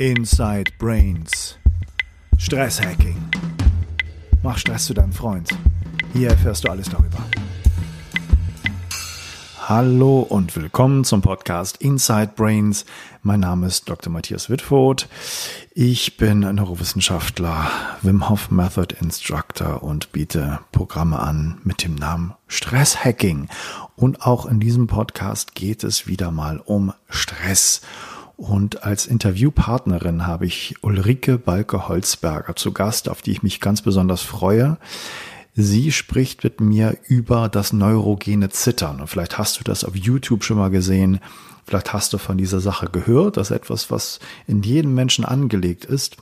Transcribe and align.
Inside 0.00 0.72
Brains. 0.78 1.58
Stresshacking. 2.38 3.22
Mach 4.42 4.56
Stress 4.56 4.86
zu 4.86 4.94
deinem 4.94 5.12
Freund. 5.12 5.50
Hier 6.14 6.30
erfährst 6.30 6.64
du 6.64 6.70
alles 6.70 6.88
darüber. 6.88 7.18
Hallo 9.68 10.20
und 10.20 10.56
willkommen 10.56 11.04
zum 11.04 11.20
Podcast 11.20 11.76
Inside 11.82 12.30
Brains. 12.34 12.86
Mein 13.22 13.40
Name 13.40 13.66
ist 13.66 13.90
Dr. 13.90 14.10
Matthias 14.10 14.48
Wittfurt. 14.48 15.06
Ich 15.74 16.16
bin 16.16 16.40
Neurowissenschaftler, 16.40 17.70
Wim 18.00 18.30
Hof 18.30 18.50
Method 18.50 18.96
Instructor 19.02 19.82
und 19.82 20.12
biete 20.12 20.60
Programme 20.72 21.18
an 21.18 21.60
mit 21.62 21.84
dem 21.84 21.94
Namen 21.94 22.32
Stresshacking. 22.48 23.50
Und 23.96 24.22
auch 24.22 24.46
in 24.46 24.60
diesem 24.60 24.86
Podcast 24.86 25.54
geht 25.54 25.84
es 25.84 26.06
wieder 26.06 26.30
mal 26.30 26.58
um 26.58 26.94
Stress. 27.10 27.82
Und 28.40 28.84
als 28.84 29.04
Interviewpartnerin 29.04 30.26
habe 30.26 30.46
ich 30.46 30.76
Ulrike 30.80 31.36
Balke-Holzberger 31.36 32.56
zu 32.56 32.72
Gast, 32.72 33.10
auf 33.10 33.20
die 33.20 33.32
ich 33.32 33.42
mich 33.42 33.60
ganz 33.60 33.82
besonders 33.82 34.22
freue. 34.22 34.78
Sie 35.54 35.92
spricht 35.92 36.42
mit 36.42 36.58
mir 36.58 36.96
über 37.06 37.50
das 37.50 37.74
neurogene 37.74 38.48
Zittern. 38.48 39.02
Und 39.02 39.08
vielleicht 39.08 39.36
hast 39.36 39.60
du 39.60 39.64
das 39.64 39.84
auf 39.84 39.94
YouTube 39.94 40.42
schon 40.42 40.56
mal 40.56 40.70
gesehen. 40.70 41.20
Vielleicht 41.66 41.92
hast 41.92 42.14
du 42.14 42.18
von 42.18 42.38
dieser 42.38 42.60
Sache 42.60 42.88
gehört. 42.90 43.36
Das 43.36 43.50
ist 43.50 43.56
etwas, 43.58 43.90
was 43.90 44.20
in 44.46 44.62
jedem 44.62 44.94
Menschen 44.94 45.26
angelegt 45.26 45.84
ist. 45.84 46.16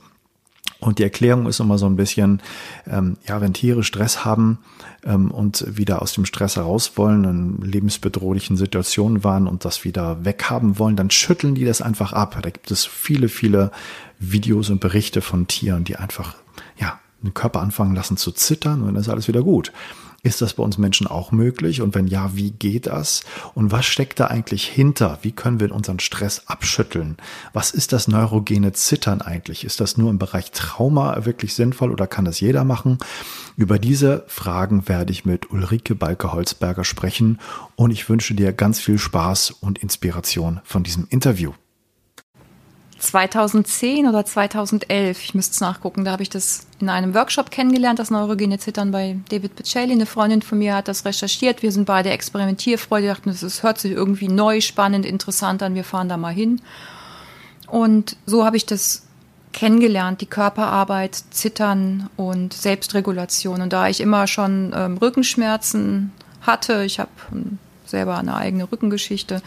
Und 0.79 0.99
die 0.99 1.03
Erklärung 1.03 1.45
ist 1.47 1.59
immer 1.59 1.77
so 1.77 1.87
ein 1.87 1.97
bisschen, 1.97 2.41
ähm, 2.87 3.17
ja, 3.27 3.41
wenn 3.41 3.53
Tiere 3.53 3.83
Stress 3.83 4.23
haben 4.23 4.59
ähm, 5.03 5.29
und 5.29 5.65
wieder 5.77 6.01
aus 6.01 6.13
dem 6.13 6.25
Stress 6.25 6.55
heraus 6.55 6.93
wollen, 6.95 7.25
in 7.25 7.61
lebensbedrohlichen 7.61 8.55
Situationen 8.55 9.23
waren 9.25 9.47
und 9.47 9.65
das 9.65 9.83
wieder 9.83 10.23
weghaben 10.23 10.79
wollen, 10.79 10.95
dann 10.95 11.11
schütteln 11.11 11.53
die 11.53 11.65
das 11.65 11.81
einfach 11.81 12.13
ab. 12.13 12.37
Da 12.41 12.49
gibt 12.49 12.71
es 12.71 12.85
viele, 12.85 13.27
viele 13.27 13.71
Videos 14.19 14.69
und 14.69 14.79
Berichte 14.79 15.21
von 15.21 15.47
Tieren, 15.47 15.83
die 15.83 15.97
einfach, 15.97 16.35
ja, 16.77 16.99
den 17.21 17.33
Körper 17.33 17.59
anfangen 17.59 17.95
lassen 17.95 18.15
zu 18.15 18.31
zittern 18.31 18.81
und 18.81 18.87
dann 18.87 18.95
ist 18.95 19.09
alles 19.09 19.27
wieder 19.27 19.43
gut. 19.43 19.73
Ist 20.21 20.41
das 20.41 20.53
bei 20.53 20.63
uns 20.63 20.77
Menschen 20.77 21.07
auch 21.07 21.31
möglich? 21.31 21.81
Und 21.81 21.95
wenn 21.95 22.07
ja, 22.07 22.35
wie 22.35 22.51
geht 22.51 22.87
das? 22.87 23.23
Und 23.55 23.71
was 23.71 23.85
steckt 23.85 24.19
da 24.19 24.27
eigentlich 24.27 24.65
hinter? 24.65 25.19
Wie 25.21 25.31
können 25.31 25.61
wir 25.61 25.73
unseren 25.73 25.99
Stress 25.99 26.43
abschütteln? 26.47 27.15
Was 27.53 27.71
ist 27.71 27.93
das 27.93 28.09
neurogene 28.09 28.73
Zittern 28.73 29.21
eigentlich? 29.21 29.63
Ist 29.63 29.79
das 29.79 29.97
nur 29.97 30.09
im 30.09 30.19
Bereich 30.19 30.51
Trauma 30.51 31.23
wirklich 31.23 31.53
sinnvoll 31.53 31.91
oder 31.91 32.05
kann 32.05 32.25
das 32.25 32.41
jeder 32.41 32.65
machen? 32.65 32.97
Über 33.55 33.79
diese 33.79 34.25
Fragen 34.27 34.89
werde 34.89 35.13
ich 35.13 35.23
mit 35.23 35.51
Ulrike 35.51 35.95
Balke-Holzberger 35.95 36.83
sprechen 36.83 37.39
und 37.75 37.91
ich 37.91 38.09
wünsche 38.09 38.33
dir 38.33 38.51
ganz 38.51 38.79
viel 38.79 38.97
Spaß 38.97 39.51
und 39.51 39.79
Inspiration 39.79 40.59
von 40.65 40.83
diesem 40.83 41.07
Interview. 41.09 41.53
2010 42.99 44.07
oder 44.07 44.25
2011, 44.25 45.23
ich 45.23 45.33
müsste 45.33 45.53
es 45.53 45.61
nachgucken, 45.61 46.05
da 46.05 46.11
habe 46.11 46.23
ich 46.23 46.29
das 46.29 46.67
in 46.79 46.89
einem 46.89 47.13
Workshop 47.13 47.51
kennengelernt, 47.51 47.99
das 47.99 48.11
neurogene 48.11 48.59
Zittern 48.59 48.91
bei 48.91 49.17
David 49.29 49.55
Picelli. 49.55 49.91
Eine 49.91 50.05
Freundin 50.05 50.41
von 50.41 50.59
mir 50.59 50.75
hat 50.75 50.87
das 50.87 51.05
recherchiert. 51.05 51.61
Wir 51.61 51.71
sind 51.71 51.85
beide 51.85 52.09
Experimentierfreude, 52.09 53.07
dachten, 53.07 53.35
das 53.39 53.63
hört 53.63 53.79
sich 53.79 53.91
irgendwie 53.91 54.27
neu, 54.27 54.61
spannend, 54.61 55.05
interessant 55.05 55.63
an, 55.63 55.75
wir 55.75 55.83
fahren 55.83 56.09
da 56.09 56.17
mal 56.17 56.33
hin. 56.33 56.61
Und 57.67 58.15
so 58.25 58.45
habe 58.45 58.57
ich 58.57 58.65
das 58.65 59.03
kennengelernt, 59.53 60.21
die 60.21 60.25
Körperarbeit, 60.25 61.15
Zittern 61.31 62.09
und 62.15 62.53
Selbstregulation. 62.53 63.61
Und 63.61 63.73
da 63.73 63.87
ich 63.87 64.01
immer 64.01 64.27
schon 64.27 64.73
ähm, 64.75 64.97
Rückenschmerzen 64.97 66.11
hatte, 66.41 66.83
ich 66.83 66.99
habe 66.99 67.09
selber 67.85 68.17
eine 68.17 68.35
eigene 68.35 68.71
Rückengeschichte, 68.71 69.41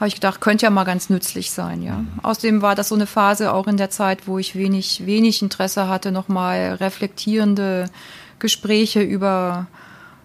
habe 0.00 0.08
ich 0.08 0.14
gedacht, 0.14 0.40
könnte 0.40 0.64
ja 0.64 0.70
mal 0.70 0.84
ganz 0.84 1.10
nützlich 1.10 1.50
sein, 1.50 1.82
ja. 1.82 2.02
Außerdem 2.22 2.62
war 2.62 2.74
das 2.74 2.88
so 2.88 2.94
eine 2.94 3.06
Phase 3.06 3.52
auch 3.52 3.66
in 3.66 3.76
der 3.76 3.90
Zeit, 3.90 4.26
wo 4.26 4.38
ich 4.38 4.56
wenig, 4.56 5.04
wenig 5.04 5.42
Interesse 5.42 5.88
hatte, 5.88 6.10
nochmal 6.10 6.78
reflektierende 6.80 7.90
Gespräche 8.38 9.02
über 9.02 9.66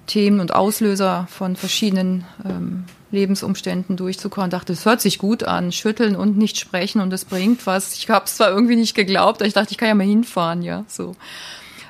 Themen 0.08 0.40
und 0.40 0.56
Auslöser 0.56 1.28
von 1.30 1.58
verschiedenen 1.58 2.24
ähm, 2.46 2.86
Lebensumständen 3.12 3.98
durchzukommen. 3.98 4.50
Dachte, 4.50 4.72
es 4.72 4.86
hört 4.86 5.02
sich 5.02 5.18
gut 5.18 5.44
an, 5.44 5.74
schütteln 5.74 6.16
und 6.16 6.38
nicht 6.38 6.58
sprechen 6.58 7.02
und 7.02 7.12
es 7.12 7.26
bringt 7.26 7.68
was. 7.68 7.96
Ich 7.96 8.10
habe 8.10 8.26
es 8.26 8.38
zwar 8.38 8.52
irgendwie 8.52 8.78
nicht 8.78 8.96
geglaubt, 8.96 9.42
aber 9.42 9.48
ich 9.48 9.54
dachte, 9.54 9.72
ich 9.72 9.78
kann 9.78 9.90
ja 9.90 9.96
mal 9.96 10.08
hinfahren, 10.08 10.62
ja, 10.62 10.86
so. 10.88 11.18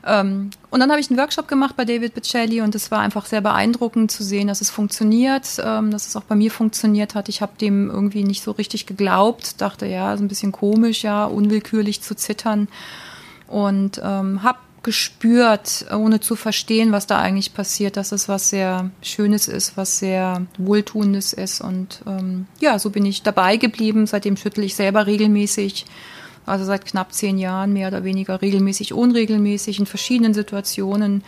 Ähm, 0.05 0.51
und 0.69 0.79
dann 0.79 0.91
habe 0.91 0.99
ich 0.99 1.09
einen 1.09 1.19
Workshop 1.19 1.47
gemacht 1.47 1.75
bei 1.75 1.85
David 1.85 2.13
Bicelli 2.13 2.61
und 2.61 2.75
es 2.75 2.91
war 2.91 2.99
einfach 2.99 3.25
sehr 3.25 3.41
beeindruckend 3.41 4.11
zu 4.11 4.23
sehen, 4.23 4.47
dass 4.47 4.61
es 4.61 4.69
funktioniert, 4.69 5.47
ähm, 5.63 5.91
dass 5.91 6.07
es 6.07 6.15
auch 6.15 6.23
bei 6.23 6.35
mir 6.35 6.51
funktioniert 6.51 7.15
hat. 7.15 7.27
Ich 7.29 7.41
habe 7.41 7.53
dem 7.59 7.89
irgendwie 7.89 8.23
nicht 8.23 8.43
so 8.43 8.51
richtig 8.51 8.85
geglaubt, 8.85 9.61
dachte, 9.61 9.85
ja, 9.87 10.13
ist 10.13 10.19
ein 10.19 10.27
bisschen 10.27 10.51
komisch, 10.51 11.03
ja, 11.03 11.25
unwillkürlich 11.25 12.01
zu 12.01 12.15
zittern 12.15 12.67
und 13.47 13.99
ähm, 14.03 14.43
habe 14.43 14.59
gespürt, 14.83 15.87
ohne 15.91 16.19
zu 16.19 16.35
verstehen, 16.35 16.91
was 16.91 17.07
da 17.07 17.17
eigentlich 17.17 17.55
passiert, 17.55 17.97
dass 17.97 18.11
es 18.11 18.29
was 18.29 18.51
sehr 18.51 18.91
Schönes 19.01 19.47
ist, 19.47 19.77
was 19.77 19.97
sehr 19.97 20.45
Wohltuendes 20.59 21.33
ist. 21.33 21.59
Und 21.59 22.03
ähm, 22.05 22.45
ja, 22.59 22.77
so 22.77 22.91
bin 22.91 23.03
ich 23.03 23.23
dabei 23.23 23.57
geblieben. 23.57 24.05
Seitdem 24.05 24.37
schüttel 24.37 24.63
ich 24.63 24.75
selber 24.75 25.07
regelmäßig 25.07 25.87
also 26.45 26.65
seit 26.65 26.85
knapp 26.85 27.13
zehn 27.13 27.37
Jahren 27.37 27.73
mehr 27.73 27.87
oder 27.87 28.03
weniger 28.03 28.41
regelmäßig, 28.41 28.93
unregelmäßig 28.93 29.79
in 29.79 29.85
verschiedenen 29.85 30.33
Situationen 30.33 31.23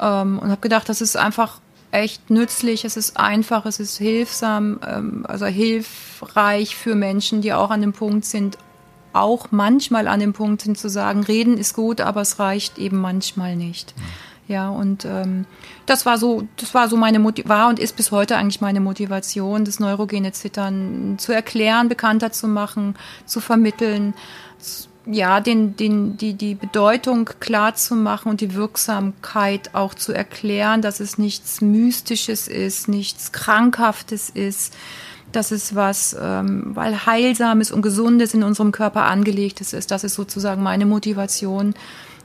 ähm, 0.00 0.38
und 0.38 0.50
habe 0.50 0.60
gedacht, 0.60 0.88
das 0.88 1.00
ist 1.00 1.16
einfach 1.16 1.60
echt 1.92 2.30
nützlich, 2.30 2.84
es 2.84 2.96
ist 2.96 3.16
einfach, 3.16 3.66
es 3.66 3.80
ist 3.80 3.98
hilfsam, 3.98 4.80
ähm, 4.86 5.24
also 5.26 5.46
hilfreich 5.46 6.76
für 6.76 6.94
Menschen, 6.94 7.40
die 7.42 7.52
auch 7.52 7.70
an 7.70 7.80
dem 7.80 7.92
Punkt 7.92 8.24
sind, 8.24 8.58
auch 9.12 9.48
manchmal 9.50 10.06
an 10.06 10.20
dem 10.20 10.32
Punkt 10.32 10.62
sind 10.62 10.78
zu 10.78 10.88
sagen, 10.88 11.24
reden 11.24 11.58
ist 11.58 11.74
gut, 11.74 12.00
aber 12.00 12.20
es 12.20 12.38
reicht 12.38 12.78
eben 12.78 12.98
manchmal 12.98 13.56
nicht. 13.56 13.94
Mhm. 13.96 14.02
Ja, 14.50 14.68
und 14.68 15.04
ähm, 15.04 15.46
das 15.86 16.06
war 16.06 16.18
so, 16.18 16.48
das 16.56 16.74
war 16.74 16.88
so 16.88 16.96
meine 16.96 17.20
Motiv 17.20 17.48
war 17.48 17.68
und 17.68 17.78
ist 17.78 17.94
bis 17.94 18.10
heute 18.10 18.36
eigentlich 18.36 18.60
meine 18.60 18.80
Motivation, 18.80 19.64
das 19.64 19.78
neurogene 19.78 20.32
Zittern 20.32 21.18
zu 21.18 21.32
erklären, 21.32 21.88
bekannter 21.88 22.32
zu 22.32 22.48
machen, 22.48 22.96
zu 23.26 23.40
vermitteln 23.40 24.12
ja, 25.06 25.40
den, 25.40 25.76
den, 25.76 26.16
die, 26.16 26.34
die 26.34 26.54
Bedeutung 26.54 27.28
klar 27.40 27.74
zu 27.74 27.96
machen 27.96 28.28
und 28.28 28.40
die 28.40 28.54
Wirksamkeit 28.54 29.74
auch 29.74 29.94
zu 29.94 30.12
erklären, 30.12 30.82
dass 30.82 31.00
es 31.00 31.18
nichts 31.18 31.60
Mystisches 31.60 32.48
ist, 32.48 32.88
nichts 32.88 33.32
Krankhaftes 33.32 34.30
ist, 34.30 34.74
dass 35.32 35.52
es 35.52 35.74
was, 35.74 36.16
ähm, 36.20 36.72
weil 36.74 37.06
Heilsames 37.06 37.70
und 37.70 37.82
Gesundes 37.82 38.34
in 38.34 38.42
unserem 38.42 38.72
Körper 38.72 39.04
angelegtes 39.04 39.72
ist. 39.72 39.90
Das 39.90 40.04
ist 40.04 40.14
sozusagen 40.14 40.62
meine 40.62 40.86
Motivation, 40.86 41.74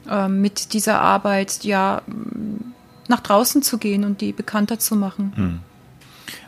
ähm, 0.09 0.41
mit 0.41 0.73
dieser 0.73 1.01
Arbeit 1.01 1.63
ja 1.63 2.01
nach 3.07 3.21
draußen 3.21 3.61
zu 3.61 3.77
gehen 3.77 4.03
und 4.03 4.21
die 4.21 4.33
bekannter 4.33 4.79
zu 4.79 4.95
machen. 4.95 5.33
Hm. 5.35 5.59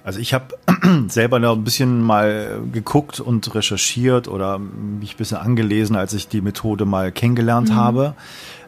Also 0.07 0.21
ich 0.21 0.33
habe 0.33 0.57
selber 1.09 1.37
noch 1.37 1.53
ein 1.53 1.65
bisschen 1.65 2.01
mal 2.01 2.61
geguckt 2.71 3.19
und 3.19 3.53
recherchiert 3.53 4.29
oder 4.29 4.57
mich 4.57 5.15
ein 5.15 5.17
bisschen 5.17 5.37
angelesen, 5.37 5.97
als 5.97 6.13
ich 6.13 6.29
die 6.29 6.39
Methode 6.39 6.85
mal 6.85 7.11
kennengelernt 7.11 7.71
mhm. 7.71 7.75
habe 7.75 8.15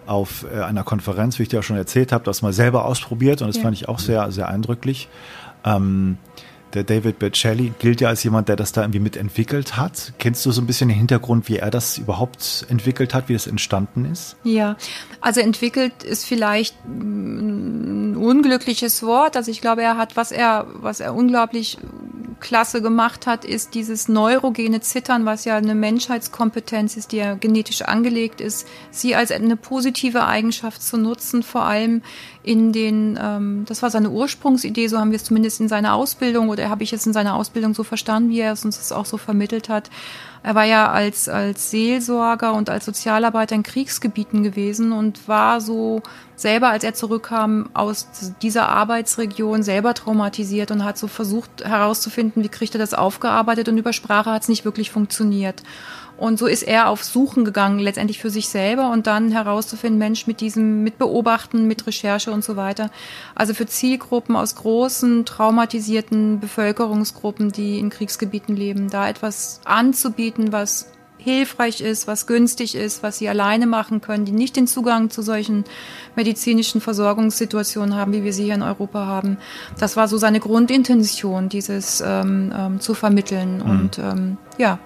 auf 0.05 0.45
äh, 0.53 0.61
einer 0.61 0.83
Konferenz, 0.83 1.39
wie 1.39 1.43
ich 1.43 1.49
dir 1.49 1.59
auch 1.59 1.63
schon 1.63 1.77
erzählt 1.77 2.11
habe, 2.11 2.25
das 2.25 2.41
mal 2.41 2.51
selber 2.51 2.83
ausprobiert 2.83 3.41
und 3.41 3.47
das 3.47 3.55
ja. 3.55 3.61
fand 3.61 3.77
ich 3.77 3.87
auch 3.87 3.99
sehr, 3.99 4.29
sehr 4.33 4.49
eindrücklich. 4.49 5.07
Ähm, 5.63 6.17
der 6.73 6.83
David 6.83 7.19
Bercelli 7.19 7.73
gilt 7.79 8.01
ja 8.01 8.09
als 8.09 8.23
jemand, 8.23 8.49
der 8.49 8.55
das 8.55 8.71
da 8.71 8.81
irgendwie 8.81 8.99
mitentwickelt 8.99 9.77
hat. 9.77 10.13
Kennst 10.19 10.45
du 10.45 10.51
so 10.51 10.61
ein 10.61 10.67
bisschen 10.67 10.89
den 10.89 10.97
Hintergrund, 10.97 11.49
wie 11.49 11.57
er 11.57 11.71
das 11.71 11.97
überhaupt 11.97 12.65
entwickelt 12.69 13.13
hat, 13.13 13.29
wie 13.29 13.33
das 13.33 13.47
entstanden 13.47 14.05
ist? 14.05 14.35
Ja, 14.43 14.77
also 15.21 15.41
entwickelt 15.41 16.03
ist 16.03 16.25
vielleicht 16.25 16.75
ein 16.85 18.15
unglückliches 18.15 19.03
Wort. 19.03 19.35
Also 19.35 19.51
ich 19.51 19.61
glaube, 19.61 19.81
er 19.81 19.97
hat, 19.97 20.15
was 20.15 20.31
er, 20.31 20.67
was 20.73 20.99
er 20.99 21.15
unglaublich 21.15 21.77
klasse 22.39 22.81
gemacht 22.81 23.27
hat, 23.27 23.45
ist 23.45 23.75
dieses 23.75 24.07
neurogene 24.07 24.81
Zittern, 24.81 25.25
was 25.25 25.45
ja 25.45 25.57
eine 25.57 25.75
Menschheitskompetenz 25.75 26.97
ist, 26.97 27.11
die 27.11 27.17
ja 27.17 27.35
genetisch 27.35 27.81
angelegt 27.81 28.41
ist, 28.41 28.67
sie 28.91 29.15
als 29.15 29.31
eine 29.31 29.57
positive 29.57 30.25
Eigenschaft 30.25 30.81
zu 30.81 30.97
nutzen, 30.97 31.43
vor 31.43 31.63
allem 31.63 32.01
in 32.49 32.73
den, 32.73 33.19
ähm, 33.21 33.63
das 33.67 33.83
war 33.83 33.91
seine 33.91 34.09
Ursprungsidee, 34.09 34.87
so 34.87 34.97
haben 34.97 35.11
wir 35.11 35.17
es 35.17 35.23
zumindest 35.23 35.59
in 35.59 35.67
seiner 35.67 35.93
Ausbildung 35.93 36.49
oder 36.49 36.67
habe 36.67 36.81
ich 36.81 36.91
es 36.91 37.05
in 37.05 37.13
seiner 37.13 37.35
Ausbildung 37.35 37.75
so 37.75 37.83
verstanden, 37.83 38.31
wie 38.31 38.39
er 38.39 38.53
es 38.53 38.65
uns 38.65 38.91
auch 38.91 39.05
so 39.05 39.17
vermittelt 39.17 39.69
hat. 39.69 39.91
Er 40.41 40.55
war 40.55 40.63
ja 40.63 40.91
als, 40.91 41.29
als 41.29 41.69
Seelsorger 41.69 42.55
und 42.55 42.71
als 42.71 42.85
Sozialarbeiter 42.85 43.53
in 43.53 43.61
Kriegsgebieten 43.61 44.41
gewesen 44.41 44.93
und 44.93 45.27
war 45.27 45.61
so 45.61 46.01
selber, 46.35 46.69
als 46.69 46.83
er 46.83 46.95
zurückkam 46.95 47.69
aus 47.75 48.07
dieser 48.41 48.67
Arbeitsregion, 48.69 49.61
selber 49.61 49.93
traumatisiert 49.93 50.71
und 50.71 50.83
hat 50.83 50.97
so 50.97 51.05
versucht 51.05 51.63
herauszufinden, 51.63 52.43
wie 52.43 52.49
kriegt 52.49 52.73
er 52.73 52.79
das 52.79 52.95
aufgearbeitet 52.95 53.69
und 53.69 53.77
über 53.77 53.93
Sprache 53.93 54.31
hat 54.31 54.41
es 54.41 54.47
nicht 54.49 54.65
wirklich 54.65 54.89
funktioniert. 54.89 55.61
Und 56.19 56.37
so 56.37 56.47
ist 56.47 56.63
er 56.63 56.89
auf 56.89 57.03
Suchen 57.03 57.45
gegangen, 57.45 57.79
letztendlich 57.79 58.19
für 58.19 58.29
sich 58.29 58.49
selber 58.49 58.91
und 58.91 59.07
dann 59.07 59.31
herauszufinden, 59.31 59.97
Mensch, 59.97 60.27
mit 60.27 60.41
diesem, 60.41 60.83
mit 60.83 60.97
Beobachten, 60.97 61.65
mit 61.65 61.87
Recherche 61.87 62.31
und 62.31 62.43
so 62.43 62.57
weiter. 62.57 62.91
Also 63.35 63.53
für 63.53 63.65
Zielgruppen 63.65 64.35
aus 64.35 64.55
großen, 64.55 65.25
traumatisierten 65.25 66.39
Bevölkerungsgruppen, 66.39 67.51
die 67.51 67.79
in 67.79 67.89
Kriegsgebieten 67.89 68.55
leben, 68.55 68.89
da 68.89 69.07
etwas 69.07 69.61
anzubieten, 69.63 70.51
was 70.51 70.87
hilfreich 71.19 71.81
ist, 71.81 72.07
was 72.07 72.27
günstig 72.27 72.75
ist, 72.75 73.03
was 73.03 73.17
sie 73.17 73.29
alleine 73.29 73.67
machen 73.67 74.01
können, 74.01 74.25
die 74.25 74.31
nicht 74.31 74.55
den 74.55 74.67
Zugang 74.67 75.09
zu 75.09 75.21
solchen 75.21 75.65
medizinischen 76.15 76.81
Versorgungssituationen 76.81 77.95
haben, 77.95 78.13
wie 78.13 78.23
wir 78.23 78.33
sie 78.33 78.45
hier 78.45 78.55
in 78.55 78.61
Europa 78.61 79.05
haben. 79.05 79.37
Das 79.77 79.97
war 79.97 80.07
so 80.07 80.17
seine 80.17 80.39
Grundintention, 80.39 81.49
dieses 81.49 82.01
ähm, 82.05 82.53
ähm, 82.57 82.79
zu 82.79 82.93
vermitteln. 82.93 83.57
Mhm. 83.57 83.69
Und 83.69 83.99
ähm, 83.99 84.37
ja, 84.57 84.79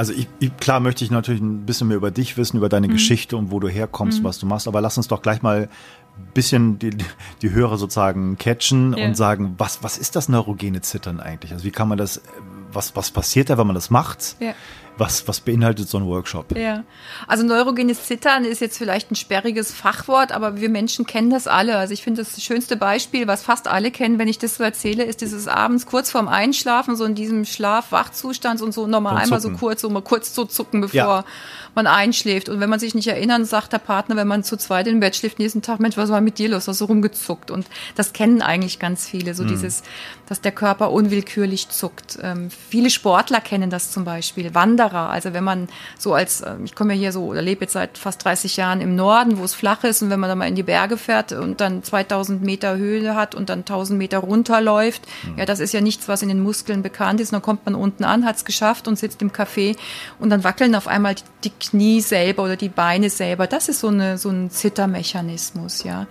also 0.00 0.14
ich, 0.14 0.28
ich, 0.38 0.56
klar 0.56 0.80
möchte 0.80 1.04
ich 1.04 1.10
natürlich 1.10 1.42
ein 1.42 1.66
bisschen 1.66 1.88
mehr 1.88 1.98
über 1.98 2.10
dich 2.10 2.38
wissen, 2.38 2.56
über 2.56 2.70
deine 2.70 2.88
mhm. 2.88 2.92
Geschichte 2.92 3.36
und 3.36 3.50
wo 3.50 3.60
du 3.60 3.68
herkommst, 3.68 4.20
mhm. 4.20 4.24
was 4.24 4.38
du 4.38 4.46
machst. 4.46 4.66
Aber 4.66 4.80
lass 4.80 4.96
uns 4.96 5.08
doch 5.08 5.20
gleich 5.20 5.42
mal 5.42 5.68
ein 6.16 6.32
bisschen 6.32 6.78
die, 6.78 6.96
die 7.42 7.50
Hörer 7.50 7.76
sozusagen 7.76 8.38
catchen 8.38 8.96
ja. 8.96 9.04
und 9.04 9.14
sagen, 9.14 9.56
was, 9.58 9.82
was 9.82 9.98
ist 9.98 10.16
das 10.16 10.30
neurogene 10.30 10.80
Zittern 10.80 11.20
eigentlich? 11.20 11.52
Also 11.52 11.66
wie 11.66 11.70
kann 11.70 11.86
man 11.86 11.98
das, 11.98 12.22
was, 12.72 12.96
was 12.96 13.10
passiert 13.10 13.50
da, 13.50 13.58
wenn 13.58 13.66
man 13.66 13.74
das 13.74 13.90
macht? 13.90 14.36
Ja. 14.40 14.54
Was, 15.00 15.26
was 15.26 15.40
beinhaltet 15.40 15.88
so 15.88 15.96
ein 15.96 16.04
Workshop? 16.04 16.54
Ja, 16.58 16.84
also 17.26 17.42
neurogenes 17.42 18.04
Zittern 18.04 18.44
ist 18.44 18.60
jetzt 18.60 18.76
vielleicht 18.76 19.10
ein 19.10 19.14
sperriges 19.14 19.72
Fachwort, 19.72 20.30
aber 20.30 20.60
wir 20.60 20.68
Menschen 20.68 21.06
kennen 21.06 21.30
das 21.30 21.46
alle. 21.46 21.78
Also 21.78 21.94
ich 21.94 22.02
finde 22.02 22.22
das 22.22 22.42
schönste 22.42 22.76
Beispiel, 22.76 23.26
was 23.26 23.42
fast 23.42 23.66
alle 23.66 23.92
kennen, 23.92 24.18
wenn 24.18 24.28
ich 24.28 24.36
das 24.36 24.56
so 24.56 24.62
erzähle, 24.62 25.04
ist 25.04 25.22
dieses 25.22 25.48
abends 25.48 25.86
kurz 25.86 26.10
vorm 26.10 26.28
Einschlafen, 26.28 26.96
so 26.96 27.06
in 27.06 27.14
diesem 27.14 27.46
Schlaf-Wachzustand 27.46 28.60
und 28.60 28.72
so 28.74 28.86
nochmal 28.86 29.16
einmal 29.16 29.40
so 29.40 29.52
kurz, 29.52 29.80
so 29.80 29.88
mal 29.88 30.02
kurz 30.02 30.34
zu 30.34 30.44
zucken, 30.44 30.82
bevor 30.82 30.98
ja. 30.98 31.24
Man 31.74 31.86
einschläft. 31.86 32.48
Und 32.48 32.60
wenn 32.60 32.70
man 32.70 32.80
sich 32.80 32.94
nicht 32.94 33.08
erinnern, 33.08 33.44
sagt 33.44 33.72
der 33.72 33.78
Partner, 33.78 34.16
wenn 34.16 34.28
man 34.28 34.44
zu 34.44 34.56
zweit 34.56 34.86
im 34.86 35.00
Bett 35.00 35.16
schläft, 35.16 35.38
nächsten 35.38 35.62
Tag, 35.62 35.80
Mensch, 35.80 35.96
was 35.96 36.10
war 36.10 36.20
mit 36.20 36.38
dir 36.38 36.48
los? 36.48 36.68
Hast 36.68 36.80
du 36.80 36.84
rumgezuckt? 36.84 37.50
Und 37.50 37.66
das 37.94 38.12
kennen 38.12 38.42
eigentlich 38.42 38.78
ganz 38.78 39.06
viele, 39.06 39.34
so 39.34 39.44
mhm. 39.44 39.48
dieses, 39.48 39.82
dass 40.28 40.40
der 40.40 40.52
Körper 40.52 40.92
unwillkürlich 40.92 41.68
zuckt. 41.68 42.18
Ähm, 42.22 42.50
viele 42.68 42.90
Sportler 42.90 43.40
kennen 43.40 43.70
das 43.70 43.90
zum 43.90 44.04
Beispiel. 44.04 44.54
Wanderer. 44.54 45.10
Also 45.10 45.32
wenn 45.32 45.44
man 45.44 45.68
so 45.98 46.14
als, 46.14 46.42
ähm, 46.42 46.64
ich 46.64 46.74
komme 46.74 46.94
ja 46.94 47.00
hier 47.00 47.12
so 47.12 47.24
oder 47.24 47.42
lebe 47.42 47.62
jetzt 47.62 47.72
seit 47.72 47.98
fast 47.98 48.24
30 48.24 48.56
Jahren 48.56 48.80
im 48.80 48.94
Norden, 48.94 49.38
wo 49.38 49.44
es 49.44 49.54
flach 49.54 49.84
ist 49.84 50.02
und 50.02 50.10
wenn 50.10 50.20
man 50.20 50.28
da 50.28 50.36
mal 50.36 50.46
in 50.46 50.54
die 50.54 50.62
Berge 50.62 50.96
fährt 50.96 51.32
und 51.32 51.60
dann 51.60 51.82
2000 51.82 52.42
Meter 52.42 52.76
Höhe 52.76 53.14
hat 53.14 53.34
und 53.34 53.48
dann 53.48 53.60
1000 53.60 53.98
Meter 53.98 54.18
runterläuft, 54.18 55.02
mhm. 55.24 55.38
ja, 55.38 55.46
das 55.46 55.60
ist 55.60 55.72
ja 55.72 55.80
nichts, 55.80 56.08
was 56.08 56.22
in 56.22 56.28
den 56.28 56.42
Muskeln 56.42 56.82
bekannt 56.82 57.20
ist. 57.20 57.30
Und 57.30 57.34
dann 57.34 57.42
kommt 57.42 57.64
man 57.66 57.74
unten 57.74 58.04
an, 58.04 58.24
hat 58.24 58.36
es 58.36 58.44
geschafft 58.44 58.88
und 58.88 58.98
sitzt 58.98 59.22
im 59.22 59.32
Café 59.32 59.76
und 60.18 60.30
dann 60.30 60.44
wackeln 60.44 60.74
auf 60.74 60.86
einmal 60.86 61.16
die, 61.16 61.24
die 61.44 61.52
Knie 61.60 62.00
selber 62.00 62.44
oder 62.44 62.56
die 62.56 62.68
Beine 62.68 63.10
selber. 63.10 63.46
Das 63.46 63.68
ist 63.68 63.80
so, 63.80 63.88
eine, 63.88 64.18
so 64.18 64.30
ein 64.30 64.50
Zittermechanismus, 64.50 65.84
ja 65.84 66.06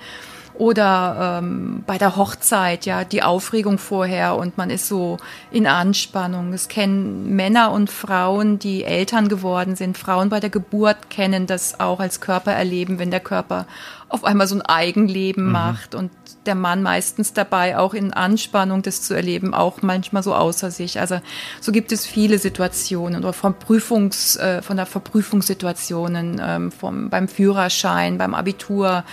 oder 0.59 1.39
ähm, 1.41 1.83
bei 1.87 1.97
der 1.97 2.17
Hochzeit, 2.17 2.85
ja, 2.85 3.05
die 3.05 3.23
Aufregung 3.23 3.77
vorher 3.77 4.35
und 4.35 4.57
man 4.57 4.69
ist 4.69 4.89
so 4.89 5.15
in 5.51 5.67
Anspannung. 5.67 6.51
Es 6.51 6.67
kennen 6.67 7.33
Männer 7.33 7.71
und 7.71 7.89
Frauen, 7.89 8.59
die 8.59 8.83
Eltern 8.83 9.29
geworden 9.29 9.77
sind. 9.77 9.97
Frauen 9.97 10.27
bei 10.27 10.41
der 10.41 10.49
Geburt 10.49 11.09
kennen 11.09 11.47
das 11.47 11.79
auch 11.79 12.01
als 12.01 12.19
Körper 12.19 12.51
erleben, 12.51 12.99
wenn 12.99 13.09
der 13.09 13.21
Körper 13.21 13.67
auf 14.09 14.23
einmal 14.23 14.47
so 14.47 14.55
ein 14.55 14.61
Eigenleben 14.61 15.45
mhm. 15.45 15.51
macht 15.51 15.95
und 15.95 16.11
der 16.45 16.55
Mann 16.55 16.81
meistens 16.81 17.33
dabei 17.33 17.77
auch 17.77 17.93
in 17.93 18.11
Anspannung 18.11 18.81
das 18.81 19.01
zu 19.03 19.13
erleben, 19.13 19.53
auch 19.53 19.81
manchmal 19.81 20.23
so 20.23 20.33
außer 20.33 20.71
sich. 20.71 20.99
Also 20.99 21.21
so 21.61 21.71
gibt 21.71 21.91
es 21.91 22.05
viele 22.05 22.39
Situationen 22.39 23.23
oder 23.23 23.33
von 23.33 23.57
Prüfungs, 23.57 24.35
äh, 24.37 24.61
von 24.61 24.77
der 24.77 24.85
Verprüfungssituationen, 24.85 26.41
ähm, 26.43 26.71
vom, 26.71 27.09
beim 27.09 27.27
Führerschein, 27.27 28.17
beim 28.17 28.33
Abitur, 28.33 29.03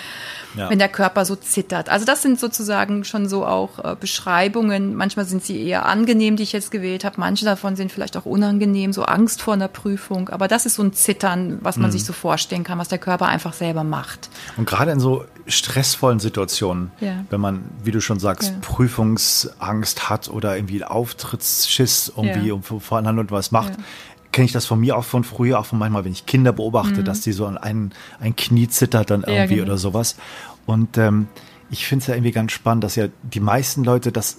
ja. 0.57 0.71
wenn 0.71 0.79
der 0.79 0.89
Körper 0.89 1.25
so 1.25 1.37
zittert. 1.37 1.89
Also 1.89 2.05
das 2.05 2.23
sind 2.23 2.41
sozusagen 2.41 3.05
schon 3.05 3.29
so 3.29 3.47
auch 3.47 3.79
äh, 3.79 3.97
Beschreibungen. 3.99 4.95
Manchmal 4.95 5.27
sind 5.27 5.45
sie 5.45 5.63
eher 5.63 5.87
angenehm, 5.87 6.37
die 6.37 6.43
ich 6.43 6.53
jetzt 6.53 6.71
gewählt 6.71 7.05
habe. 7.05 7.17
Manche 7.19 7.45
davon 7.45 7.77
sind 7.77 7.93
vielleicht 7.93 8.17
auch 8.17 8.25
unangenehm, 8.25 8.93
so 8.93 9.05
Angst 9.05 9.43
vor 9.43 9.55
einer 9.55 9.69
Prüfung. 9.69 10.29
Aber 10.31 10.49
das 10.49 10.67
ist 10.67 10.75
so 10.75 10.83
ein 10.83 10.93
Zittern, 10.93 11.59
was 11.61 11.77
man 11.77 11.91
mhm. 11.91 11.93
sich 11.93 12.05
so 12.05 12.13
vorstellen 12.13 12.65
kann, 12.65 12.79
was 12.79 12.89
der 12.89 12.99
Körper 12.99 13.27
einfach 13.27 13.53
selber 13.53 13.85
macht. 13.85 14.31
Und 14.57 14.67
gerade 14.67 14.91
in 14.91 15.01
so 15.01 15.25
stressvollen 15.47 16.19
Situationen, 16.19 16.91
ja. 17.01 17.25
wenn 17.31 17.41
man, 17.41 17.65
wie 17.83 17.93
du 17.93 18.01
schon 18.01 18.19
sagst, 18.19 18.51
ja. 18.51 18.57
Prüfungsangst 18.61 20.09
hat 20.09 20.29
oder 20.29 20.57
irgendwie 20.57 20.83
Auftrittsschiss 20.83 22.13
irgendwie 22.17 22.49
ja. 22.49 22.59
vor 22.61 22.99
anderen 22.99 23.19
Leuten 23.19 23.31
was 23.31 23.53
macht, 23.53 23.75
kenne 24.37 24.45
ich 24.45 24.53
das 24.53 24.67
von 24.67 24.79
mir 24.79 24.99
auch 24.99 25.05
von 25.05 25.25
früher, 25.25 25.59
auch 25.59 25.65
von 25.65 25.79
manchmal, 25.79 26.05
wenn 26.05 26.13
ich 26.13 26.27
Kinder 26.27 26.53
beobachte, 26.53 27.01
mhm. 27.01 27.05
dass 27.07 27.23
die 27.23 27.33
so 27.33 27.47
an 27.47 27.57
ein, 27.57 27.95
ein 28.21 28.37
Knie 28.37 28.69
zittert 28.69 29.09
dann 29.09 29.23
irgendwie 29.23 29.35
ja, 29.35 29.47
genau. 29.47 29.63
oder 29.63 29.79
sowas. 29.79 30.17
Und 30.67 30.99
ähm, 30.99 31.29
ich 31.71 31.87
finde 31.87 32.03
es 32.03 32.07
ja 32.09 32.15
irgendwie 32.15 32.33
ganz 32.33 32.53
spannend, 32.53 32.85
dass 32.85 32.97
ja 32.97 33.07
die 33.23 33.41
meisten 33.41 33.83
Leute 33.83 34.13
das, 34.13 34.37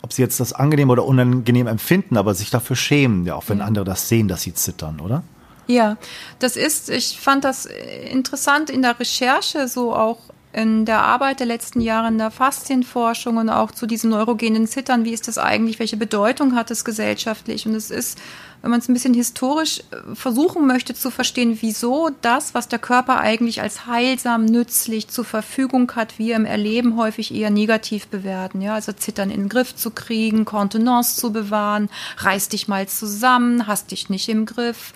ob 0.00 0.14
sie 0.14 0.22
jetzt 0.22 0.40
das 0.40 0.54
angenehm 0.54 0.88
oder 0.88 1.04
unangenehm 1.04 1.66
empfinden, 1.66 2.16
aber 2.16 2.32
sich 2.32 2.48
dafür 2.48 2.76
schämen, 2.76 3.26
ja, 3.26 3.34
auch 3.34 3.44
wenn 3.48 3.58
ja. 3.58 3.66
andere 3.66 3.84
das 3.84 4.08
sehen, 4.08 4.26
dass 4.26 4.40
sie 4.40 4.54
zittern, 4.54 5.00
oder? 5.00 5.22
Ja, 5.66 5.98
das 6.38 6.56
ist, 6.56 6.88
ich 6.88 7.20
fand 7.20 7.44
das 7.44 7.66
interessant 8.10 8.70
in 8.70 8.80
der 8.80 8.98
Recherche, 8.98 9.68
so 9.68 9.94
auch 9.94 10.16
in 10.54 10.86
der 10.86 11.02
Arbeit 11.02 11.40
der 11.40 11.46
letzten 11.46 11.82
Jahre 11.82 12.08
in 12.08 12.16
der 12.16 12.30
Faszienforschung 12.30 13.36
und 13.36 13.50
auch 13.50 13.70
zu 13.70 13.86
diesem 13.86 14.08
neurogenen 14.08 14.66
Zittern, 14.66 15.04
wie 15.04 15.12
ist 15.12 15.28
das 15.28 15.36
eigentlich, 15.36 15.78
welche 15.78 15.98
Bedeutung 15.98 16.54
hat 16.54 16.70
es 16.70 16.86
gesellschaftlich? 16.86 17.66
Und 17.66 17.74
es 17.74 17.90
ist 17.90 18.18
wenn 18.66 18.72
man 18.72 18.80
es 18.80 18.88
ein 18.88 18.94
bisschen 18.94 19.14
historisch 19.14 19.78
äh, 19.78 20.16
versuchen 20.16 20.66
möchte 20.66 20.92
zu 20.92 21.12
verstehen, 21.12 21.58
wieso 21.60 22.10
das, 22.20 22.52
was 22.52 22.66
der 22.66 22.80
Körper 22.80 23.20
eigentlich 23.20 23.62
als 23.62 23.86
heilsam, 23.86 24.44
nützlich 24.44 25.06
zur 25.06 25.24
Verfügung 25.24 25.92
hat, 25.94 26.18
wir 26.18 26.34
im 26.34 26.44
Erleben 26.44 26.96
häufig 26.96 27.32
eher 27.32 27.50
negativ 27.50 28.08
bewerten. 28.08 28.60
Ja, 28.60 28.74
also 28.74 28.90
Zittern 28.90 29.30
in 29.30 29.42
den 29.42 29.48
Griff 29.48 29.76
zu 29.76 29.92
kriegen, 29.92 30.44
Kontenance 30.44 31.14
zu 31.14 31.32
bewahren, 31.32 31.88
reiß 32.18 32.48
dich 32.48 32.66
mal 32.66 32.88
zusammen, 32.88 33.68
hast 33.68 33.92
dich 33.92 34.10
nicht 34.10 34.28
im 34.28 34.46
Griff, 34.46 34.94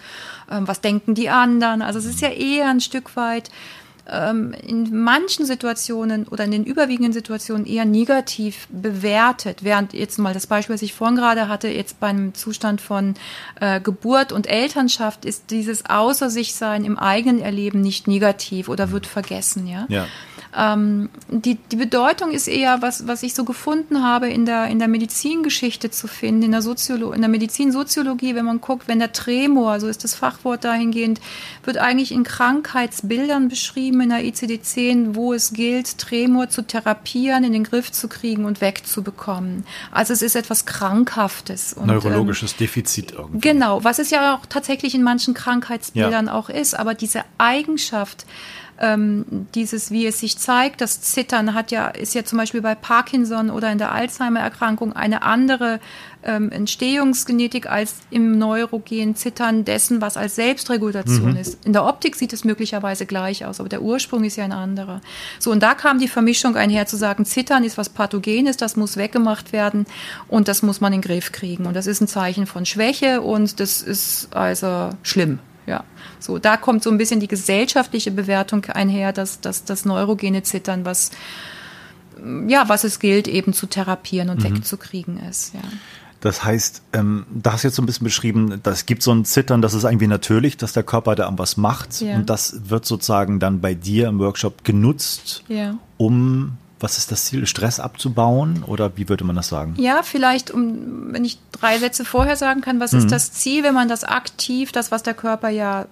ähm, 0.51 0.67
was 0.67 0.81
denken 0.81 1.15
die 1.15 1.29
anderen? 1.29 1.81
Also 1.81 2.01
es 2.01 2.07
ist 2.07 2.23
ja 2.23 2.31
eher 2.31 2.71
ein 2.71 2.81
Stück 2.81 3.15
weit 3.15 3.53
in 4.07 5.03
manchen 5.03 5.47
Situationen 5.47 6.27
oder 6.27 6.45
in 6.45 6.51
den 6.51 6.65
überwiegenden 6.65 7.13
Situationen 7.13 7.67
eher 7.67 7.85
negativ 7.85 8.67
bewertet. 8.71 9.63
Während 9.63 9.93
jetzt 9.93 10.19
mal 10.19 10.35
das 10.35 10.47
Beispiel, 10.47 10.75
was 10.75 10.83
ich 10.83 10.95
vorhin 10.95 11.17
gerade 11.17 11.49
hatte, 11.49 11.69
jetzt 11.69 12.01
beim 12.01 12.35
Zustand 12.35 12.81
von 12.81 13.15
äh, 13.61 13.81
Geburt 13.81 14.33
und 14.33 14.47
Elternschaft 14.47 15.25
ist 15.25 15.51
dieses 15.51 15.87
Außer 15.87 16.31
sich 16.31 16.55
sein 16.55 16.85
im 16.85 16.99
eigenen 16.99 17.41
Erleben 17.41 17.81
nicht 17.81 18.09
negativ 18.09 18.69
oder 18.69 18.91
wird 18.91 19.07
vergessen, 19.07 19.67
ja. 19.67 19.87
ja. 19.89 20.07
Ähm, 20.57 21.11
die, 21.29 21.57
die 21.57 21.77
Bedeutung 21.77 22.33
ist 22.33 22.49
eher, 22.49 22.83
was, 22.83 23.07
was 23.07 23.23
ich 23.23 23.35
so 23.35 23.45
gefunden 23.45 24.03
habe, 24.03 24.29
in 24.29 24.47
der, 24.47 24.67
in 24.67 24.79
der 24.79 24.89
Medizingeschichte 24.89 25.91
zu 25.91 26.09
finden, 26.09 26.43
in 26.43 26.51
der, 26.51 26.63
Soziolo 26.63 27.13
in 27.13 27.21
der 27.21 27.31
Medizinsoziologie, 27.31 28.35
wenn 28.35 28.45
man 28.45 28.61
guckt, 28.61 28.89
wenn 28.89 28.99
der 28.99 29.13
Tremor, 29.13 29.79
so 29.79 29.87
ist 29.87 30.03
das 30.03 30.15
Fachwort 30.15 30.65
dahingehend, 30.65 31.21
wird 31.65 31.79
eigentlich 31.79 32.11
in 32.11 32.25
Krankheitsbildern 32.25 33.49
beschrieben, 33.49 34.01
in 34.01 34.09
der 34.09 34.25
ICD-10, 34.25 35.15
wo 35.15 35.33
es 35.33 35.53
gilt, 35.53 35.99
Tremor 35.99 36.49
zu 36.49 36.63
therapieren, 36.63 37.45
in 37.45 37.53
den 37.53 37.65
Griff 37.65 37.93
zu 37.93 38.09
kriegen 38.09 38.45
und 38.45 38.61
wegzubekommen. 38.61 39.65
Also 39.93 40.13
es 40.13 40.23
ist 40.23 40.35
etwas 40.35 40.67
Krankhaftes. 40.67 41.75
Und, 41.75 41.87
Neurologisches 41.87 42.53
ähm, 42.53 42.59
Defizit 42.59 43.13
irgendwie. 43.13 43.41
Genau, 43.41 43.85
was 43.85 44.01
es 44.01 44.11
ja 44.11 44.35
auch 44.35 44.47
tatsächlich 44.47 44.97
in 44.97 45.03
manchen 45.05 45.35
Krankheitsbildern 45.35 46.27
ja. 46.27 46.33
auch 46.33 46.49
ist, 46.49 46.75
aber 46.75 46.95
diese 46.95 47.23
Eigenschaft, 47.39 48.27
ähm, 48.81 49.47
dieses, 49.55 49.91
wie 49.91 50.07
es 50.07 50.21
sich 50.21 50.39
zeigt, 50.39 50.81
das 50.81 51.03
Zittern 51.03 51.55
hat 51.55 51.71
ja, 51.71 51.89
ist 51.89 52.15
ja 52.15 52.25
zum 52.25 52.39
Beispiel 52.39 52.63
bei 52.63 52.75
Parkinson 52.75 53.51
oder 53.51 53.71
in 53.71 53.79
der 53.79 53.93
Alzheimer-Erkrankung 53.93 54.95
eine 54.95 55.23
andere 55.23 55.81
ähm, 56.23 56.51
Entstehungsgenetik 56.51 57.71
als 57.71 57.97
im 58.11 58.39
neurogenen 58.39 59.17
Zittern 59.17 59.65
dessen, 59.67 60.01
was 60.01 60.17
als 60.17 60.35
Selbstregulation 60.35 61.33
mhm. 61.33 61.37
ist. 61.37 61.65
In 61.67 61.75
der 61.75 61.85
Optik 61.85 62.17
sieht 62.17 62.33
es 62.33 62.45
möglicherweise 62.45 63.05
gleich 63.05 63.45
aus, 63.45 63.61
aber 63.61 63.69
der 63.69 63.83
Ursprung 63.83 64.25
ist 64.25 64.37
ja 64.37 64.45
ein 64.45 64.53
anderer. 64.53 65.03
So, 65.39 65.51
und 65.51 65.63
da 65.63 65.75
kam 65.75 65.99
die 65.99 66.09
Vermischung 66.09 66.57
einher 66.57 66.87
zu 66.87 66.97
sagen, 66.97 67.27
Zittern 67.27 67.65
ist 67.65 67.77
was 67.77 67.91
Pathogenes, 67.91 68.57
das 68.57 68.77
muss 68.77 68.97
weggemacht 68.97 69.53
werden 69.53 69.85
und 70.27 70.49
das 70.49 70.63
muss 70.63 70.81
man 70.81 70.95
in 70.95 71.01
den 71.01 71.07
Griff 71.07 71.33
kriegen. 71.33 71.67
Und 71.67 71.75
das 71.75 71.87
ist 71.87 72.01
ein 72.01 72.09
Zeichen 72.09 72.47
von 72.47 72.65
Schwäche 72.65 73.21
und 73.21 73.61
das 73.61 73.83
ist 73.83 74.35
also 74.35 74.91
schlimm. 75.03 75.39
Ja, 75.71 75.85
so 76.19 76.39
da 76.39 76.57
kommt 76.57 76.83
so 76.83 76.91
ein 76.91 76.99
bisschen 76.99 77.21
die 77.21 77.29
gesellschaftliche 77.29 78.11
Bewertung 78.11 78.65
einher, 78.65 79.13
dass, 79.13 79.41
dass 79.41 79.65
das 79.65 79.85
neurogene 79.85 80.43
Zittern, 80.43 80.85
was 80.85 81.13
ja, 82.49 82.69
was 82.69 82.83
es 82.83 82.99
gilt, 82.99 83.29
eben 83.29 83.53
zu 83.53 83.67
therapieren 83.67 84.31
und 84.31 84.41
mhm. 84.41 84.57
wegzukriegen 84.57 85.21
ist. 85.21 85.55
Ja. 85.55 85.61
Das 86.21 86.45
heißt, 86.45 86.83
ähm, 86.93 87.25
da 87.31 87.53
hast 87.53 87.63
du 87.65 87.69
jetzt 87.69 87.77
so 87.77 87.83
ein 87.83 87.87
bisschen 87.87 88.05
beschrieben, 88.05 88.61
es 88.65 88.85
gibt 88.85 89.03
so 89.03 89.13
ein 89.13 89.25
Zittern, 89.25 89.63
das 89.63 89.73
ist 89.73 89.85
irgendwie 89.85 90.09
natürlich, 90.09 90.57
dass 90.57 90.73
der 90.73 90.83
Körper 90.83 91.15
da 91.15 91.33
was 91.39 91.57
macht. 91.57 92.01
Ja. 92.01 92.17
Und 92.17 92.29
das 92.29 92.69
wird 92.69 92.85
sozusagen 92.85 93.39
dann 93.39 93.61
bei 93.61 93.73
dir 93.73 94.09
im 94.09 94.19
Workshop 94.19 94.65
genutzt, 94.65 95.45
ja. 95.49 95.79
um 95.97 96.59
was 96.81 96.99
ist 96.99 97.13
das 97.13 97.27
Ziel, 97.27 97.47
Stress 97.47 97.81
abzubauen 97.81 98.65
oder 98.67 98.97
wie 98.97 99.09
würde 99.09 99.25
man 99.25 99.37
das 99.37 99.49
sagen? 99.49 99.75
Ja, 99.79 100.03
vielleicht, 100.03 100.51
um, 100.51 101.13
wenn 101.13 101.25
ich 101.25 101.39
drei 101.53 101.79
Sätze 101.79 102.05
vorher 102.05 102.37
sagen 102.37 102.61
kann, 102.61 102.81
was 102.81 102.93
mhm. 102.93 103.01
ist 103.01 103.13
das 103.13 103.33
Ziel, 103.33 103.63
wenn 103.63 103.75
man 103.75 103.89
das 103.89 104.05
aktiv, 104.05 104.73
das, 104.73 104.91
was 104.91 105.03
der 105.03 105.15
Körper 105.15 105.49
ja 105.49 105.87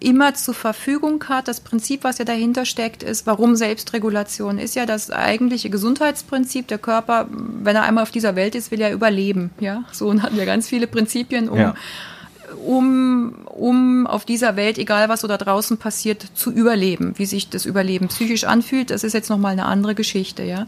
immer 0.00 0.34
zur 0.34 0.54
Verfügung 0.54 1.22
hat. 1.28 1.46
Das 1.46 1.60
Prinzip, 1.60 2.04
was 2.04 2.18
ja 2.18 2.24
dahinter 2.24 2.64
steckt, 2.64 3.02
ist, 3.02 3.26
warum 3.26 3.54
Selbstregulation 3.54 4.58
ist 4.58 4.74
ja 4.74 4.86
das 4.86 5.10
eigentliche 5.10 5.70
Gesundheitsprinzip. 5.70 6.66
Der 6.68 6.78
Körper, 6.78 7.28
wenn 7.30 7.76
er 7.76 7.82
einmal 7.82 8.02
auf 8.02 8.10
dieser 8.10 8.34
Welt 8.34 8.54
ist, 8.54 8.70
will 8.70 8.80
er 8.80 8.92
überleben. 8.92 9.50
Ja, 9.60 9.84
so 9.92 10.08
und 10.08 10.22
hat 10.22 10.34
ja 10.34 10.44
ganz 10.44 10.68
viele 10.68 10.86
Prinzipien, 10.86 11.48
um 11.48 11.58
ja 11.58 11.74
um, 12.54 13.34
um 13.46 14.06
auf 14.06 14.24
dieser 14.24 14.56
Welt, 14.56 14.78
egal 14.78 15.08
was 15.08 15.20
so 15.20 15.28
da 15.28 15.36
draußen 15.36 15.78
passiert, 15.78 16.24
zu 16.34 16.50
überleben. 16.50 17.14
Wie 17.16 17.26
sich 17.26 17.48
das 17.48 17.66
Überleben 17.66 18.08
psychisch 18.08 18.44
anfühlt, 18.44 18.90
das 18.90 19.04
ist 19.04 19.12
jetzt 19.12 19.30
nochmal 19.30 19.52
eine 19.52 19.66
andere 19.66 19.94
Geschichte, 19.94 20.42
ja. 20.42 20.66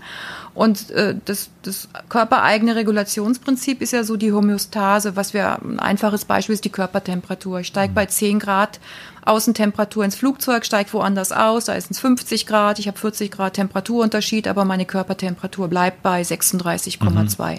Und 0.54 0.90
äh, 0.90 1.16
das, 1.24 1.50
das 1.62 1.88
körpereigene 2.08 2.76
Regulationsprinzip 2.76 3.82
ist 3.82 3.92
ja 3.92 4.04
so 4.04 4.16
die 4.16 4.32
Homöostase, 4.32 5.16
was 5.16 5.34
wir, 5.34 5.58
ein 5.62 5.80
einfaches 5.80 6.24
Beispiel 6.24 6.54
ist 6.54 6.64
die 6.64 6.70
Körpertemperatur. 6.70 7.60
Ich 7.60 7.66
steige 7.68 7.92
bei 7.92 8.06
10 8.06 8.38
Grad 8.38 8.80
Außentemperatur 9.24 10.04
ins 10.04 10.16
Flugzeug, 10.16 10.66
steige 10.66 10.92
woanders 10.92 11.32
aus, 11.32 11.64
da 11.64 11.74
ist 11.74 11.90
es 11.90 11.98
50 11.98 12.46
Grad, 12.46 12.78
ich 12.78 12.88
habe 12.88 12.98
40 12.98 13.30
Grad 13.30 13.54
Temperaturunterschied, 13.54 14.46
aber 14.46 14.64
meine 14.64 14.84
Körpertemperatur 14.84 15.68
bleibt 15.68 16.02
bei 16.02 16.20
36,2. 16.20 17.52
Mhm. 17.52 17.58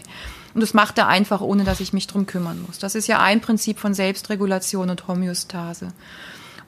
Und 0.55 0.62
das 0.62 0.74
macht 0.74 0.97
er 0.97 1.07
einfach, 1.07 1.41
ohne 1.41 1.65
dass 1.65 1.81
ich 1.81 1.91
mich 1.91 2.07
drum 2.07 2.25
kümmern 2.25 2.63
muss. 2.65 2.79
Das 2.79 2.95
ist 2.95 3.07
ja 3.07 3.21
ein 3.21 3.41
Prinzip 3.41 3.77
von 3.77 3.93
Selbstregulation 3.93 4.89
und 4.89 5.07
Homöostase. 5.07 5.89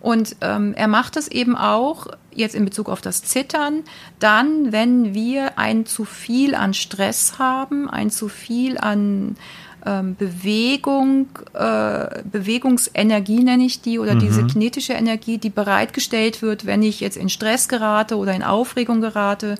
Und 0.01 0.35
ähm, 0.41 0.73
er 0.75 0.89
macht 0.89 1.15
das 1.15 1.27
eben 1.29 1.55
auch 1.55 2.07
jetzt 2.33 2.53
in 2.53 2.65
Bezug 2.65 2.89
auf 2.89 3.01
das 3.01 3.23
Zittern, 3.23 3.83
dann, 4.19 4.71
wenn 4.71 5.13
wir 5.13 5.57
ein 5.57 5.85
zu 5.85 6.05
viel 6.05 6.53
an 6.53 6.73
Stress 6.73 7.39
haben, 7.39 7.89
ein 7.89 8.11
zu 8.11 8.27
viel 8.27 8.77
an 8.77 9.37
ähm, 9.85 10.15
Bewegung, 10.15 11.29
äh, 11.53 12.21
Bewegungsenergie 12.29 13.43
nenne 13.43 13.63
ich 13.63 13.81
die, 13.81 13.99
oder 13.99 14.15
mhm. 14.15 14.19
diese 14.19 14.45
kinetische 14.45 14.93
Energie, 14.93 15.37
die 15.37 15.49
bereitgestellt 15.49 16.41
wird, 16.41 16.65
wenn 16.65 16.83
ich 16.83 16.99
jetzt 16.99 17.17
in 17.17 17.29
Stress 17.29 17.69
gerate 17.69 18.17
oder 18.17 18.33
in 18.33 18.43
Aufregung 18.43 19.01
gerate. 19.01 19.55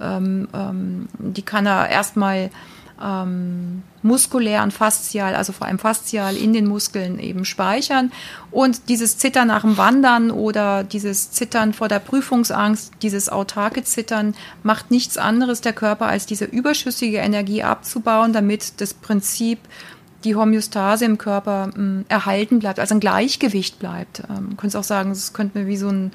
Ähm, 0.00 0.48
ähm, 0.52 1.08
die 1.18 1.42
kann 1.42 1.66
er 1.66 1.88
erstmal 1.88 2.50
ähm, 3.02 3.82
muskulär 4.02 4.62
und 4.62 4.72
faszial, 4.72 5.34
also 5.34 5.52
vor 5.52 5.66
allem 5.66 5.78
faszial 5.78 6.36
in 6.36 6.52
den 6.52 6.66
Muskeln 6.66 7.18
eben 7.18 7.44
speichern. 7.44 8.12
Und 8.50 8.88
dieses 8.88 9.18
Zittern 9.18 9.48
nach 9.48 9.62
dem 9.62 9.76
Wandern 9.76 10.30
oder 10.30 10.84
dieses 10.84 11.30
Zittern 11.30 11.72
vor 11.72 11.88
der 11.88 11.98
Prüfungsangst, 11.98 12.92
dieses 13.02 13.28
autarke 13.28 13.84
Zittern 13.84 14.34
macht 14.62 14.90
nichts 14.90 15.18
anderes 15.18 15.60
der 15.60 15.72
Körper, 15.72 16.06
als 16.06 16.26
diese 16.26 16.44
überschüssige 16.44 17.18
Energie 17.18 17.62
abzubauen, 17.62 18.32
damit 18.32 18.80
das 18.80 18.94
Prinzip 18.94 19.58
die 20.24 20.34
Homöostase 20.34 21.04
im 21.04 21.18
Körper 21.18 21.68
mh, 21.68 21.74
hm, 21.74 22.04
erhalten 22.08 22.58
bleibt, 22.58 22.80
also 22.80 22.94
ein 22.94 23.00
Gleichgewicht 23.00 23.78
bleibt. 23.78 24.22
Ähm, 24.28 24.56
könntest 24.56 24.76
auch 24.76 24.84
sagen, 24.84 25.10
es 25.10 25.32
könnte 25.32 25.58
mir 25.58 25.66
wie 25.66 25.76
so 25.76 25.88
ein 25.88 26.12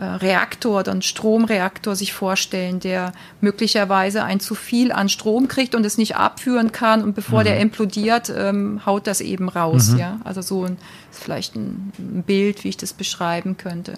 Reaktor 0.00 0.80
oder 0.80 0.92
einen 0.92 1.02
Stromreaktor 1.02 1.96
sich 1.96 2.12
vorstellen, 2.12 2.78
der 2.78 3.12
möglicherweise 3.40 4.22
ein 4.22 4.38
zu 4.38 4.54
viel 4.54 4.92
an 4.92 5.08
Strom 5.08 5.48
kriegt 5.48 5.74
und 5.74 5.84
es 5.84 5.98
nicht 5.98 6.16
abführen 6.16 6.70
kann 6.70 7.02
und 7.02 7.14
bevor 7.14 7.40
mhm. 7.40 7.44
der 7.44 7.60
implodiert, 7.60 8.32
ähm, 8.34 8.80
haut 8.86 9.06
das 9.06 9.20
eben 9.20 9.48
raus. 9.48 9.90
Mhm. 9.90 9.98
Ja? 9.98 10.20
Also 10.24 10.40
so 10.40 10.64
ein, 10.64 10.76
vielleicht 11.10 11.56
ein, 11.56 11.92
ein 11.98 12.22
Bild, 12.22 12.62
wie 12.64 12.68
ich 12.68 12.76
das 12.76 12.92
beschreiben 12.92 13.56
könnte. 13.56 13.94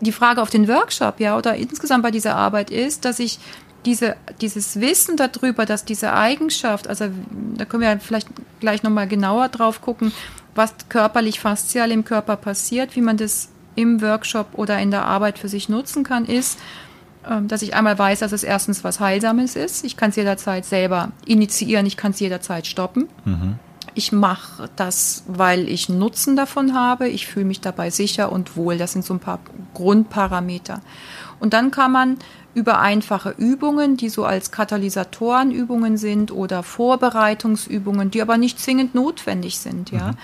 Die 0.00 0.12
Frage 0.12 0.40
auf 0.40 0.50
den 0.50 0.68
Workshop, 0.68 1.20
ja, 1.20 1.36
oder 1.36 1.56
insgesamt 1.56 2.04
bei 2.04 2.12
dieser 2.12 2.36
Arbeit 2.36 2.70
ist, 2.70 3.04
dass 3.04 3.18
ich 3.18 3.40
diese, 3.84 4.16
dieses 4.40 4.80
Wissen 4.80 5.16
darüber, 5.16 5.66
dass 5.66 5.84
diese 5.84 6.12
Eigenschaft, 6.12 6.88
also 6.88 7.06
da 7.56 7.64
können 7.64 7.82
wir 7.82 7.98
vielleicht 8.00 8.28
gleich 8.60 8.82
nochmal 8.82 9.08
genauer 9.08 9.48
drauf 9.48 9.80
gucken, 9.80 10.12
was 10.54 10.74
körperlich 10.88 11.40
faszial 11.40 11.90
im 11.90 12.04
Körper 12.04 12.36
passiert, 12.36 12.96
wie 12.96 13.00
man 13.00 13.16
das 13.16 13.48
im 13.78 14.02
Workshop 14.02 14.48
oder 14.54 14.78
in 14.80 14.90
der 14.90 15.04
Arbeit 15.04 15.38
für 15.38 15.48
sich 15.48 15.68
nutzen 15.68 16.02
kann, 16.02 16.24
ist, 16.24 16.58
ähm, 17.28 17.46
dass 17.46 17.62
ich 17.62 17.74
einmal 17.74 17.96
weiß, 17.96 18.18
dass 18.18 18.32
es 18.32 18.42
erstens 18.42 18.82
was 18.82 18.98
Heilsames 18.98 19.54
ist. 19.54 19.84
Ich 19.84 19.96
kann 19.96 20.10
es 20.10 20.16
jederzeit 20.16 20.64
selber 20.64 21.12
initiieren, 21.24 21.86
ich 21.86 21.96
kann 21.96 22.10
es 22.10 22.18
jederzeit 22.18 22.66
stoppen. 22.66 23.08
Mhm. 23.24 23.54
Ich 23.94 24.12
mache 24.12 24.68
das, 24.76 25.24
weil 25.26 25.68
ich 25.68 25.88
Nutzen 25.88 26.36
davon 26.36 26.74
habe. 26.74 27.08
Ich 27.08 27.26
fühle 27.26 27.46
mich 27.46 27.60
dabei 27.60 27.90
sicher 27.90 28.30
und 28.30 28.56
wohl. 28.56 28.78
Das 28.78 28.92
sind 28.92 29.04
so 29.04 29.14
ein 29.14 29.20
paar 29.20 29.40
Grundparameter. 29.74 30.80
Und 31.40 31.52
dann 31.52 31.70
kann 31.70 31.92
man 31.92 32.16
über 32.54 32.80
einfache 32.80 33.34
Übungen, 33.36 33.96
die 33.96 34.08
so 34.08 34.24
als 34.24 34.50
Katalysatorenübungen 34.50 35.96
sind 35.96 36.32
oder 36.32 36.62
Vorbereitungsübungen, 36.62 38.10
die 38.10 38.22
aber 38.22 38.38
nicht 38.38 38.60
zwingend 38.60 38.94
notwendig 38.94 39.58
sind, 39.58 39.90
ja. 39.90 40.12
Mhm 40.12 40.16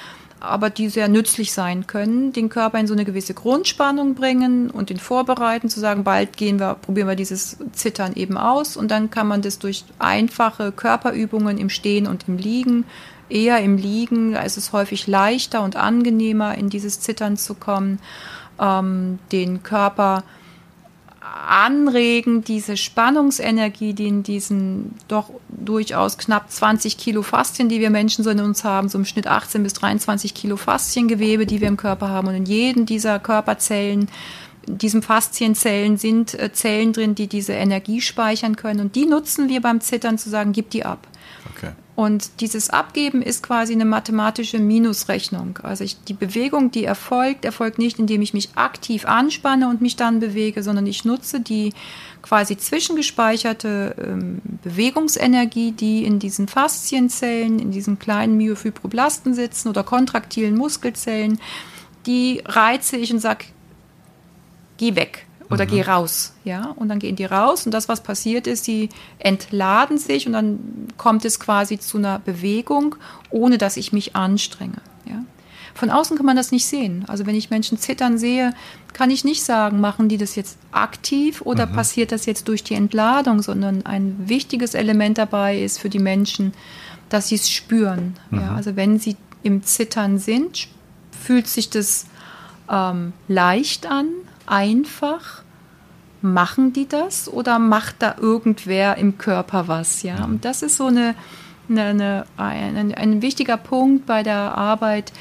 aber 0.45 0.71
die 0.71 0.89
sehr 0.89 1.09
nützlich 1.09 1.53
sein 1.53 1.87
können, 1.87 2.33
den 2.33 2.49
Körper 2.49 2.79
in 2.79 2.87
so 2.87 2.95
eine 2.95 3.05
gewisse 3.05 3.35
Grundspannung 3.35 4.15
bringen 4.15 4.71
und 4.71 4.91
ihn 4.91 4.99
vorbereiten, 4.99 5.69
zu 5.69 5.81
sagen, 5.81 6.05
bald 6.05 6.37
gehen 6.37 6.61
wir, 6.61 6.75
probieren 6.75 7.09
wir 7.09 7.17
dieses 7.17 7.59
Zittern 7.73 8.15
eben 8.15 8.37
aus. 8.37 8.77
Und 8.77 8.91
dann 8.91 9.11
kann 9.11 9.27
man 9.27 9.43
das 9.43 9.59
durch 9.59 9.85
einfache 9.99 10.73
Körperübungen 10.73 11.59
im 11.59 11.71
Stehen 11.71 12.07
und 12.07 12.29
im 12.29 12.39
Liegen, 12.39 12.85
eher 13.29 13.61
im 13.61 13.77
Liegen, 13.77 14.33
da 14.33 14.43
ist 14.43 14.57
es 14.57 14.73
häufig 14.73 15.07
leichter 15.07 15.63
und 15.63 15.77
angenehmer, 15.77 16.57
in 16.57 16.69
dieses 16.69 17.01
Zittern 17.01 17.37
zu 17.37 17.55
kommen, 17.55 17.99
ähm, 18.61 19.19
den 19.33 19.63
Körper 19.63 20.23
anregen, 21.25 22.43
diese 22.45 22.77
Spannungsenergie, 22.77 23.95
die 23.95 24.09
in 24.09 24.23
diesen 24.23 24.95
doch 25.09 25.31
durchaus 25.49 26.19
knapp 26.19 26.51
20 26.51 26.99
Kilo 26.99 27.23
Faszien, 27.23 27.69
die 27.69 27.81
wir 27.81 27.91
Menschen 27.91 28.25
so 28.25 28.31
in 28.31 28.41
uns 28.41 28.65
haben, 28.65 28.89
so 28.89 28.99
im 28.99 29.05
Schnitt 29.05 29.27
18 29.27 29.63
bis 29.63 29.73
23 29.75 30.35
Kilo 30.35 30.57
Fasziengewebe, 30.57 31.47
die 31.47 31.61
wir 31.61 31.69
im 31.69 31.77
Körper 31.77 32.09
haben. 32.09 32.29
Und 32.29 32.35
in 32.35 32.47
jedem 32.47 32.87
dieser 32.87 33.19
Körperzellen, 33.19 34.09
diesen 34.67 35.03
Faszienzellen 35.03 35.97
sind 35.97 36.35
äh, 36.35 36.53
Zellen 36.53 36.93
drin, 36.93 37.15
die 37.15 37.27
diese 37.27 37.53
Energie 37.53 38.01
speichern 38.01 38.57
können. 38.57 38.81
Und 38.81 38.95
die 38.95 39.07
nutzen 39.07 39.49
wir 39.49 39.61
beim 39.61 39.81
Zittern 39.81 40.19
zu 40.19 40.31
sagen, 40.31 40.53
gib 40.53 40.71
die 40.71 40.85
ab. 40.85 41.07
Okay. 41.55 41.73
Und 41.97 42.41
dieses 42.41 42.71
Abgeben 42.71 43.23
ist 43.23 43.45
quasi 43.45 43.73
eine 43.73 43.85
mathematische 43.85 44.59
Minusrechnung. 44.59 45.61
Also 45.63 45.85
ich, 45.85 46.03
die 46.03 46.15
Bewegung, 46.15 46.73
die 46.73 46.85
erfolgt, 46.85 47.45
erfolgt 47.45 47.79
nicht, 47.79 48.01
indem 48.01 48.21
ich 48.21 48.35
mich 48.35 48.57
aktiv 48.57 49.07
anspanne 49.07 49.69
und 49.69 49.81
mich 49.81 49.95
dann 49.95 50.19
bewege, 50.19 50.65
sondern 50.65 50.87
ich 50.87 51.05
nutze 51.05 51.39
die 51.39 51.73
quasi 52.21 52.57
zwischengespeicherte 52.57 53.95
ähm, 54.03 54.41
Bewegungsenergie, 54.65 55.71
die 55.71 56.05
in 56.05 56.19
diesen 56.19 56.49
Faszienzellen, 56.49 57.61
in 57.61 57.71
diesen 57.71 58.01
kleinen 58.01 58.37
Myofibroblasten 58.39 59.33
sitzen 59.35 59.69
oder 59.69 59.85
kontraktilen 59.85 60.57
Muskelzellen, 60.57 61.39
die 62.07 62.43
reize 62.45 62.97
ich 62.97 63.13
und 63.13 63.21
sage, 63.21 63.45
geh 64.79 64.97
weg 64.97 65.27
oder 65.51 65.65
mhm. 65.65 65.71
geh 65.71 65.83
raus, 65.83 66.33
ja, 66.45 66.71
und 66.77 66.89
dann 66.89 66.99
gehen 66.99 67.17
die 67.17 67.25
raus 67.25 67.67
und 67.67 67.73
das, 67.73 67.89
was 67.89 68.03
passiert 68.03 68.47
ist, 68.47 68.67
die 68.67 68.89
entladen 69.19 69.99
sich 69.99 70.27
und 70.27 70.33
dann 70.33 70.89
kommt 70.97 71.25
es 71.25 71.41
quasi 71.41 71.79
zu 71.79 71.99
einer 71.99 72.19
Bewegung, 72.19 72.97
ohne 73.31 73.59
dass 73.59 73.77
ich 73.77 73.93
mich 73.93 74.17
anstrenge, 74.17 74.79
ja. 75.07 75.23
Von 75.75 75.91
außen 75.91 76.17
kann 76.17 76.25
man 76.25 76.37
das 76.37 76.53
nicht 76.53 76.67
sehen. 76.67 77.05
Also 77.09 77.27
wenn 77.27 77.35
ich 77.35 77.51
Menschen 77.51 77.79
zittern 77.79 78.17
sehe, 78.17 78.55
kann 78.93 79.11
ich 79.11 79.25
nicht 79.25 79.43
sagen, 79.43 79.81
machen 79.81 80.09
die 80.09 80.19
das 80.19 80.37
jetzt 80.37 80.57
aktiv 80.71 81.43
oder 81.43 81.67
mhm. 81.67 81.73
passiert 81.73 82.13
das 82.13 82.27
jetzt 82.27 82.47
durch 82.47 82.63
die 82.63 82.75
Entladung, 82.75 83.43
sondern 83.43 83.85
ein 83.85 84.17
wichtiges 84.29 84.75
Element 84.75 85.19
dabei 85.19 85.61
ist 85.61 85.81
für 85.81 85.89
die 85.89 85.99
Menschen, 85.99 86.53
dass 87.09 87.29
sie 87.29 87.35
es 87.35 87.51
spüren. 87.51 88.15
Mhm. 88.31 88.41
Ja, 88.41 88.55
also 88.55 88.77
wenn 88.77 89.01
sie 89.01 89.17
im 89.43 89.65
Zittern 89.65 90.19
sind, 90.19 90.69
fühlt 91.11 91.49
sich 91.49 91.71
das 91.71 92.07
ähm, 92.71 93.13
leicht 93.27 93.87
an, 93.87 94.07
einfach? 94.47 95.43
Machen 96.23 96.73
die 96.73 96.89
das 96.89 97.29
oder 97.29 97.59
macht 97.59 97.97
da 97.99 98.17
irgendwer 98.19 98.97
im 98.97 99.19
Körper 99.19 99.69
was? 99.69 100.03
Ja, 100.03 100.25
und 100.25 100.45
das 100.45 100.63
ist 100.63 100.79
so 100.79 100.87
eine, 100.87 101.15
eine, 101.69 102.25
eine 102.37 102.79
ein, 102.79 102.95
ein 102.95 103.23
wichtiger 103.23 103.59
Punkt 103.59 104.07
bei 104.07 104.23
der 104.23 104.57
Arbeit, 104.57 105.13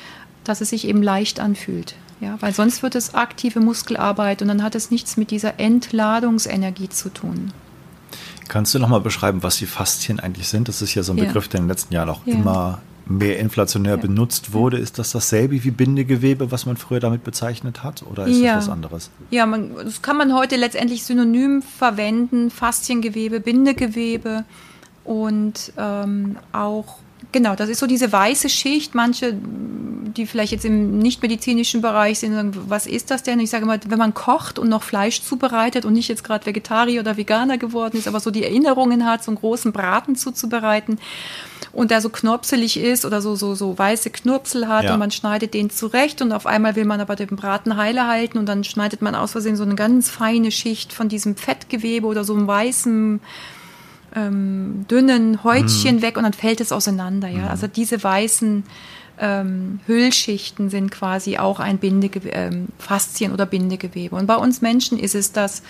dass 0.45 0.61
es 0.61 0.69
sich 0.69 0.87
eben 0.87 1.03
leicht 1.03 1.41
anfühlt. 1.41 1.95
Ja, 2.21 2.37
weil 2.39 2.53
sonst 2.53 2.83
wird 2.83 2.95
es 2.95 3.15
aktive 3.15 3.59
Muskelarbeit 3.59 4.41
und 4.41 4.47
dann 4.47 4.63
hat 4.63 4.75
es 4.75 4.91
nichts 4.91 5.17
mit 5.17 5.29
dieser 5.29 5.59
Entladungsenergie 5.59 6.87
zu 6.87 7.09
tun. 7.09 7.51
Kannst 8.47 8.73
du 8.73 8.79
noch 8.79 8.87
mal 8.87 9.01
beschreiben, 9.01 9.43
was 9.43 9.57
die 9.57 9.65
Faszien 9.65 10.21
eigentlich 10.21 10.47
sind? 10.47 10.69
Das 10.69 10.81
ist 10.81 10.93
ja 10.95 11.03
so 11.03 11.11
ein 11.11 11.17
Begriff, 11.17 11.49
der 11.49 11.59
in 11.59 11.65
den 11.65 11.69
letzten 11.69 11.93
Jahren 11.93 12.09
auch 12.09 12.25
ja. 12.25 12.35
immer 12.35 12.81
mehr 13.05 13.39
inflationär 13.39 13.95
ja. 13.95 14.01
benutzt 14.01 14.53
wurde. 14.53 14.77
Ist 14.77 14.99
das 14.99 15.11
dasselbe 15.11 15.63
wie 15.63 15.71
Bindegewebe, 15.71 16.51
was 16.51 16.65
man 16.65 16.77
früher 16.77 16.99
damit 16.99 17.23
bezeichnet 17.23 17.83
hat? 17.83 18.03
Oder 18.03 18.27
ist 18.27 18.39
ja. 18.39 18.55
das 18.55 18.65
was 18.65 18.73
anderes? 18.73 19.09
Ja, 19.29 19.45
man, 19.45 19.75
das 19.75 20.01
kann 20.01 20.17
man 20.17 20.33
heute 20.33 20.55
letztendlich 20.55 21.03
synonym 21.03 21.61
verwenden. 21.61 22.49
Fasziengewebe, 22.49 23.39
Bindegewebe 23.39 24.45
und 25.03 25.73
ähm, 25.77 26.37
auch 26.51 26.97
Genau, 27.31 27.55
das 27.55 27.69
ist 27.69 27.79
so 27.79 27.87
diese 27.87 28.11
weiße 28.11 28.47
Schicht. 28.47 28.93
Manche, 28.93 29.33
die 29.33 30.27
vielleicht 30.27 30.51
jetzt 30.51 30.65
im 30.65 30.99
nicht-medizinischen 30.99 31.81
Bereich 31.81 32.19
sind, 32.19 32.33
sagen, 32.33 32.51
was 32.67 32.85
ist 32.85 33.09
das 33.09 33.23
denn? 33.23 33.39
Ich 33.39 33.49
sage 33.49 33.63
immer, 33.63 33.79
wenn 33.87 33.97
man 33.97 34.13
kocht 34.13 34.59
und 34.59 34.69
noch 34.69 34.83
Fleisch 34.83 35.21
zubereitet 35.23 35.85
und 35.85 35.93
nicht 35.93 36.09
jetzt 36.09 36.23
gerade 36.23 36.45
Vegetarier 36.45 36.99
oder 36.99 37.17
Veganer 37.17 37.57
geworden 37.57 37.97
ist, 37.97 38.07
aber 38.07 38.19
so 38.19 38.29
die 38.29 38.43
Erinnerungen 38.43 39.05
hat, 39.05 39.23
so 39.23 39.31
einen 39.31 39.39
großen 39.39 39.71
Braten 39.71 40.15
zuzubereiten 40.15 40.99
und 41.71 41.91
der 41.91 42.01
so 42.01 42.09
knopselig 42.09 42.77
ist 42.77 43.05
oder 43.05 43.21
so, 43.21 43.35
so, 43.35 43.55
so 43.55 43.77
weiße 43.77 44.09
Knurpsel 44.09 44.67
hat 44.67 44.85
ja. 44.85 44.93
und 44.93 44.99
man 44.99 45.11
schneidet 45.11 45.53
den 45.53 45.69
zurecht 45.69 46.21
und 46.21 46.31
auf 46.31 46.45
einmal 46.45 46.75
will 46.75 46.85
man 46.85 46.99
aber 47.01 47.15
den 47.15 47.35
Braten 47.35 47.77
heile 47.77 48.07
halten 48.07 48.37
und 48.37 48.45
dann 48.47 48.63
schneidet 48.63 49.01
man 49.01 49.15
aus 49.15 49.31
Versehen 49.31 49.55
so 49.55 49.63
eine 49.63 49.75
ganz 49.75 50.09
feine 50.09 50.51
Schicht 50.51 50.93
von 50.93 51.09
diesem 51.09 51.35
Fettgewebe 51.35 52.07
oder 52.07 52.23
so 52.23 52.33
einem 52.33 52.47
weißen 52.47 53.21
ähm, 54.15 54.85
dünnen 54.89 55.43
Häutchen 55.43 55.97
mhm. 55.97 56.01
weg 56.01 56.17
und 56.17 56.23
dann 56.23 56.33
fällt 56.33 56.61
es 56.61 56.71
auseinander. 56.71 57.27
Ja? 57.27 57.43
Mhm. 57.43 57.47
Also 57.47 57.67
diese 57.67 58.03
weißen 58.03 58.63
ähm, 59.19 59.79
Hüllschichten 59.85 60.69
sind 60.69 60.91
quasi 60.91 61.37
auch 61.37 61.59
ein 61.59 61.77
Bindegewebe, 61.77 62.35
ähm, 62.35 62.67
Faszien 62.79 63.31
oder 63.31 63.45
Bindegewebe. 63.45 64.15
Und 64.15 64.25
bei 64.25 64.35
uns 64.35 64.61
Menschen 64.61 64.97
ist 64.97 65.15
es 65.15 65.31
das, 65.31 65.61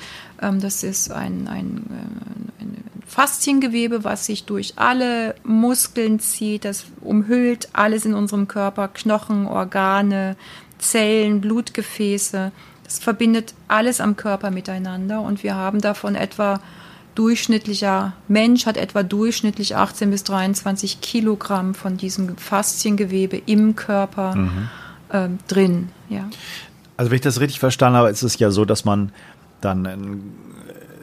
das 0.51 0.83
ist 0.83 1.11
ein, 1.11 1.47
ein, 1.47 1.85
äh, 1.89 2.63
ein 2.63 2.83
Fasziengewebe, 3.05 4.03
was 4.03 4.25
sich 4.25 4.45
durch 4.45 4.73
alle 4.77 5.35
Muskeln 5.43 6.19
zieht, 6.19 6.65
das 6.65 6.85
umhüllt 7.01 7.69
alles 7.73 8.05
in 8.05 8.13
unserem 8.13 8.47
Körper, 8.47 8.87
Knochen, 8.87 9.45
Organe, 9.47 10.35
Zellen, 10.79 11.41
Blutgefäße. 11.41 12.51
Das 12.83 12.99
verbindet 12.99 13.53
alles 13.67 14.01
am 14.01 14.17
Körper 14.17 14.51
miteinander 14.51 15.21
und 15.21 15.43
wir 15.43 15.55
haben 15.55 15.81
davon 15.81 16.15
etwa 16.15 16.59
durchschnittlicher 17.15 18.13
Mensch 18.27 18.65
hat 18.65 18.77
etwa 18.77 19.03
durchschnittlich 19.03 19.75
18 19.75 20.09
bis 20.09 20.23
23 20.23 21.01
Kilogramm 21.01 21.75
von 21.75 21.97
diesem 21.97 22.37
Fasziengewebe 22.37 23.41
im 23.45 23.75
Körper 23.75 24.35
mhm. 24.35 24.69
ähm, 25.11 25.37
drin. 25.47 25.89
Ja. 26.09 26.27
Also 26.97 27.11
wenn 27.11 27.15
ich 27.15 27.21
das 27.21 27.39
richtig 27.39 27.59
verstanden 27.59 27.97
habe, 27.97 28.09
ist 28.09 28.23
es 28.23 28.37
ja 28.39 28.51
so, 28.51 28.65
dass 28.65 28.85
man 28.85 29.11
dann 29.63 29.85
eine 29.85 30.19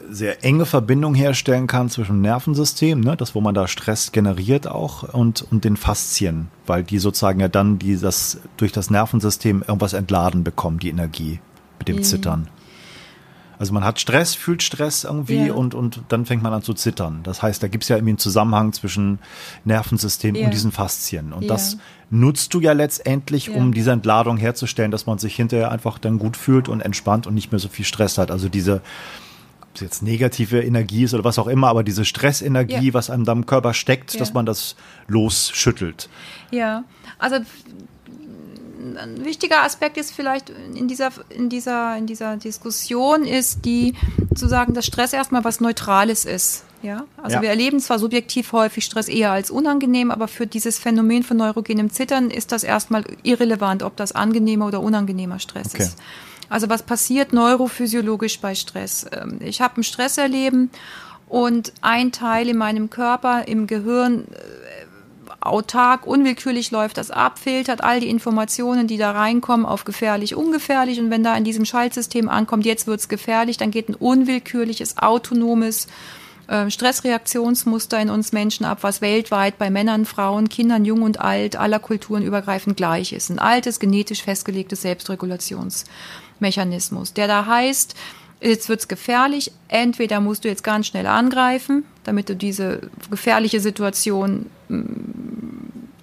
sehr 0.09 0.43
enge 0.43 0.65
Verbindung 0.65 1.15
herstellen 1.15 1.67
kann 1.67 1.89
zwischen 1.89 2.17
dem 2.17 2.21
Nervensystem, 2.21 2.99
ne, 2.99 3.15
das 3.15 3.33
wo 3.33 3.41
man 3.41 3.55
da 3.55 3.67
Stress 3.67 4.11
generiert 4.11 4.67
auch 4.67 5.03
und, 5.13 5.45
und 5.51 5.63
den 5.63 5.77
Faszien, 5.77 6.49
weil 6.65 6.83
die 6.83 6.99
sozusagen 6.99 7.39
ja 7.39 7.47
dann 7.47 7.79
die 7.79 7.97
das 7.97 8.39
durch 8.57 8.71
das 8.71 8.89
Nervensystem 8.89 9.63
irgendwas 9.65 9.93
entladen 9.93 10.43
bekommen, 10.43 10.79
die 10.79 10.89
Energie 10.89 11.39
mit 11.79 11.87
dem 11.87 11.97
mhm. 11.97 12.03
Zittern. 12.03 12.47
Also 13.57 13.73
man 13.73 13.83
hat 13.83 13.99
Stress, 13.99 14.33
fühlt 14.33 14.63
Stress 14.63 15.03
irgendwie 15.03 15.45
ja. 15.45 15.53
und, 15.53 15.75
und 15.75 16.01
dann 16.07 16.25
fängt 16.25 16.41
man 16.41 16.51
an 16.51 16.63
zu 16.63 16.73
zittern. 16.73 17.19
Das 17.21 17.43
heißt, 17.43 17.61
da 17.61 17.67
gibt 17.67 17.83
es 17.83 17.89
ja 17.89 17.95
irgendwie 17.95 18.13
einen 18.13 18.17
Zusammenhang 18.17 18.73
zwischen 18.73 19.19
Nervensystem 19.65 20.33
ja. 20.33 20.45
und 20.45 20.51
diesen 20.51 20.71
Faszien. 20.71 21.31
Und 21.31 21.43
ja. 21.43 21.49
das 21.49 21.77
nutzt 22.11 22.53
du 22.53 22.59
ja 22.59 22.73
letztendlich, 22.73 23.49
um 23.49 23.73
diese 23.73 23.91
Entladung 23.91 24.37
herzustellen, 24.37 24.91
dass 24.91 25.05
man 25.05 25.17
sich 25.17 25.35
hinterher 25.35 25.71
einfach 25.71 25.97
dann 25.97 26.19
gut 26.19 26.37
fühlt 26.37 26.67
und 26.69 26.81
entspannt 26.81 27.25
und 27.25 27.33
nicht 27.33 27.51
mehr 27.51 27.59
so 27.59 27.69
viel 27.69 27.85
Stress 27.85 28.17
hat. 28.17 28.29
Also 28.29 28.49
diese, 28.49 28.81
ob 29.61 29.75
es 29.75 29.81
jetzt 29.81 30.03
negative 30.03 30.61
Energie 30.61 31.05
ist 31.05 31.13
oder 31.13 31.23
was 31.23 31.39
auch 31.39 31.47
immer, 31.47 31.69
aber 31.69 31.83
diese 31.83 32.03
Stressenergie, 32.03 32.93
was 32.93 33.09
einem 33.09 33.23
da 33.23 33.31
im 33.31 33.45
Körper 33.45 33.73
steckt, 33.73 34.19
dass 34.19 34.33
man 34.33 34.45
das 34.45 34.75
losschüttelt. 35.07 36.09
Ja, 36.51 36.83
also 37.17 37.37
ein 38.97 39.23
wichtiger 39.23 39.63
Aspekt 39.63 39.95
ist 39.97 40.11
vielleicht 40.11 40.49
in 40.49 40.87
dieser, 40.87 41.11
in 41.29 41.49
dieser, 41.49 41.95
in 41.95 42.07
dieser 42.07 42.35
Diskussion 42.35 43.23
ist 43.23 43.63
die, 43.63 43.93
zu 44.35 44.47
sagen, 44.47 44.73
dass 44.73 44.85
Stress 44.85 45.13
erstmal 45.13 45.43
was 45.45 45.61
Neutrales 45.61 46.25
ist. 46.25 46.65
Ja, 46.81 47.05
also 47.17 47.37
ja. 47.37 47.41
wir 47.41 47.49
erleben 47.49 47.79
zwar 47.79 47.99
subjektiv 47.99 48.51
häufig 48.53 48.85
Stress 48.85 49.07
eher 49.07 49.31
als 49.31 49.51
unangenehm, 49.51 50.11
aber 50.11 50.27
für 50.27 50.47
dieses 50.47 50.79
Phänomen 50.79 51.23
von 51.23 51.37
neurogenem 51.37 51.91
Zittern 51.91 52.31
ist 52.31 52.51
das 52.51 52.63
erstmal 52.63 53.03
irrelevant, 53.23 53.83
ob 53.83 53.95
das 53.97 54.13
angenehmer 54.13 54.67
oder 54.67 54.81
unangenehmer 54.81 55.39
Stress 55.39 55.73
okay. 55.73 55.83
ist. 55.83 55.97
Also 56.49 56.67
was 56.69 56.83
passiert 56.83 57.33
neurophysiologisch 57.33 58.39
bei 58.39 58.55
Stress? 58.55 59.05
Ähm, 59.11 59.39
ich 59.39 59.61
habe 59.61 59.79
ein 59.79 59.83
Stresserleben 59.83 60.69
und 61.29 61.71
ein 61.81 62.11
Teil 62.11 62.49
in 62.49 62.57
meinem 62.57 62.89
Körper, 62.89 63.47
im 63.47 63.67
Gehirn 63.67 64.25
äh, 64.25 64.41
autark, 65.39 66.05
unwillkürlich 66.05 66.71
läuft 66.71 66.97
das 66.97 67.09
ab, 67.09 67.39
filtert 67.39 67.83
all 67.83 67.99
die 67.99 68.09
Informationen, 68.09 68.87
die 68.87 68.97
da 68.97 69.11
reinkommen, 69.11 69.65
auf 69.65 69.85
gefährlich, 69.85 70.35
ungefährlich. 70.35 70.99
Und 70.99 71.09
wenn 71.09 71.23
da 71.23 71.35
in 71.35 71.43
diesem 71.43 71.65
Schaltsystem 71.65 72.27
ankommt, 72.29 72.65
jetzt 72.65 72.85
wird's 72.85 73.07
gefährlich, 73.07 73.57
dann 73.57 73.71
geht 73.71 73.89
ein 73.89 73.95
unwillkürliches, 73.95 74.97
autonomes 74.97 75.87
äh, 76.51 76.69
Stressreaktionsmuster 76.69 77.99
in 78.01 78.09
uns 78.09 78.33
Menschen 78.33 78.65
ab, 78.65 78.79
was 78.81 78.99
weltweit 78.99 79.57
bei 79.57 79.69
Männern, 79.69 80.05
Frauen, 80.05 80.49
Kindern, 80.49 80.83
jung 80.83 81.03
und 81.03 81.21
alt, 81.21 81.55
aller 81.55 81.79
Kulturen 81.79 82.23
übergreifend 82.23 82.75
gleich 82.75 83.13
ist. 83.13 83.29
Ein 83.29 83.39
altes, 83.39 83.79
genetisch 83.79 84.21
festgelegtes 84.21 84.81
Selbstregulationsmechanismus, 84.81 87.13
der 87.13 87.27
da 87.27 87.45
heißt, 87.45 87.95
jetzt 88.41 88.67
wird's 88.67 88.89
gefährlich, 88.89 89.53
entweder 89.69 90.19
musst 90.19 90.43
du 90.43 90.49
jetzt 90.49 90.65
ganz 90.65 90.87
schnell 90.87 91.07
angreifen, 91.07 91.85
damit 92.03 92.27
du 92.27 92.35
diese 92.35 92.81
gefährliche 93.09 93.61
Situation 93.61 94.47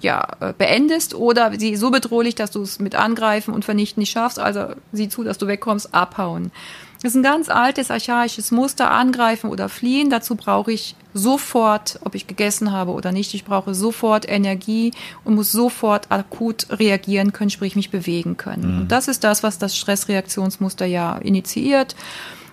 ja, 0.00 0.28
äh, 0.40 0.54
beendest 0.56 1.14
oder 1.14 1.52
sie 1.58 1.76
so 1.76 1.90
bedrohlich, 1.90 2.36
dass 2.36 2.52
du 2.52 2.62
es 2.62 2.78
mit 2.78 2.94
Angreifen 2.94 3.52
und 3.52 3.66
Vernichten 3.66 4.00
nicht 4.00 4.12
schaffst, 4.12 4.38
also 4.38 4.68
sieh 4.92 5.10
zu, 5.10 5.24
dass 5.24 5.36
du 5.36 5.46
wegkommst, 5.46 5.94
abhauen. 5.94 6.52
Das 7.02 7.12
ist 7.12 7.16
ein 7.16 7.22
ganz 7.22 7.48
altes, 7.48 7.90
archaisches 7.90 8.50
Muster, 8.50 8.90
angreifen 8.90 9.50
oder 9.50 9.68
fliehen. 9.68 10.10
Dazu 10.10 10.34
brauche 10.34 10.72
ich 10.72 10.96
sofort, 11.14 12.00
ob 12.04 12.14
ich 12.14 12.26
gegessen 12.26 12.72
habe 12.72 12.90
oder 12.90 13.12
nicht, 13.12 13.34
ich 13.34 13.44
brauche 13.44 13.74
sofort 13.74 14.28
Energie 14.28 14.92
und 15.24 15.34
muss 15.34 15.52
sofort 15.52 16.10
akut 16.10 16.66
reagieren 16.70 17.32
können, 17.32 17.50
sprich 17.50 17.76
mich 17.76 17.90
bewegen 17.90 18.36
können. 18.36 18.74
Mhm. 18.74 18.80
Und 18.80 18.92
das 18.92 19.08
ist 19.08 19.22
das, 19.24 19.42
was 19.42 19.58
das 19.58 19.76
Stressreaktionsmuster 19.76 20.86
ja 20.86 21.16
initiiert 21.18 21.94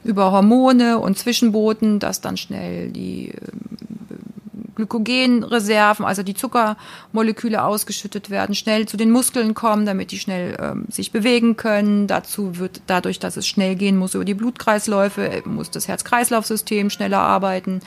über 0.04 0.32
Hormone 0.32 1.00
und 1.00 1.18
Zwischenboten, 1.18 2.00
dass 2.00 2.22
dann 2.22 2.38
schnell 2.38 2.92
die 2.92 3.34
Glykogenreserven, 4.76 6.06
also 6.06 6.24
die 6.24 6.34
Zuckermoleküle 6.34 7.64
ausgeschüttet 7.64 8.30
werden, 8.30 8.56
schnell 8.56 8.88
zu 8.88 8.98
den 8.98 9.12
Muskeln 9.12 9.54
kommen, 9.54 9.86
damit 9.86 10.12
die 10.12 10.20
schnell 10.20 10.58
ähm, 10.60 10.86
sich 10.90 11.12
bewegen 11.12 11.58
können. 11.58 12.08
Dazu 12.08 12.58
wird 12.58 12.82
dadurch, 12.88 13.20
dass 13.20 13.38
es 13.38 13.48
schnell 13.48 13.76
gehen 13.76 13.98
muss 13.98 14.16
über 14.16 14.26
die 14.26 14.34
Blutkreisläufe, 14.34 15.30
äh, 15.30 15.42
muss 15.46 15.72
das 15.72 15.88
Herz-Kreislauf-System 15.88 16.90
schneller 16.90 17.20
arbeiten. 17.20 17.82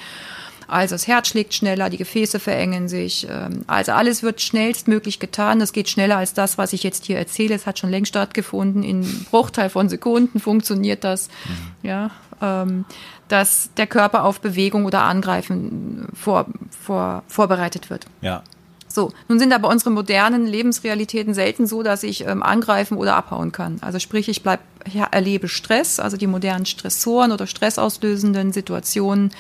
Also 0.69 0.95
das 0.95 1.09
Herz 1.09 1.29
schlägt 1.29 1.55
schneller, 1.55 1.89
die 1.89 1.97
Gefäße 1.97 2.39
verengen 2.39 2.89
sich. 2.89 3.27
Ähm, 3.29 3.65
also 3.67 3.93
alles 3.93 4.23
wird 4.23 4.43
schnellstmöglich 4.43 5.19
getan. 5.19 5.59
Das 5.59 5.73
geht 5.73 5.89
schneller 5.89 6.19
als 6.19 6.35
das, 6.35 6.59
was 6.59 6.75
ich 6.75 6.83
jetzt 6.83 7.07
hier 7.07 7.19
erzähle. 7.19 7.55
Es 7.55 7.67
hat 7.67 7.79
schon 7.79 7.91
längst 7.91 8.11
stattgefunden. 8.11 8.83
In 8.83 9.03
Bruchteil 9.31 9.71
von 9.71 9.89
Sekunden 9.89 10.41
funktioniert 10.41 11.05
das. 11.05 11.29
Mhm. 11.29 11.89
Ja, 11.89 12.11
ähm, 12.43 12.85
dass 13.29 13.71
der 13.77 13.87
Körper 13.87 14.25
auf 14.25 14.41
Bewegung 14.41 14.85
oder 14.85 15.03
Angreifen 15.03 16.09
vor, 16.15 16.47
vor, 16.83 17.23
vorbereitet 17.29 17.91
wird. 17.91 18.07
Ja. 18.21 18.43
So, 18.91 19.13
nun 19.29 19.39
sind 19.39 19.53
aber 19.53 19.69
unsere 19.69 19.91
modernen 19.91 20.47
Lebensrealitäten 20.47 21.35
selten 21.35 21.67
so, 21.67 21.83
dass 21.83 22.03
ich 22.03 22.27
ähm, 22.27 22.43
angreifen 22.43 22.97
oder 22.97 23.17
abhauen 23.17 23.53
kann. 23.53 23.77
Also 23.83 23.99
sprich, 23.99 24.29
ich 24.29 24.43
bleib, 24.43 24.61
ja, 24.91 25.05
erlebe 25.05 25.47
Stress, 25.47 26.01
also 26.01 26.17
die 26.17 26.27
modernen 26.27 26.65
Stressoren 26.65 27.31
oder 27.31 27.47
stressauslösenden 27.47 28.53
Situationen 28.53 29.31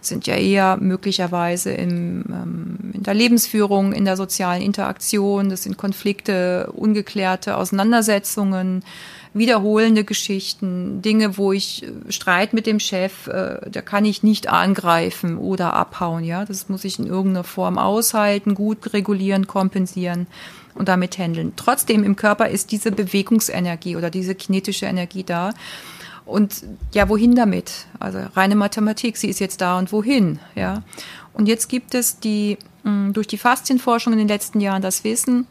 sind 0.00 0.26
ja 0.26 0.34
eher 0.34 0.76
möglicherweise 0.76 1.70
im, 1.70 2.24
ähm, 2.28 2.90
in 2.94 3.04
der 3.04 3.14
Lebensführung, 3.14 3.92
in 3.92 4.04
der 4.04 4.16
sozialen 4.16 4.62
Interaktion, 4.62 5.50
das 5.50 5.62
sind 5.62 5.76
Konflikte, 5.76 6.70
ungeklärte 6.74 7.56
Auseinandersetzungen, 7.56 8.82
wiederholende 9.36 10.04
Geschichten, 10.04 11.02
Dinge, 11.02 11.36
wo 11.36 11.52
ich 11.52 11.82
äh, 11.82 12.12
Streit 12.12 12.52
mit 12.52 12.66
dem 12.66 12.80
Chef, 12.80 13.26
äh, 13.26 13.70
da 13.70 13.82
kann 13.82 14.04
ich 14.04 14.22
nicht 14.22 14.48
angreifen 14.48 15.38
oder 15.38 15.74
abhauen, 15.74 16.24
ja. 16.24 16.44
Das 16.44 16.68
muss 16.68 16.84
ich 16.84 16.98
in 16.98 17.06
irgendeiner 17.06 17.44
Form 17.44 17.78
aushalten, 17.78 18.54
gut 18.54 18.92
regulieren, 18.92 19.46
kompensieren 19.46 20.26
und 20.74 20.88
damit 20.88 21.18
handeln. 21.18 21.52
Trotzdem 21.56 22.04
im 22.04 22.16
Körper 22.16 22.48
ist 22.48 22.72
diese 22.72 22.92
Bewegungsenergie 22.92 23.96
oder 23.96 24.10
diese 24.10 24.34
kinetische 24.34 24.86
Energie 24.86 25.24
da. 25.24 25.52
Und 26.24 26.64
ja, 26.92 27.08
wohin 27.08 27.34
damit? 27.34 27.86
Also 28.00 28.18
reine 28.34 28.56
Mathematik, 28.56 29.16
sie 29.16 29.28
ist 29.28 29.38
jetzt 29.38 29.60
da 29.60 29.78
und 29.78 29.92
wohin, 29.92 30.40
ja. 30.54 30.82
Und 31.32 31.46
jetzt 31.46 31.68
gibt 31.68 31.94
es 31.94 32.18
die, 32.18 32.56
mm, 32.82 33.12
durch 33.12 33.26
die 33.26 33.38
Faszienforschung 33.38 34.14
in 34.14 34.18
den 34.18 34.28
letzten 34.28 34.60
Jahren 34.60 34.82
das 34.82 35.04
Wissen, 35.04 35.46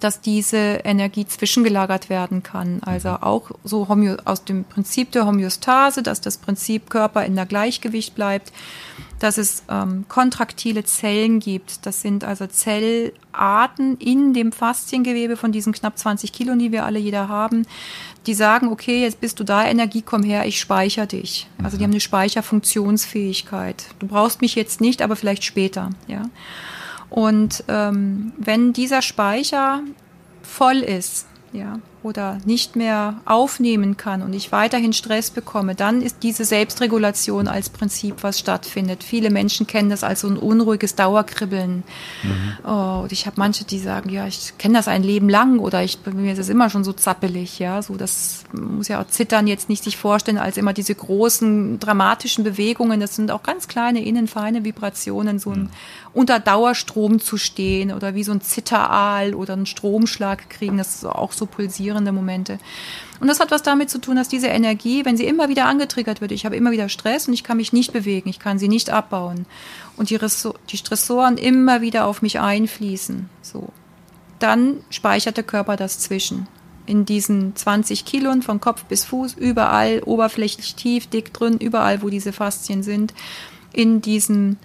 dass 0.00 0.20
diese 0.20 0.80
Energie 0.84 1.26
zwischengelagert 1.26 2.10
werden 2.10 2.42
kann. 2.42 2.80
Also 2.84 3.10
mhm. 3.10 3.16
auch 3.22 3.50
so 3.64 3.86
aus 4.24 4.44
dem 4.44 4.64
Prinzip 4.64 5.12
der 5.12 5.26
Homöostase, 5.26 6.02
dass 6.02 6.20
das 6.20 6.38
Prinzip 6.38 6.90
Körper 6.90 7.24
in 7.24 7.34
der 7.34 7.46
Gleichgewicht 7.46 8.14
bleibt, 8.14 8.52
dass 9.18 9.38
es 9.38 9.62
ähm, 9.70 10.04
kontraktile 10.08 10.84
Zellen 10.84 11.40
gibt. 11.40 11.86
Das 11.86 12.02
sind 12.02 12.24
also 12.24 12.46
Zellarten 12.46 13.96
in 13.98 14.34
dem 14.34 14.52
Fasziengewebe 14.52 15.36
von 15.36 15.52
diesen 15.52 15.72
knapp 15.72 15.96
20 15.96 16.32
Kilo, 16.32 16.54
die 16.54 16.72
wir 16.72 16.84
alle 16.84 16.98
jeder 16.98 17.28
haben, 17.28 17.66
die 18.26 18.34
sagen, 18.34 18.68
okay, 18.68 19.02
jetzt 19.02 19.20
bist 19.20 19.40
du 19.40 19.44
da, 19.44 19.64
Energie, 19.64 20.02
komm 20.02 20.22
her, 20.22 20.46
ich 20.46 20.60
speichere 20.60 21.06
dich. 21.06 21.48
Also 21.62 21.76
die 21.76 21.82
mhm. 21.82 21.84
haben 21.84 21.92
eine 21.92 22.00
Speicherfunktionsfähigkeit. 22.00 23.86
Du 23.98 24.06
brauchst 24.06 24.42
mich 24.42 24.54
jetzt 24.54 24.80
nicht, 24.80 25.00
aber 25.00 25.16
vielleicht 25.16 25.44
später, 25.44 25.90
ja. 26.06 26.22
Und 27.10 27.64
ähm, 27.68 28.32
wenn 28.36 28.72
dieser 28.72 29.02
Speicher 29.02 29.82
voll 30.42 30.78
ist, 30.78 31.26
ja, 31.52 31.78
oder 32.06 32.38
nicht 32.44 32.76
mehr 32.76 33.20
aufnehmen 33.24 33.96
kann 33.96 34.22
und 34.22 34.32
ich 34.32 34.52
weiterhin 34.52 34.92
Stress 34.92 35.30
bekomme, 35.30 35.74
dann 35.74 36.02
ist 36.02 36.22
diese 36.22 36.44
Selbstregulation 36.44 37.48
als 37.48 37.68
Prinzip, 37.68 38.22
was 38.22 38.38
stattfindet. 38.38 39.02
Viele 39.02 39.30
Menschen 39.30 39.66
kennen 39.66 39.90
das 39.90 40.04
als 40.04 40.20
so 40.20 40.28
ein 40.28 40.36
unruhiges 40.36 40.94
Dauerkribbeln. 40.94 41.82
Mhm. 42.22 42.52
Oh, 42.64 43.00
und 43.02 43.12
ich 43.12 43.26
habe 43.26 43.36
manche, 43.38 43.64
die 43.64 43.78
sagen, 43.78 44.10
ja, 44.10 44.26
ich 44.26 44.56
kenne 44.56 44.74
das 44.74 44.86
ein 44.86 45.02
Leben 45.02 45.28
lang 45.28 45.58
oder 45.58 45.82
ich, 45.82 45.98
bei 45.98 46.12
mir 46.12 46.32
ist 46.32 46.38
es 46.38 46.48
immer 46.48 46.70
schon 46.70 46.84
so 46.84 46.92
zappelig, 46.92 47.58
ja, 47.58 47.82
so 47.82 47.96
das 47.96 48.44
muss 48.52 48.88
ja 48.88 49.02
auch 49.02 49.06
Zittern 49.08 49.46
jetzt 49.46 49.68
nicht 49.68 49.82
sich 49.82 49.96
vorstellen 49.96 50.38
als 50.38 50.56
immer 50.56 50.72
diese 50.72 50.94
großen 50.94 51.80
dramatischen 51.80 52.44
Bewegungen. 52.44 53.00
Das 53.00 53.16
sind 53.16 53.30
auch 53.30 53.42
ganz 53.42 53.66
kleine, 53.66 54.04
innenfeine 54.04 54.64
Vibrationen, 54.64 55.38
so 55.38 55.50
ein 55.50 55.62
mhm. 55.62 55.70
Unter 56.16 56.40
Dauerstrom 56.40 57.20
zu 57.20 57.36
stehen 57.36 57.92
oder 57.92 58.14
wie 58.14 58.24
so 58.24 58.32
ein 58.32 58.40
Zitteraal 58.40 59.34
oder 59.34 59.52
einen 59.52 59.66
Stromschlag 59.66 60.48
kriegen. 60.48 60.78
Das 60.78 60.94
ist 60.94 61.04
auch 61.04 61.32
so 61.32 61.44
pulsierende 61.44 62.10
Momente. 62.10 62.58
Und 63.20 63.28
das 63.28 63.38
hat 63.38 63.50
was 63.50 63.62
damit 63.62 63.90
zu 63.90 63.98
tun, 63.98 64.16
dass 64.16 64.28
diese 64.28 64.46
Energie, 64.46 65.04
wenn 65.04 65.18
sie 65.18 65.26
immer 65.26 65.50
wieder 65.50 65.66
angetriggert 65.66 66.22
wird, 66.22 66.32
ich 66.32 66.46
habe 66.46 66.56
immer 66.56 66.70
wieder 66.70 66.88
Stress 66.88 67.28
und 67.28 67.34
ich 67.34 67.44
kann 67.44 67.58
mich 67.58 67.74
nicht 67.74 67.92
bewegen, 67.92 68.30
ich 68.30 68.38
kann 68.38 68.58
sie 68.58 68.68
nicht 68.68 68.88
abbauen 68.88 69.44
und 69.98 70.08
die, 70.08 70.18
die 70.70 70.76
Stressoren 70.78 71.36
immer 71.36 71.82
wieder 71.82 72.06
auf 72.06 72.22
mich 72.22 72.40
einfließen, 72.40 73.28
so, 73.42 73.68
dann 74.38 74.78
speichert 74.88 75.36
der 75.36 75.44
Körper 75.44 75.76
das 75.76 75.98
zwischen. 75.98 76.48
In 76.86 77.04
diesen 77.04 77.54
20 77.54 78.06
Kiloen 78.06 78.40
von 78.40 78.58
Kopf 78.58 78.84
bis 78.84 79.04
Fuß, 79.04 79.34
überall, 79.34 80.02
oberflächlich 80.02 80.76
tief, 80.76 81.08
dick 81.08 81.34
drin, 81.34 81.58
überall, 81.58 82.00
wo 82.00 82.08
diese 82.08 82.32
Faszien 82.32 82.82
sind, 82.82 83.12
in 83.74 84.00
diesen 84.00 84.56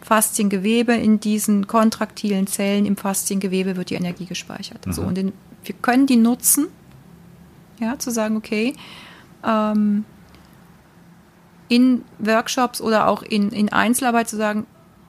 Fasziengewebe, 0.00 0.94
in 0.94 1.20
diesen 1.20 1.66
kontraktilen 1.66 2.46
Zellen 2.46 2.86
im 2.86 2.96
Fasziengewebe 2.96 3.76
wird 3.76 3.90
die 3.90 3.94
Energie 3.94 4.26
gespeichert. 4.26 4.86
Mhm. 4.86 4.92
So, 4.92 5.02
und 5.02 5.18
in, 5.18 5.32
wir 5.64 5.74
können 5.80 6.06
die 6.06 6.16
nutzen, 6.16 6.68
ja, 7.78 7.98
zu 7.98 8.10
sagen, 8.10 8.36
okay, 8.36 8.74
ähm, 9.46 10.04
in 11.68 12.02
Workshops 12.18 12.80
oder 12.80 13.08
auch 13.08 13.22
in, 13.22 13.50
in 13.50 13.70
Einzelarbeit 13.70 14.28
zu 14.28 14.36
sagen, 14.36 14.66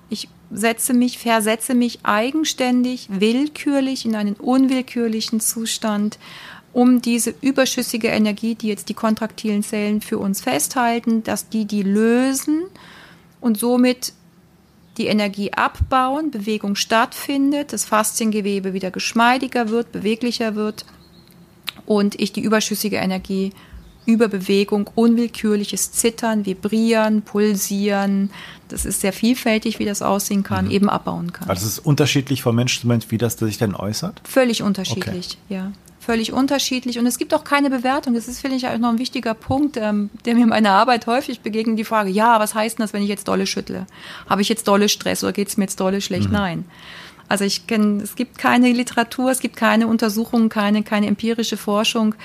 ich 0.10 0.30
setze 0.52 0.94
mich, 0.94 1.18
versetze 1.18 1.74
mich 1.74 2.00
eigenständig, 2.04 3.08
willkürlich 3.10 4.06
in 4.06 4.16
einen 4.16 4.36
unwillkürlichen 4.36 5.40
Zustand, 5.40 6.20
um 6.74 7.02
diese 7.02 7.34
überschüssige 7.42 8.10
Energie, 8.10 8.56
die 8.56 8.68
jetzt 8.68 8.90
die 8.90 8.94
kontraktilen 8.94 9.64
Zellen 9.64 10.02
für 10.02 10.18
uns 10.18 10.42
festhalten, 10.42 11.24
dass 11.24 11.50
die 11.50 11.66
die 11.66 11.84
lösen 11.84 12.64
und 13.42 13.58
somit 13.58 14.14
die 14.98 15.08
Energie 15.08 15.54
abbauen, 15.54 16.32
Bewegung 16.32 16.76
stattfindet, 16.76 17.74
das 17.74 17.86
Fasziengewebe 17.86 18.74
wieder 18.74 18.92
geschmeidiger 18.92 19.70
wird, 19.70 19.92
beweglicher 19.92 20.56
wird 20.56 20.86
und 21.86 22.20
ich 22.20 22.34
die 22.34 22.42
überschüssige 22.42 22.98
Energie 22.98 23.54
über 24.06 24.28
Bewegung, 24.28 24.90
unwillkürliches 24.96 25.92
Zittern, 25.92 26.46
Vibrieren, 26.46 27.22
Pulsieren, 27.22 28.32
das 28.68 28.86
ist 28.86 29.02
sehr 29.02 29.14
vielfältig, 29.14 29.80
wie 29.80 29.86
das 29.86 30.02
aussehen 30.02 30.44
kann, 30.44 30.66
mhm. 30.66 30.72
eben 30.72 30.90
abbauen 30.90 31.32
kann. 31.34 31.50
Also 31.50 31.66
es 31.66 31.74
ist 31.74 31.80
unterschiedlich 31.86 32.42
von 32.42 32.56
Mensch 32.56 32.82
zu 32.82 32.88
Mensch, 32.88 33.06
wie 33.10 33.18
das 33.18 33.34
sich 33.34 33.58
denn 33.58 33.76
äußert? 33.76 34.22
Völlig 34.24 34.64
unterschiedlich, 34.64 35.38
okay. 35.46 35.56
ja. 35.56 35.72
Völlig 36.02 36.34
unterschiedlich 36.34 36.98
und 36.98 37.06
es 37.06 37.20
gibt 37.20 37.32
auch 37.32 37.44
keine 37.44 37.70
Bewertung. 37.70 38.16
Das 38.16 38.28
ist, 38.28 38.42
finde 38.42 38.58
ich, 38.58 38.68
auch 38.68 38.78
noch 38.80 38.90
ein 38.90 38.98
wichtiger 38.98 39.36
Punkt, 39.36 39.78
ähm, 39.78 40.10
der 40.26 40.34
mir 40.34 40.44
in 40.44 40.50
meiner 40.50 40.72
Arbeit 40.72 41.06
häufig 41.06 41.42
begegnet. 41.42 41.78
Die 41.78 41.86
Frage, 41.86 42.10
ja, 42.10 42.40
was 42.40 42.56
heißt 42.56 42.80
denn 42.80 42.84
das, 42.84 42.92
wenn 42.92 43.04
ich 43.04 43.08
jetzt 43.08 43.28
dolle 43.28 43.46
schüttle? 43.46 43.86
Habe 44.28 44.42
ich 44.42 44.50
jetzt 44.50 44.68
dolle 44.68 44.90
Stress 44.90 45.24
oder 45.24 45.32
geht 45.32 45.50
es 45.50 45.58
mir 45.58 45.66
jetzt 45.66 45.80
dolle 45.80 46.02
schlecht? 46.02 46.30
Mhm. 46.30 46.34
Nein. 46.34 46.66
Also 47.30 47.46
ich 47.46 47.68
kenne, 47.68 48.02
es 48.02 48.16
gibt 48.16 48.40
keine 48.40 48.72
Literatur, 48.72 49.30
es 49.30 49.40
gibt 49.40 49.56
keine 49.56 49.86
Untersuchungen, 49.86 50.50
keine, 50.50 50.82
keine 50.82 51.06
empirische 51.06 51.56
Forschung 51.56 52.16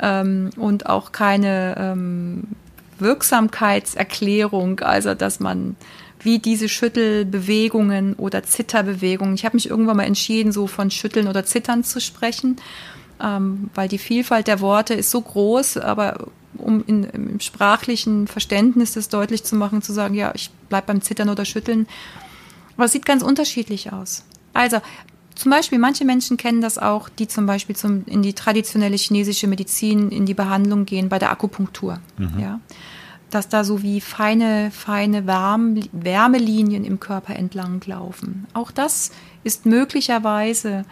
ähm, 0.00 0.48
und 0.56 0.86
auch 0.86 1.12
keine 1.12 1.76
ähm, 1.78 2.44
Wirksamkeitserklärung, 2.98 4.80
also 4.80 5.14
dass 5.14 5.38
man 5.38 5.76
wie 6.20 6.38
diese 6.38 6.68
Schüttelbewegungen 6.68 8.14
oder 8.14 8.42
Zitterbewegungen. 8.42 9.34
Ich 9.34 9.44
habe 9.44 9.56
mich 9.56 9.70
irgendwann 9.70 9.98
mal 9.98 10.04
entschieden, 10.04 10.50
so 10.50 10.66
von 10.66 10.90
Schütteln 10.90 11.28
oder 11.28 11.44
Zittern 11.44 11.84
zu 11.84 12.00
sprechen, 12.00 12.56
ähm, 13.22 13.70
weil 13.74 13.88
die 13.88 13.98
Vielfalt 13.98 14.46
der 14.46 14.60
Worte 14.60 14.94
ist 14.94 15.10
so 15.10 15.20
groß, 15.20 15.78
aber 15.78 16.28
um 16.56 16.84
in, 16.86 17.04
im 17.04 17.40
sprachlichen 17.40 18.26
Verständnis 18.26 18.92
das 18.92 19.08
deutlich 19.08 19.44
zu 19.44 19.56
machen, 19.56 19.82
zu 19.82 19.92
sagen, 19.92 20.14
ja, 20.14 20.32
ich 20.34 20.50
bleibe 20.68 20.88
beim 20.88 21.02
Zittern 21.02 21.28
oder 21.28 21.44
Schütteln. 21.44 21.86
Aber 22.76 22.86
es 22.86 22.92
sieht 22.92 23.06
ganz 23.06 23.22
unterschiedlich 23.22 23.92
aus. 23.92 24.24
Also 24.54 24.78
zum 25.38 25.52
Beispiel, 25.52 25.78
manche 25.78 26.04
Menschen 26.04 26.36
kennen 26.36 26.60
das 26.60 26.78
auch, 26.78 27.08
die 27.08 27.28
zum 27.28 27.46
Beispiel 27.46 27.76
zum, 27.76 28.04
in 28.06 28.22
die 28.22 28.32
traditionelle 28.32 28.96
chinesische 28.96 29.46
Medizin, 29.46 30.10
in 30.10 30.26
die 30.26 30.34
Behandlung 30.34 30.84
gehen, 30.84 31.08
bei 31.08 31.20
der 31.20 31.30
Akupunktur. 31.30 32.00
Mhm. 32.16 32.40
Ja? 32.40 32.60
Dass 33.30 33.48
da 33.48 33.62
so 33.62 33.82
wie 33.82 34.00
feine, 34.00 34.72
feine 34.72 35.28
Wärm, 35.28 35.80
Wärmelinien 35.92 36.84
im 36.84 36.98
Körper 36.98 37.36
entlang 37.36 37.80
laufen. 37.86 38.48
Auch 38.52 38.72
das 38.72 39.12
ist 39.44 39.64
möglicherweise 39.64 40.84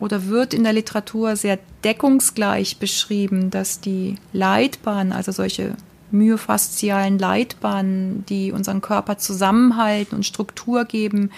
oder 0.00 0.26
wird 0.26 0.54
in 0.54 0.64
der 0.64 0.72
Literatur 0.72 1.36
sehr 1.36 1.58
deckungsgleich 1.84 2.78
beschrieben, 2.78 3.50
dass 3.50 3.80
die 3.80 4.16
Leitbahnen, 4.32 5.12
also 5.12 5.32
solche 5.32 5.74
myofaszialen 6.10 7.18
Leitbahnen, 7.18 8.24
die 8.28 8.52
unseren 8.52 8.80
Körper 8.80 9.18
zusammenhalten 9.18 10.16
und 10.16 10.26
Struktur 10.26 10.84
geben, 10.84 11.30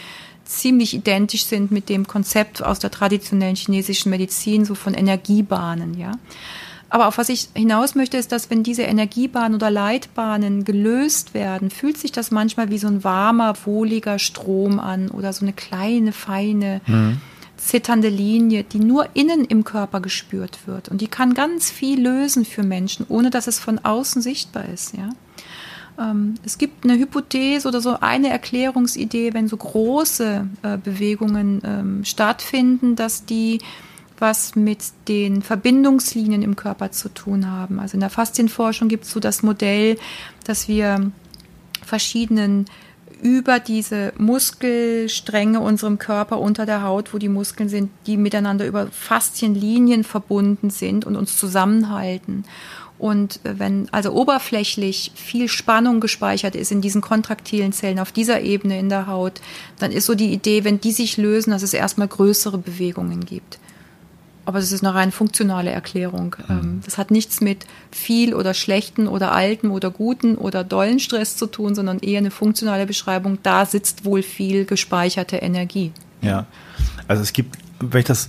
ziemlich 0.44 0.94
identisch 0.94 1.44
sind 1.44 1.70
mit 1.70 1.88
dem 1.88 2.06
Konzept 2.06 2.62
aus 2.62 2.78
der 2.78 2.90
traditionellen 2.90 3.56
chinesischen 3.56 4.10
Medizin, 4.10 4.64
so 4.64 4.74
von 4.74 4.94
Energiebahnen, 4.94 5.98
ja. 5.98 6.12
Aber 6.92 7.06
auf 7.06 7.18
was 7.18 7.28
ich 7.28 7.48
hinaus 7.54 7.94
möchte, 7.94 8.16
ist, 8.16 8.32
dass 8.32 8.50
wenn 8.50 8.64
diese 8.64 8.82
Energiebahnen 8.82 9.54
oder 9.54 9.70
Leitbahnen 9.70 10.64
gelöst 10.64 11.34
werden, 11.34 11.70
fühlt 11.70 11.96
sich 11.96 12.10
das 12.10 12.32
manchmal 12.32 12.68
wie 12.68 12.78
so 12.78 12.88
ein 12.88 13.04
warmer, 13.04 13.54
wohliger 13.64 14.18
Strom 14.18 14.80
an 14.80 15.08
oder 15.08 15.32
so 15.32 15.44
eine 15.44 15.52
kleine, 15.52 16.10
feine, 16.10 16.80
mhm. 16.88 17.20
Zitternde 17.60 18.08
Linie, 18.08 18.64
die 18.64 18.78
nur 18.78 19.08
innen 19.14 19.44
im 19.44 19.64
Körper 19.64 20.00
gespürt 20.00 20.66
wird. 20.66 20.88
Und 20.88 21.00
die 21.00 21.08
kann 21.08 21.34
ganz 21.34 21.70
viel 21.70 22.00
lösen 22.00 22.44
für 22.44 22.62
Menschen, 22.62 23.06
ohne 23.08 23.30
dass 23.30 23.46
es 23.46 23.58
von 23.58 23.78
außen 23.78 24.22
sichtbar 24.22 24.64
ist, 24.66 24.96
ja. 24.96 25.10
Ähm, 25.98 26.34
es 26.44 26.56
gibt 26.56 26.84
eine 26.84 26.98
Hypothese 26.98 27.68
oder 27.68 27.80
so 27.80 28.00
eine 28.00 28.30
Erklärungsidee, 28.30 29.34
wenn 29.34 29.48
so 29.48 29.56
große 29.56 30.46
äh, 30.62 30.78
Bewegungen 30.78 31.60
ähm, 31.64 32.04
stattfinden, 32.04 32.96
dass 32.96 33.26
die 33.26 33.58
was 34.18 34.54
mit 34.54 34.78
den 35.08 35.40
Verbindungslinien 35.40 36.42
im 36.42 36.54
Körper 36.54 36.90
zu 36.90 37.08
tun 37.08 37.50
haben. 37.50 37.80
Also 37.80 37.94
in 37.94 38.00
der 38.00 38.10
Faszienforschung 38.10 38.88
gibt 38.88 39.04
es 39.04 39.12
so 39.12 39.20
das 39.20 39.42
Modell, 39.42 39.96
dass 40.44 40.68
wir 40.68 41.10
verschiedenen 41.82 42.66
über 43.22 43.60
diese 43.60 44.12
Muskelstränge 44.18 45.60
unserem 45.60 45.98
Körper 45.98 46.38
unter 46.38 46.66
der 46.66 46.82
Haut, 46.82 47.12
wo 47.14 47.18
die 47.18 47.28
Muskeln 47.28 47.68
sind, 47.68 47.90
die 48.06 48.16
miteinander 48.16 48.66
über 48.66 48.88
Faszienlinien 48.88 50.04
verbunden 50.04 50.70
sind 50.70 51.04
und 51.04 51.16
uns 51.16 51.36
zusammenhalten. 51.36 52.44
Und 52.98 53.40
wenn 53.42 53.88
also 53.92 54.12
oberflächlich 54.12 55.12
viel 55.14 55.48
Spannung 55.48 56.00
gespeichert 56.00 56.54
ist 56.54 56.70
in 56.70 56.82
diesen 56.82 57.00
kontraktilen 57.00 57.72
Zellen 57.72 57.98
auf 57.98 58.12
dieser 58.12 58.42
Ebene 58.42 58.78
in 58.78 58.90
der 58.90 59.06
Haut, 59.06 59.40
dann 59.78 59.90
ist 59.90 60.04
so 60.04 60.14
die 60.14 60.32
Idee, 60.32 60.64
wenn 60.64 60.82
die 60.82 60.92
sich 60.92 61.16
lösen, 61.16 61.50
dass 61.50 61.62
es 61.62 61.72
erstmal 61.72 62.08
größere 62.08 62.58
Bewegungen 62.58 63.24
gibt. 63.24 63.58
Aber 64.44 64.58
das 64.58 64.72
ist 64.72 64.84
eine 64.84 64.94
rein 64.94 65.12
funktionale 65.12 65.70
Erklärung. 65.70 66.36
Mhm. 66.48 66.80
Das 66.84 66.98
hat 66.98 67.10
nichts 67.10 67.40
mit 67.40 67.66
viel 67.90 68.34
oder 68.34 68.54
schlechten 68.54 69.06
oder 69.06 69.32
alten 69.32 69.70
oder 69.70 69.90
guten 69.90 70.36
oder 70.36 70.64
dollen 70.64 70.98
Stress 70.98 71.36
zu 71.36 71.46
tun, 71.46 71.74
sondern 71.74 71.98
eher 71.98 72.18
eine 72.18 72.30
funktionale 72.30 72.86
Beschreibung. 72.86 73.38
Da 73.42 73.66
sitzt 73.66 74.04
wohl 74.04 74.22
viel 74.22 74.64
gespeicherte 74.64 75.36
Energie. 75.36 75.92
Ja, 76.22 76.46
also 77.06 77.22
es 77.22 77.32
gibt 77.32 77.56
wenn 77.80 78.00
ich 78.00 78.06
das 78.06 78.28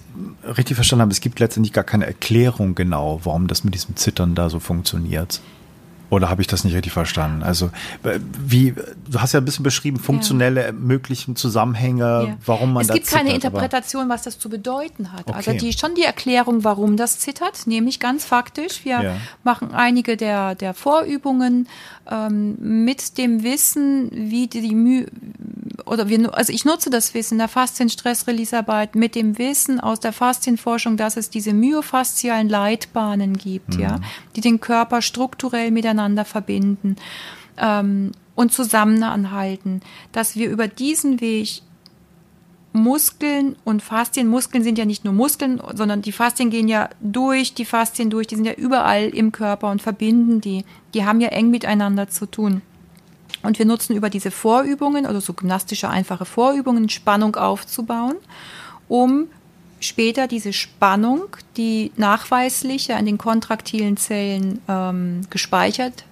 richtig 0.57 0.75
verstanden 0.75 1.01
habe, 1.01 1.11
es 1.11 1.19
gibt 1.19 1.39
letztendlich 1.39 1.73
gar 1.73 1.83
keine 1.83 2.05
Erklärung 2.07 2.73
genau, 2.73 3.19
warum 3.25 3.47
das 3.47 3.63
mit 3.63 3.73
diesem 3.75 3.97
Zittern 3.97 4.33
da 4.33 4.49
so 4.49 4.59
funktioniert. 4.59 5.41
Oder 6.11 6.29
habe 6.29 6.41
ich 6.41 6.47
das 6.47 6.65
nicht 6.65 6.75
richtig 6.75 6.91
verstanden? 6.91 7.41
Also, 7.41 7.71
wie, 8.45 8.75
du 9.09 9.21
hast 9.21 9.31
ja 9.31 9.39
ein 9.39 9.45
bisschen 9.45 9.63
beschrieben, 9.63 9.97
funktionelle 9.97 10.65
ja. 10.65 10.71
möglichen 10.73 11.37
Zusammenhänge, 11.37 12.03
ja. 12.03 12.37
warum 12.45 12.73
man 12.73 12.81
es 12.81 12.89
da 12.89 12.95
zittert. 12.95 13.07
Es 13.07 13.11
gibt 13.11 13.23
keine 13.23 13.33
Interpretation, 13.33 14.09
was 14.09 14.23
das 14.23 14.37
zu 14.37 14.49
bedeuten 14.49 15.13
hat. 15.13 15.27
Also, 15.27 15.39
okay. 15.39 15.51
Also 15.51 15.65
die, 15.65 15.71
schon 15.71 15.95
die 15.95 16.03
Erklärung, 16.03 16.65
warum 16.65 16.97
das 16.97 17.19
zittert, 17.19 17.65
nämlich 17.65 18.01
ganz 18.01 18.25
faktisch. 18.25 18.83
Wir 18.83 19.01
ja. 19.01 19.15
machen 19.45 19.73
einige 19.73 20.17
der, 20.17 20.53
der 20.55 20.73
Vorübungen 20.73 21.69
ähm, 22.11 22.57
mit 22.59 23.17
dem 23.17 23.43
Wissen, 23.43 24.09
wie 24.11 24.47
die, 24.47 24.59
die 24.59 24.75
Mühe, 24.75 25.07
oder 25.85 26.09
wir, 26.09 26.35
also 26.35 26.51
ich 26.53 26.65
nutze 26.65 26.89
das 26.89 27.13
Wissen 27.13 27.37
der 27.37 27.47
Faszien-Stress-Release-Arbeit 27.47 28.95
mit 28.95 29.15
dem 29.15 29.37
Wissen 29.37 29.79
aus 29.79 29.99
der 29.99 30.13
Faszienforschung, 30.13 30.97
dass 30.97 31.17
es 31.17 31.29
diese 31.29 31.53
myofaszialen 31.53 32.49
Leitbahnen 32.49 33.37
gibt, 33.37 33.75
mhm. 33.75 33.81
ja, 33.81 33.99
die 34.35 34.41
den 34.41 34.59
Körper 34.59 35.01
strukturell 35.01 35.71
miteinander 35.71 36.25
verbinden 36.25 36.95
ähm, 37.57 38.11
und 38.35 38.51
zusammenanhalten, 38.51 39.81
dass 40.11 40.35
wir 40.35 40.49
über 40.49 40.67
diesen 40.67 41.21
Weg 41.21 41.61
Muskeln 42.73 43.57
und 43.65 43.81
Faszien. 43.81 44.27
Muskeln 44.27 44.63
sind 44.63 44.77
ja 44.77 44.85
nicht 44.85 45.03
nur 45.03 45.13
Muskeln, 45.13 45.61
sondern 45.73 46.01
die 46.01 46.13
Faszien 46.13 46.49
gehen 46.49 46.67
ja 46.67 46.89
durch 47.01 47.53
die 47.53 47.65
Faszien 47.65 48.09
durch, 48.09 48.27
die 48.27 48.35
sind 48.35 48.45
ja 48.45 48.53
überall 48.53 49.09
im 49.09 49.31
Körper 49.31 49.69
und 49.69 49.81
verbinden 49.81 50.39
die. 50.39 50.63
Die 50.93 51.05
haben 51.05 51.19
ja 51.19 51.29
eng 51.29 51.49
miteinander 51.49 52.07
zu 52.07 52.25
tun. 52.25 52.61
Und 53.43 53.59
wir 53.59 53.65
nutzen 53.65 53.95
über 53.95 54.09
diese 54.09 54.31
Vorübungen, 54.31 55.05
also 55.05 55.19
so 55.19 55.33
gymnastische 55.33 55.89
einfache 55.89 56.25
Vorübungen, 56.25 56.89
Spannung 56.89 57.35
aufzubauen, 57.35 58.15
um 58.87 59.27
später 59.79 60.27
diese 60.27 60.53
Spannung, 60.53 61.23
die 61.57 61.91
nachweislich 61.97 62.87
ja 62.87 62.97
in 62.97 63.05
den 63.05 63.17
kontraktilen 63.17 63.97
Zellen 63.97 64.59
ähm, 64.67 65.21
gespeichert 65.29 66.05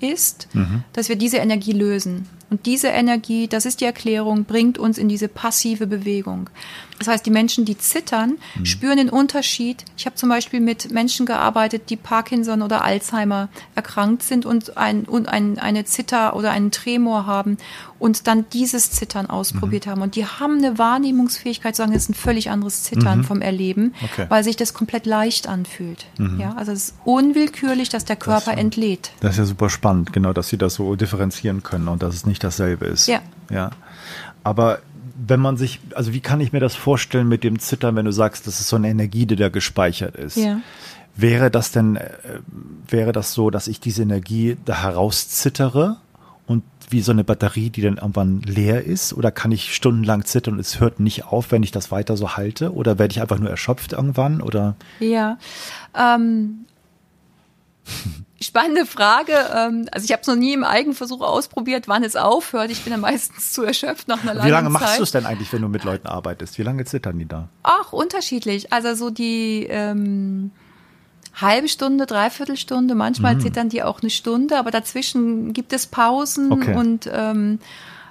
ist, 0.00 0.48
mhm. 0.52 0.82
dass 0.92 1.08
wir 1.08 1.16
diese 1.16 1.38
Energie 1.38 1.72
lösen. 1.72 2.28
Und 2.50 2.66
diese 2.66 2.88
Energie, 2.88 3.46
das 3.46 3.66
ist 3.66 3.80
die 3.80 3.84
Erklärung, 3.84 4.44
bringt 4.44 4.78
uns 4.78 4.98
in 4.98 5.08
diese 5.08 5.28
passive 5.28 5.86
Bewegung. 5.86 6.48
Das 6.98 7.08
heißt, 7.08 7.26
die 7.26 7.30
Menschen, 7.30 7.64
die 7.64 7.78
zittern, 7.78 8.38
mhm. 8.56 8.66
spüren 8.66 8.96
den 8.96 9.08
Unterschied. 9.10 9.84
Ich 9.96 10.06
habe 10.06 10.16
zum 10.16 10.28
Beispiel 10.28 10.60
mit 10.60 10.90
Menschen 10.90 11.26
gearbeitet, 11.26 11.90
die 11.90 11.96
Parkinson 11.96 12.62
oder 12.62 12.84
Alzheimer 12.84 13.48
erkrankt 13.74 14.22
sind 14.22 14.46
und, 14.46 14.76
ein, 14.76 15.04
und 15.04 15.28
ein, 15.28 15.58
eine 15.58 15.84
Zitter 15.84 16.34
oder 16.34 16.50
einen 16.50 16.70
Tremor 16.70 17.26
haben 17.26 17.56
und 17.98 18.26
dann 18.26 18.46
dieses 18.52 18.90
Zittern 18.90 19.26
ausprobiert 19.26 19.86
mhm. 19.86 19.90
haben. 19.90 20.02
Und 20.02 20.16
die 20.16 20.26
haben 20.26 20.58
eine 20.58 20.78
Wahrnehmungsfähigkeit, 20.78 21.74
sagen, 21.76 21.92
es 21.92 22.04
ist 22.04 22.10
ein 22.10 22.14
völlig 22.14 22.50
anderes 22.50 22.84
Zittern 22.84 23.18
mhm. 23.18 23.24
vom 23.24 23.40
Erleben, 23.40 23.94
okay. 24.02 24.26
weil 24.28 24.44
sich 24.44 24.56
das 24.56 24.74
komplett 24.74 25.06
leicht 25.06 25.48
anfühlt. 25.48 26.06
Mhm. 26.18 26.40
Ja, 26.40 26.54
also 26.54 26.72
es 26.72 26.88
ist 26.88 26.94
unwillkürlich, 27.04 27.88
dass 27.88 28.04
der 28.04 28.16
Körper 28.16 28.52
das, 28.52 28.60
entlädt. 28.60 29.10
Das 29.20 29.32
ist 29.32 29.38
ja 29.38 29.44
super 29.44 29.70
spannend, 29.70 30.12
genau, 30.12 30.32
dass 30.32 30.48
sie 30.48 30.58
das 30.58 30.74
so 30.74 30.96
differenzieren 30.96 31.62
können 31.62 31.88
und 31.88 32.02
dass 32.02 32.14
es 32.14 32.26
nicht 32.26 32.42
dasselbe 32.44 32.86
ist. 32.86 33.08
Ja. 33.08 33.20
ja. 33.50 33.70
Aber 34.44 34.78
wenn 35.26 35.40
man 35.40 35.56
sich, 35.56 35.80
also 35.94 36.12
wie 36.12 36.20
kann 36.20 36.40
ich 36.40 36.52
mir 36.52 36.60
das 36.60 36.76
vorstellen 36.76 37.28
mit 37.28 37.42
dem 37.44 37.58
Zittern, 37.58 37.96
wenn 37.96 38.04
du 38.04 38.12
sagst, 38.12 38.46
das 38.46 38.60
ist 38.60 38.68
so 38.68 38.76
eine 38.76 38.88
Energie, 38.88 39.26
die 39.26 39.36
da 39.36 39.48
gespeichert 39.48 40.16
ist? 40.16 40.36
Ja. 40.36 40.60
Wäre 41.16 41.50
das 41.50 41.72
denn, 41.72 41.96
äh, 41.96 42.10
wäre 42.86 43.12
das 43.12 43.32
so, 43.32 43.50
dass 43.50 43.66
ich 43.66 43.80
diese 43.80 44.02
Energie 44.02 44.56
da 44.64 44.82
herauszittere 44.82 45.96
und 46.46 46.62
wie 46.90 47.02
so 47.02 47.10
eine 47.10 47.24
Batterie, 47.24 47.70
die 47.70 47.82
dann 47.82 47.96
irgendwann 47.96 48.40
leer 48.42 48.84
ist? 48.84 49.12
Oder 49.12 49.32
kann 49.32 49.50
ich 49.50 49.74
stundenlang 49.74 50.24
zittern 50.24 50.54
und 50.54 50.60
es 50.60 50.78
hört 50.78 51.00
nicht 51.00 51.24
auf, 51.24 51.50
wenn 51.50 51.62
ich 51.62 51.72
das 51.72 51.90
weiter 51.90 52.16
so 52.16 52.36
halte? 52.36 52.72
Oder 52.72 52.98
werde 52.98 53.12
ich 53.12 53.20
einfach 53.20 53.38
nur 53.38 53.50
erschöpft 53.50 53.92
irgendwann? 53.92 54.40
Oder? 54.40 54.76
Ja. 55.00 55.38
Ähm, 55.94 56.66
Spannende 58.40 58.86
Frage. 58.86 59.32
Ähm, 59.52 59.88
also 59.90 60.04
ich 60.04 60.12
habe 60.12 60.22
es 60.22 60.28
noch 60.28 60.36
nie 60.36 60.52
im 60.52 60.62
Eigenversuch 60.62 61.20
ausprobiert, 61.20 61.88
wann 61.88 62.04
es 62.04 62.14
aufhört. 62.14 62.70
Ich 62.70 62.84
bin 62.84 62.92
ja 62.92 62.98
meistens 62.98 63.52
zu 63.52 63.64
erschöpft 63.64 64.06
nach 64.06 64.22
einer 64.22 64.34
langen 64.34 64.38
Zeit. 64.38 64.46
Wie 64.46 64.52
lange 64.52 64.70
machst 64.70 64.98
du 64.98 65.02
es 65.02 65.10
denn 65.10 65.26
eigentlich, 65.26 65.52
wenn 65.52 65.62
du 65.62 65.68
mit 65.68 65.82
Leuten 65.82 66.06
arbeitest? 66.06 66.56
Wie 66.58 66.62
lange 66.62 66.84
zittern 66.84 67.18
die 67.18 67.26
da? 67.26 67.48
Ach, 67.64 67.92
unterschiedlich. 67.92 68.72
Also 68.72 68.94
so 68.94 69.10
die 69.10 69.66
ähm, 69.68 70.52
halbe 71.34 71.68
Stunde, 71.68 72.06
Dreiviertelstunde, 72.06 72.94
manchmal 72.94 73.34
mhm. 73.34 73.40
zittern 73.40 73.68
die 73.68 73.82
auch 73.82 74.02
eine 74.02 74.10
Stunde, 74.10 74.56
aber 74.56 74.70
dazwischen 74.70 75.52
gibt 75.52 75.72
es 75.72 75.86
Pausen 75.86 76.52
okay. 76.52 76.74
und 76.74 77.10
ähm, 77.12 77.58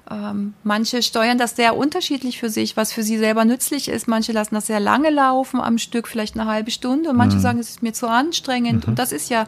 ähm, 0.09 0.53
manche 0.63 1.01
steuern 1.03 1.37
das 1.37 1.55
sehr 1.55 1.75
unterschiedlich 1.75 2.39
für 2.39 2.49
sich, 2.49 2.77
was 2.77 2.93
für 2.93 3.03
sie 3.03 3.17
selber 3.17 3.45
nützlich 3.45 3.89
ist. 3.89 4.07
Manche 4.07 4.31
lassen 4.31 4.55
das 4.55 4.67
sehr 4.67 4.79
lange 4.79 5.09
laufen 5.09 5.59
am 5.59 5.77
Stück, 5.77 6.07
vielleicht 6.07 6.39
eine 6.39 6.49
halbe 6.49 6.71
Stunde. 6.71 7.09
Und 7.09 7.17
manche 7.17 7.37
mhm. 7.37 7.41
sagen, 7.41 7.59
es 7.59 7.69
ist 7.71 7.83
mir 7.83 7.93
zu 7.93 8.07
anstrengend. 8.07 8.85
Mhm. 8.85 8.91
Und 8.91 8.99
das 8.99 9.11
ist 9.11 9.29
ja 9.29 9.47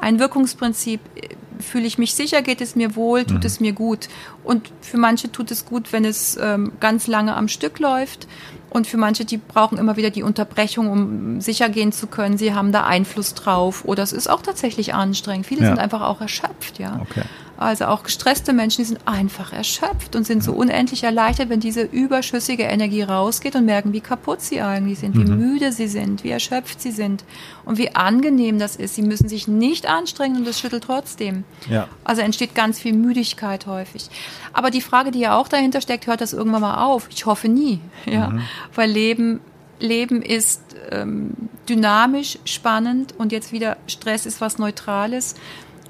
ein 0.00 0.18
Wirkungsprinzip. 0.18 1.00
Fühle 1.60 1.86
ich 1.86 1.98
mich 1.98 2.14
sicher, 2.14 2.42
geht 2.42 2.60
es 2.60 2.74
mir 2.74 2.96
wohl, 2.96 3.24
tut 3.24 3.40
mhm. 3.40 3.46
es 3.46 3.60
mir 3.60 3.72
gut. 3.72 4.08
Und 4.42 4.72
für 4.80 4.96
manche 4.96 5.30
tut 5.30 5.50
es 5.52 5.64
gut, 5.64 5.92
wenn 5.92 6.04
es 6.04 6.36
ähm, 6.36 6.72
ganz 6.80 7.06
lange 7.06 7.36
am 7.36 7.48
Stück 7.48 7.78
läuft. 7.78 8.26
Und 8.70 8.88
für 8.88 8.96
manche, 8.96 9.24
die 9.24 9.36
brauchen 9.36 9.78
immer 9.78 9.96
wieder 9.96 10.10
die 10.10 10.24
Unterbrechung, 10.24 10.90
um 10.90 11.40
sicher 11.40 11.68
gehen 11.68 11.92
zu 11.92 12.08
können, 12.08 12.38
sie 12.38 12.54
haben 12.54 12.72
da 12.72 12.84
Einfluss 12.84 13.34
drauf. 13.34 13.84
Oder 13.84 14.02
es 14.02 14.12
ist 14.12 14.28
auch 14.28 14.42
tatsächlich 14.42 14.94
anstrengend. 14.94 15.46
Viele 15.46 15.62
ja. 15.62 15.68
sind 15.68 15.78
einfach 15.78 16.00
auch 16.00 16.20
erschöpft, 16.20 16.80
ja. 16.80 17.00
Okay. 17.00 17.22
Also 17.56 17.86
auch 17.86 18.02
gestresste 18.02 18.52
Menschen, 18.52 18.82
die 18.82 18.88
sind 18.88 19.06
einfach 19.06 19.52
erschöpft 19.52 20.16
und 20.16 20.26
sind 20.26 20.42
so 20.42 20.52
unendlich 20.52 21.04
erleichtert, 21.04 21.48
wenn 21.48 21.60
diese 21.60 21.82
überschüssige 21.82 22.64
Energie 22.64 23.02
rausgeht 23.02 23.54
und 23.54 23.64
merken, 23.64 23.92
wie 23.92 24.00
kaputt 24.00 24.40
sie 24.40 24.60
eigentlich 24.60 24.98
sind, 24.98 25.16
wie 25.16 25.30
mhm. 25.30 25.38
müde 25.38 25.70
sie 25.70 25.86
sind, 25.86 26.24
wie 26.24 26.30
erschöpft 26.30 26.80
sie 26.80 26.90
sind 26.90 27.24
und 27.64 27.78
wie 27.78 27.94
angenehm 27.94 28.58
das 28.58 28.74
ist. 28.74 28.96
Sie 28.96 29.02
müssen 29.02 29.28
sich 29.28 29.46
nicht 29.46 29.86
anstrengen 29.86 30.38
und 30.38 30.46
das 30.46 30.58
schüttelt 30.58 30.84
trotzdem. 30.84 31.44
Ja. 31.70 31.88
Also 32.02 32.22
entsteht 32.22 32.54
ganz 32.54 32.80
viel 32.80 32.92
Müdigkeit 32.92 33.66
häufig. 33.66 34.08
Aber 34.52 34.70
die 34.70 34.80
Frage, 34.80 35.12
die 35.12 35.20
ja 35.20 35.36
auch 35.38 35.48
dahinter 35.48 35.80
steckt, 35.80 36.08
hört 36.08 36.20
das 36.20 36.32
irgendwann 36.32 36.62
mal 36.62 36.84
auf? 36.84 37.08
Ich 37.10 37.24
hoffe 37.26 37.48
nie, 37.48 37.80
ja, 38.06 38.30
mhm. 38.30 38.42
weil 38.74 38.90
Leben 38.90 39.40
Leben 39.80 40.22
ist 40.22 40.62
ähm, 40.90 41.32
dynamisch, 41.68 42.38
spannend 42.44 43.14
und 43.18 43.32
jetzt 43.32 43.52
wieder 43.52 43.76
Stress 43.86 44.26
ist 44.26 44.40
was 44.40 44.58
Neutrales. 44.58 45.34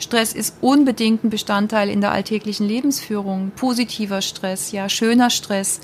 Stress 0.05 0.33
ist 0.33 0.57
unbedingt 0.61 1.25
ein 1.25 1.31
Bestandteil 1.31 1.89
in 1.89 2.01
der 2.01 2.13
alltäglichen 2.13 2.69
Lebensführung. 2.69 3.51
Positiver 3.57 4.23
Stress, 4.23 4.71
ja, 4.71 4.89
schöner 4.89 5.31
Stress 5.31 5.81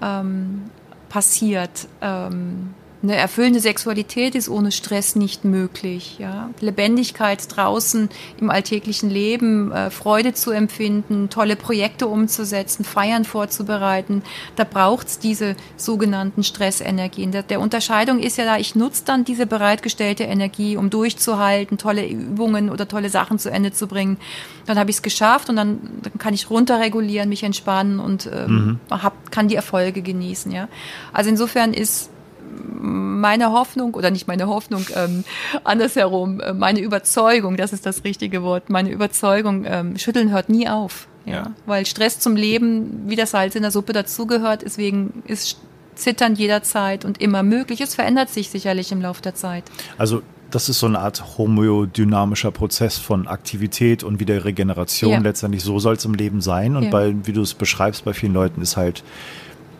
ähm, 0.00 0.70
passiert. 1.08 1.88
Ähm, 2.00 2.74
eine 3.04 3.16
erfüllende 3.16 3.60
Sexualität 3.60 4.34
ist 4.34 4.48
ohne 4.48 4.72
Stress 4.72 5.14
nicht 5.14 5.44
möglich. 5.44 6.16
Ja? 6.18 6.50
Lebendigkeit 6.60 7.44
draußen 7.54 8.08
im 8.40 8.50
alltäglichen 8.50 9.10
Leben, 9.10 9.70
äh, 9.72 9.90
Freude 9.90 10.32
zu 10.32 10.50
empfinden, 10.50 11.28
tolle 11.28 11.54
Projekte 11.54 12.06
umzusetzen, 12.06 12.82
Feiern 12.82 13.26
vorzubereiten, 13.26 14.22
da 14.56 14.64
braucht 14.64 15.08
es 15.08 15.18
diese 15.18 15.54
sogenannten 15.76 16.42
Stressenergien. 16.42 17.30
Der, 17.30 17.42
der 17.42 17.60
Unterscheidung 17.60 18.20
ist 18.20 18.38
ja 18.38 18.46
da, 18.46 18.56
ich 18.56 18.74
nutze 18.74 19.04
dann 19.04 19.24
diese 19.24 19.46
bereitgestellte 19.46 20.24
Energie, 20.24 20.78
um 20.78 20.88
durchzuhalten, 20.88 21.76
tolle 21.76 22.08
Übungen 22.08 22.70
oder 22.70 22.88
tolle 22.88 23.10
Sachen 23.10 23.38
zu 23.38 23.50
Ende 23.50 23.72
zu 23.72 23.86
bringen. 23.86 24.16
Dann 24.64 24.78
habe 24.78 24.88
ich 24.88 24.96
es 24.96 25.02
geschafft 25.02 25.50
und 25.50 25.56
dann, 25.56 25.78
dann, 26.02 26.14
kann 26.18 26.32
ich 26.32 26.48
runterregulieren, 26.48 27.28
mich 27.28 27.42
entspannen 27.42 28.00
und 28.00 28.30
ähm, 28.32 28.78
mhm. 28.88 29.02
hab, 29.02 29.30
kann 29.30 29.48
die 29.48 29.56
Erfolge 29.56 30.00
genießen. 30.00 30.50
Ja? 30.52 30.68
Also 31.12 31.28
insofern 31.28 31.74
ist 31.74 32.08
meine 32.56 33.52
Hoffnung 33.52 33.94
oder 33.94 34.10
nicht 34.10 34.28
meine 34.28 34.46
Hoffnung, 34.46 34.86
ähm, 34.94 35.24
andersherum, 35.64 36.40
äh, 36.40 36.52
meine 36.52 36.80
Überzeugung, 36.80 37.56
das 37.56 37.72
ist 37.72 37.86
das 37.86 38.04
richtige 38.04 38.42
Wort, 38.42 38.70
meine 38.70 38.90
Überzeugung, 38.90 39.64
ähm, 39.66 39.98
schütteln 39.98 40.30
hört 40.30 40.48
nie 40.48 40.68
auf. 40.68 41.08
Ja? 41.24 41.32
ja. 41.32 41.54
Weil 41.66 41.86
Stress 41.86 42.18
zum 42.18 42.36
Leben, 42.36 43.04
wie 43.06 43.16
das 43.16 43.30
Salz 43.30 43.54
in 43.54 43.62
der 43.62 43.70
Suppe 43.70 43.92
dazugehört, 43.92 44.62
deswegen 44.62 45.22
ist 45.26 45.58
Zittern 45.94 46.34
jederzeit 46.34 47.04
und 47.04 47.20
immer 47.20 47.42
möglich. 47.42 47.80
Es 47.80 47.94
verändert 47.94 48.30
sich 48.30 48.50
sicherlich 48.50 48.92
im 48.92 49.00
Laufe 49.00 49.22
der 49.22 49.34
Zeit. 49.34 49.64
Also 49.96 50.22
das 50.50 50.68
ist 50.68 50.78
so 50.78 50.86
eine 50.86 51.00
Art 51.00 51.38
homöodynamischer 51.38 52.50
Prozess 52.50 52.98
von 52.98 53.26
Aktivität 53.26 54.04
und 54.04 54.20
wieder 54.20 54.44
Regeneration. 54.44 55.12
Ja. 55.12 55.18
Letztendlich 55.18 55.62
so 55.64 55.78
soll 55.78 55.94
es 55.94 56.04
im 56.04 56.14
Leben 56.14 56.40
sein. 56.40 56.76
Und 56.76 56.84
ja. 56.84 56.90
bei, 56.90 57.14
wie 57.24 57.32
du 57.32 57.42
es 57.42 57.54
beschreibst, 57.54 58.04
bei 58.04 58.12
vielen 58.12 58.34
Leuten 58.34 58.60
ist 58.60 58.76
halt 58.76 59.02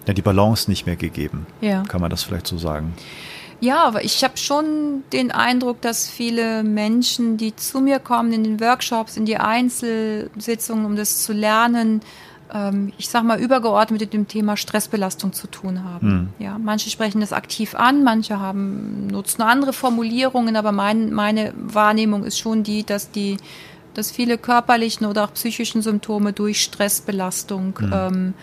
ja, 0.07 0.15
die 0.15 0.23
Balance 0.23 0.71
nicht 0.71 0.87
mehr 0.87 0.97
gegeben. 0.97 1.47
Ja. 1.61 1.83
Kann 1.83 2.01
man 2.01 2.11
das 2.11 2.23
vielleicht 2.23 2.47
so 2.47 2.59
sagen? 2.59 2.95
Ja, 3.61 3.85
aber 3.85 4.05
ich 4.05 4.23
habe 4.25 4.37
schon 4.37 5.05
den 5.13 5.31
Eindruck, 5.31 5.81
dass 5.81 6.09
viele 6.09 6.63
Menschen, 6.63 7.37
die 7.37 7.57
zu 7.57 7.81
mir 7.81 7.99
kommen 7.99 8.33
in 8.33 8.45
den 8.45 8.61
Workshops, 8.61 9.17
in 9.17 9.25
die 9.25 9.39
Einzelsitzungen, 9.39 10.85
um 10.85 10.97
das 10.97 11.23
zu 11.23 11.33
lernen, 11.33 12.03
ähm, 12.53 12.93
ich 12.99 13.09
sag 13.09 13.25
mal 13.25 13.41
übergeordnet 13.41 14.01
mit 14.01 14.13
dem 14.13 14.29
Thema 14.29 14.57
Stressbelastung 14.57 15.33
zu 15.33 15.47
tun 15.47 15.83
haben. 15.85 16.11
Hm. 16.11 16.29
Ja, 16.39 16.59
manche 16.59 16.91
sprechen 16.91 17.21
das 17.21 17.33
aktiv 17.33 17.75
an, 17.75 18.05
manche 18.05 18.39
haben 18.39 19.07
nutzen 19.07 19.43
andere 19.43 19.73
Formulierungen, 19.73 20.57
aber 20.57 20.73
mein, 20.73 21.13
meine 21.13 21.55
Wahrnehmung 21.57 22.25
ist 22.25 22.39
schon 22.39 22.63
die, 22.63 22.85
dass 22.85 23.11
die 23.11 23.39
dass 23.95 24.11
viele 24.11 24.39
körperlichen 24.39 25.07
oder 25.07 25.23
auch 25.23 25.33
psychischen 25.35 25.81
Symptome 25.81 26.33
durch 26.33 26.63
Stressbelastung 26.63 27.79
hm. 27.79 27.93
ähm, 27.95 28.35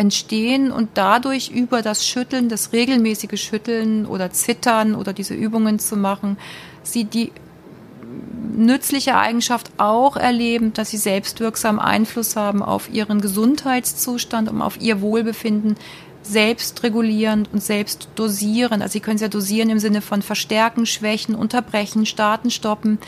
entstehen 0.00 0.72
und 0.72 0.88
dadurch 0.94 1.50
über 1.50 1.82
das 1.82 2.06
Schütteln, 2.06 2.48
das 2.48 2.72
regelmäßige 2.72 3.38
Schütteln 3.38 4.06
oder 4.06 4.30
Zittern 4.30 4.94
oder 4.94 5.12
diese 5.12 5.34
Übungen 5.34 5.78
zu 5.78 5.94
machen, 5.94 6.38
sie 6.82 7.04
die 7.04 7.32
nützliche 8.56 9.18
Eigenschaft 9.18 9.70
auch 9.76 10.16
erleben, 10.16 10.72
dass 10.72 10.90
sie 10.90 10.96
selbstwirksam 10.96 11.78
Einfluss 11.78 12.34
haben 12.34 12.62
auf 12.62 12.90
ihren 12.90 13.20
Gesundheitszustand, 13.20 14.48
um 14.48 14.62
auf 14.62 14.80
ihr 14.80 15.02
Wohlbefinden 15.02 15.76
selbst 16.22 16.82
regulieren 16.82 17.46
und 17.52 17.62
selbst 17.62 18.08
dosieren. 18.14 18.80
Also 18.80 18.92
sie 18.92 19.00
können 19.00 19.16
es 19.16 19.22
ja 19.22 19.28
dosieren 19.28 19.68
im 19.68 19.78
Sinne 19.78 20.00
von 20.00 20.22
verstärken, 20.22 20.86
schwächen, 20.86 21.34
unterbrechen, 21.34 22.06
starten, 22.06 22.50
stoppen 22.50 22.98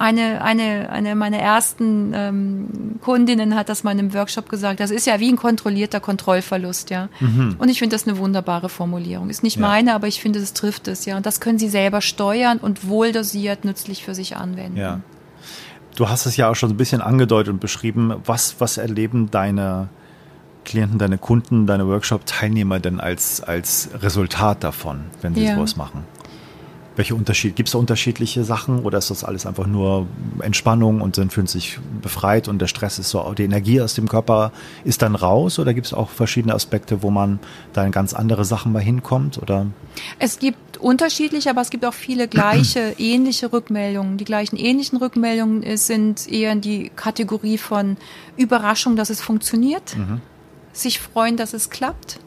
eine, 0.00 0.42
eine, 0.42 0.88
eine 0.88 1.14
meiner 1.14 1.36
ersten 1.36 2.12
ähm, 2.14 2.68
Kundinnen 3.02 3.54
hat 3.54 3.68
das 3.68 3.84
mal 3.84 3.92
in 3.92 3.98
einem 3.98 4.14
Workshop 4.14 4.48
gesagt. 4.48 4.80
Das 4.80 4.90
ist 4.90 5.06
ja 5.06 5.20
wie 5.20 5.30
ein 5.30 5.36
kontrollierter 5.36 6.00
Kontrollverlust, 6.00 6.88
ja. 6.88 7.10
Mhm. 7.20 7.56
Und 7.58 7.68
ich 7.68 7.80
finde 7.80 7.94
das 7.94 8.08
eine 8.08 8.16
wunderbare 8.16 8.70
Formulierung. 8.70 9.28
Ist 9.28 9.42
nicht 9.42 9.56
ja. 9.56 9.62
meine, 9.62 9.94
aber 9.94 10.06
ich 10.06 10.22
finde, 10.22 10.38
es 10.38 10.54
trifft 10.54 10.88
es, 10.88 11.04
ja. 11.04 11.18
Und 11.18 11.26
das 11.26 11.38
können 11.40 11.58
Sie 11.58 11.68
selber 11.68 12.00
steuern 12.00 12.56
und 12.56 12.88
wohldosiert 12.88 13.66
nützlich 13.66 14.02
für 14.02 14.14
sich 14.14 14.36
anwenden. 14.36 14.78
Ja. 14.78 15.00
Du 15.96 16.08
hast 16.08 16.24
es 16.24 16.34
ja 16.38 16.48
auch 16.48 16.56
schon 16.56 16.70
ein 16.70 16.78
bisschen 16.78 17.02
angedeutet 17.02 17.52
und 17.52 17.60
beschrieben. 17.60 18.14
Was, 18.24 18.56
was 18.58 18.78
erleben 18.78 19.30
deine 19.30 19.90
Klienten, 20.64 20.98
deine 20.98 21.18
Kunden, 21.18 21.66
deine 21.66 21.86
Workshop-Teilnehmer 21.86 22.80
denn 22.80 23.00
als, 23.00 23.42
als 23.42 23.90
Resultat 24.00 24.64
davon, 24.64 25.04
wenn 25.20 25.34
sie 25.34 25.44
ja. 25.44 25.56
sowas 25.56 25.76
machen? 25.76 26.04
Welche 26.96 27.14
Unterschiede? 27.14 27.54
Gibt 27.54 27.68
es 27.68 27.72
da 27.72 27.78
unterschiedliche 27.78 28.44
Sachen 28.44 28.80
oder 28.80 28.98
ist 28.98 29.10
das 29.10 29.24
alles 29.24 29.46
einfach 29.46 29.66
nur 29.66 30.06
Entspannung 30.40 31.00
und 31.00 31.16
dann 31.18 31.30
fühlen 31.30 31.46
sich 31.46 31.78
befreit 32.02 32.48
und 32.48 32.58
der 32.58 32.66
Stress 32.66 32.98
ist 32.98 33.10
so, 33.10 33.32
die 33.32 33.44
Energie 33.44 33.80
aus 33.80 33.94
dem 33.94 34.08
Körper 34.08 34.52
ist 34.84 35.02
dann 35.02 35.14
raus 35.14 35.58
oder 35.58 35.72
gibt 35.72 35.86
es 35.86 35.94
auch 35.94 36.10
verschiedene 36.10 36.54
Aspekte, 36.54 37.02
wo 37.02 37.10
man 37.10 37.38
da 37.72 37.84
in 37.84 37.92
ganz 37.92 38.12
andere 38.12 38.44
Sachen 38.44 38.72
mal 38.72 38.82
hinkommt? 38.82 39.38
Oder? 39.38 39.66
Es 40.18 40.38
gibt 40.38 40.78
unterschiedliche, 40.78 41.50
aber 41.50 41.60
es 41.60 41.70
gibt 41.70 41.84
auch 41.84 41.94
viele 41.94 42.28
gleiche, 42.28 42.94
ähnliche 42.98 43.52
Rückmeldungen. 43.52 44.18
Die 44.18 44.24
gleichen 44.24 44.56
ähnlichen 44.56 44.98
Rückmeldungen 44.98 45.76
sind 45.76 46.28
eher 46.30 46.52
in 46.52 46.60
die 46.60 46.90
Kategorie 46.94 47.58
von 47.58 47.96
Überraschung, 48.36 48.96
dass 48.96 49.10
es 49.10 49.20
funktioniert, 49.20 49.96
mhm. 49.96 50.20
sich 50.72 50.98
freuen, 50.98 51.36
dass 51.36 51.54
es 51.54 51.70
klappt. 51.70 52.18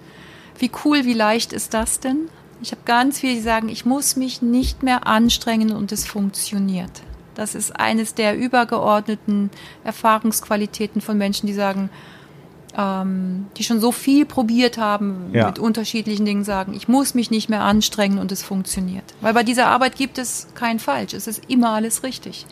Wie 0.60 0.72
cool, 0.86 1.06
wie 1.06 1.14
leicht 1.14 1.52
ist 1.52 1.74
das 1.74 2.00
denn? 2.00 2.30
Ich 2.62 2.72
habe 2.72 2.82
ganz 2.86 3.20
viele, 3.20 3.34
die 3.34 3.42
sagen, 3.42 3.70
ich 3.70 3.86
muss 3.86 4.16
mich 4.16 4.42
nicht 4.42 4.84
mehr 4.84 5.08
anstrengen 5.08 5.72
und 5.72 5.92
es 5.92 6.06
funktioniert. 6.06 7.02
Das 7.36 7.56
ist 7.56 7.72
eines 7.72 8.14
der 8.14 8.38
übergeordneten 8.38 9.50
Erfahrungsqualitäten 9.84 11.02
von 11.02 11.18
Menschen, 11.18 11.48
die 11.48 11.54
sagen, 11.54 11.90
ähm, 12.78 13.48
die 13.58 13.64
schon 13.64 13.80
so 13.80 13.92
viel 13.92 14.26
probiert 14.26 14.78
haben 14.78 15.30
ja. 15.34 15.48
mit 15.48 15.60
unterschiedlichen 15.60 16.26
Dingen, 16.26 16.44
sagen, 16.44 16.74
ich 16.74 16.88
muss 16.88 17.14
mich 17.14 17.32
nicht 17.32 17.50
mehr 17.50 17.62
anstrengen 17.62 18.18
und 18.18 18.32
es 18.32 18.44
funktioniert. 18.44 19.04
Weil 19.22 19.34
bei 19.34 19.44
dieser 19.44 19.68
Arbeit 19.68 19.96
gibt 19.96 20.18
es 20.18 20.48
kein 20.56 20.80
Falsch. 20.80 21.14
Es 21.14 21.28
ist 21.28 21.44
immer 21.48 21.72
alles 21.72 22.04
richtig. 22.04 22.46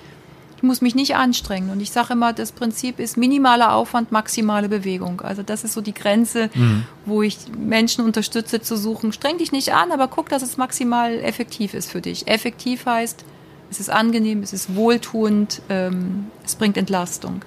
Ich 0.62 0.68
muss 0.68 0.82
mich 0.82 0.94
nicht 0.94 1.16
anstrengen. 1.16 1.72
Und 1.72 1.80
ich 1.80 1.90
sage 1.90 2.14
immer, 2.14 2.34
das 2.34 2.52
Prinzip 2.52 3.00
ist 3.00 3.18
minimaler 3.18 3.74
Aufwand, 3.74 4.12
maximale 4.12 4.70
Bewegung. 4.70 5.22
Also 5.22 5.42
das 5.42 5.64
ist 5.64 5.74
so 5.74 5.82
die 5.82 5.94
Grenze, 5.94 6.52
mhm. 6.54 6.84
wo 7.08 7.24
ich 7.24 7.38
Menschen 7.58 8.06
unterstütze 8.06 8.62
zu 8.62 8.78
suchen. 8.78 9.12
Streng 9.12 9.40
dich 9.40 9.52
nicht 9.52 9.74
an, 9.74 9.92
aber 9.92 10.08
guck, 10.08 10.30
dass 10.30 10.44
es 10.44 10.58
maximal 10.58 11.18
effektiv 11.20 11.74
ist 11.74 11.90
für 11.90 12.00
dich. 12.00 12.28
Effektiv 12.28 12.86
heißt, 12.86 13.26
es 13.72 13.80
ist 13.80 13.90
angenehm, 13.90 14.44
es 14.44 14.54
ist 14.54 14.76
wohltuend, 14.76 15.64
ähm, 15.70 16.28
es 16.46 16.54
bringt 16.54 16.78
Entlastung. 16.78 17.44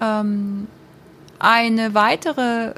Ähm, 0.00 0.68
eine 1.38 1.92
weitere 1.92 2.72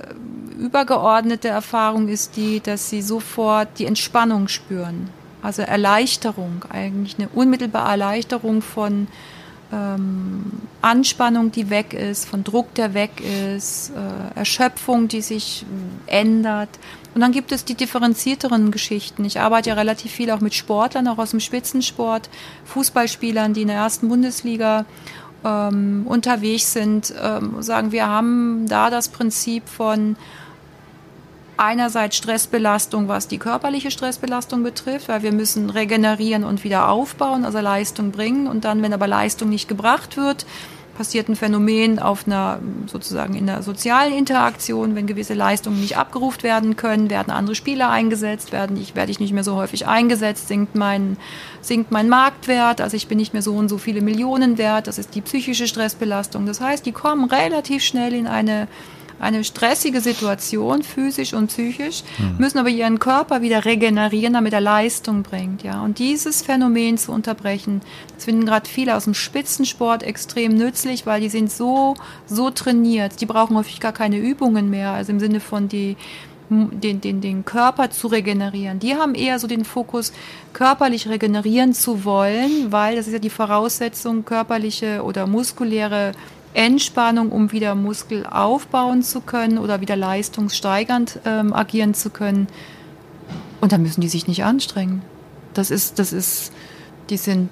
übergeordnete 0.58 1.46
Erfahrung 1.46 2.08
ist 2.08 2.36
die, 2.36 2.58
dass 2.58 2.90
sie 2.90 3.02
sofort 3.02 3.78
die 3.78 3.86
Entspannung 3.86 4.48
spüren. 4.48 5.10
Also 5.42 5.62
Erleichterung, 5.62 6.64
eigentlich 6.70 7.18
eine 7.18 7.28
unmittelbare 7.28 7.90
Erleichterung 7.90 8.62
von 8.62 9.08
ähm, 9.72 10.44
Anspannung, 10.82 11.50
die 11.50 11.70
weg 11.70 11.94
ist, 11.94 12.28
von 12.28 12.44
Druck, 12.44 12.74
der 12.74 12.94
weg 12.94 13.10
ist, 13.20 13.90
äh, 13.90 14.38
Erschöpfung, 14.38 15.08
die 15.08 15.22
sich 15.22 15.64
ändert. 16.06 16.68
Und 17.14 17.20
dann 17.20 17.32
gibt 17.32 17.52
es 17.52 17.64
die 17.64 17.74
differenzierteren 17.74 18.70
Geschichten. 18.70 19.24
Ich 19.24 19.40
arbeite 19.40 19.70
ja 19.70 19.74
relativ 19.74 20.12
viel 20.12 20.30
auch 20.30 20.40
mit 20.40 20.54
Sportlern, 20.54 21.08
auch 21.08 21.18
aus 21.18 21.30
dem 21.30 21.40
Spitzensport, 21.40 22.28
Fußballspielern, 22.66 23.54
die 23.54 23.62
in 23.62 23.68
der 23.68 23.78
ersten 23.78 24.08
Bundesliga 24.08 24.84
ähm, 25.44 26.04
unterwegs 26.06 26.72
sind, 26.72 27.12
ähm, 27.20 27.62
sagen, 27.62 27.92
wir 27.92 28.06
haben 28.06 28.66
da 28.68 28.90
das 28.90 29.08
Prinzip 29.08 29.68
von 29.68 30.16
einerseits 31.56 32.16
Stressbelastung, 32.16 33.08
was 33.08 33.28
die 33.28 33.38
körperliche 33.38 33.90
Stressbelastung 33.90 34.62
betrifft, 34.62 35.08
weil 35.08 35.22
wir 35.22 35.32
müssen 35.32 35.70
regenerieren 35.70 36.44
und 36.44 36.64
wieder 36.64 36.88
aufbauen, 36.88 37.44
also 37.44 37.60
Leistung 37.60 38.10
bringen. 38.10 38.46
Und 38.46 38.64
dann, 38.64 38.82
wenn 38.82 38.92
aber 38.92 39.06
Leistung 39.06 39.48
nicht 39.50 39.68
gebracht 39.68 40.16
wird, 40.16 40.46
passiert 40.94 41.28
ein 41.28 41.36
Phänomen 41.36 41.98
auf 41.98 42.26
einer 42.26 42.58
sozusagen 42.86 43.34
in 43.34 43.46
der 43.46 43.62
sozialen 43.62 44.12
Interaktion, 44.12 44.94
wenn 44.94 45.06
gewisse 45.06 45.34
Leistungen 45.34 45.80
nicht 45.80 45.96
abgerufen 45.96 46.42
werden 46.42 46.76
können, 46.76 47.10
werden 47.10 47.32
andere 47.32 47.54
Spieler 47.54 47.90
eingesetzt, 47.90 48.52
werden 48.52 48.76
ich 48.76 48.94
werde 48.94 49.10
ich 49.10 49.18
nicht 49.18 49.32
mehr 49.32 49.44
so 49.44 49.56
häufig 49.56 49.86
eingesetzt, 49.86 50.48
sinkt 50.48 50.74
mein 50.74 51.16
sinkt 51.60 51.90
mein 51.90 52.08
Marktwert, 52.08 52.80
also 52.80 52.96
ich 52.96 53.08
bin 53.08 53.18
nicht 53.18 53.32
mehr 53.32 53.42
so 53.42 53.54
und 53.54 53.68
so 53.68 53.78
viele 53.78 54.02
Millionen 54.02 54.58
wert, 54.58 54.86
das 54.86 54.98
ist 54.98 55.14
die 55.14 55.22
psychische 55.22 55.66
Stressbelastung. 55.66 56.44
Das 56.46 56.60
heißt, 56.60 56.84
die 56.84 56.92
kommen 56.92 57.24
relativ 57.24 57.82
schnell 57.82 58.12
in 58.12 58.26
eine 58.26 58.68
eine 59.22 59.44
stressige 59.44 60.00
Situation, 60.00 60.82
physisch 60.82 61.32
und 61.32 61.46
psychisch, 61.46 62.02
mhm. 62.18 62.38
müssen 62.38 62.58
aber 62.58 62.68
ihren 62.68 62.98
Körper 62.98 63.40
wieder 63.40 63.64
regenerieren, 63.64 64.32
damit 64.32 64.52
er 64.52 64.60
Leistung 64.60 65.22
bringt. 65.22 65.62
Ja. 65.62 65.82
Und 65.82 66.00
dieses 66.00 66.42
Phänomen 66.42 66.98
zu 66.98 67.12
unterbrechen, 67.12 67.82
das 68.16 68.24
finden 68.24 68.44
gerade 68.44 68.68
viele 68.68 68.96
aus 68.96 69.04
dem 69.04 69.14
Spitzensport 69.14 70.02
extrem 70.02 70.56
nützlich, 70.56 71.06
weil 71.06 71.20
die 71.20 71.28
sind 71.28 71.52
so, 71.52 71.94
so 72.26 72.50
trainiert. 72.50 73.20
Die 73.20 73.26
brauchen 73.26 73.56
häufig 73.56 73.78
gar 73.78 73.92
keine 73.92 74.18
Übungen 74.18 74.70
mehr, 74.70 74.90
also 74.90 75.12
im 75.12 75.20
Sinne 75.20 75.38
von 75.38 75.68
die, 75.68 75.96
den, 76.50 77.00
den, 77.00 77.20
den 77.20 77.44
Körper 77.44 77.90
zu 77.90 78.08
regenerieren. 78.08 78.80
Die 78.80 78.96
haben 78.96 79.14
eher 79.14 79.38
so 79.38 79.46
den 79.46 79.64
Fokus, 79.64 80.12
körperlich 80.52 81.08
regenerieren 81.08 81.74
zu 81.74 82.04
wollen, 82.04 82.72
weil 82.72 82.96
das 82.96 83.06
ist 83.06 83.12
ja 83.12 83.20
die 83.20 83.30
Voraussetzung, 83.30 84.24
körperliche 84.24 85.04
oder 85.04 85.28
muskuläre 85.28 86.12
Entspannung, 86.54 87.30
um 87.30 87.52
wieder 87.52 87.74
Muskel 87.74 88.26
aufbauen 88.26 89.02
zu 89.02 89.20
können 89.20 89.58
oder 89.58 89.80
wieder 89.80 89.96
leistungssteigernd 89.96 91.20
ähm, 91.24 91.52
agieren 91.52 91.94
zu 91.94 92.10
können. 92.10 92.46
Und 93.60 93.72
dann 93.72 93.82
müssen 93.82 94.00
die 94.00 94.08
sich 94.08 94.26
nicht 94.26 94.44
anstrengen. 94.44 95.02
Das 95.54 95.70
ist, 95.70 95.98
das 95.98 96.12
ist, 96.12 96.52
die 97.10 97.16
sind 97.16 97.50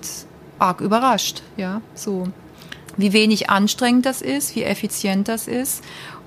arg 0.58 0.80
überrascht, 0.80 1.42
ja, 1.56 1.80
so. 1.94 2.28
Wie 2.96 3.12
wenig 3.12 3.48
anstrengend 3.48 4.04
das 4.04 4.20
ist, 4.20 4.54
wie 4.56 4.64
effizient 4.64 5.28
das 5.28 5.48
ist 5.48 5.82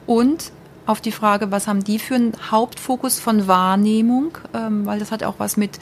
und 0.07 0.51
auf 0.85 1.01
die 1.01 1.11
Frage, 1.11 1.51
was 1.51 1.67
haben 1.67 1.83
die 1.83 1.99
für 1.99 2.15
einen 2.15 2.33
Hauptfokus 2.51 3.19
von 3.19 3.47
Wahrnehmung, 3.47 4.37
ähm, 4.53 4.85
weil 4.85 4.99
das 4.99 5.11
hat 5.11 5.23
auch 5.23 5.35
was 5.37 5.55
mit 5.55 5.79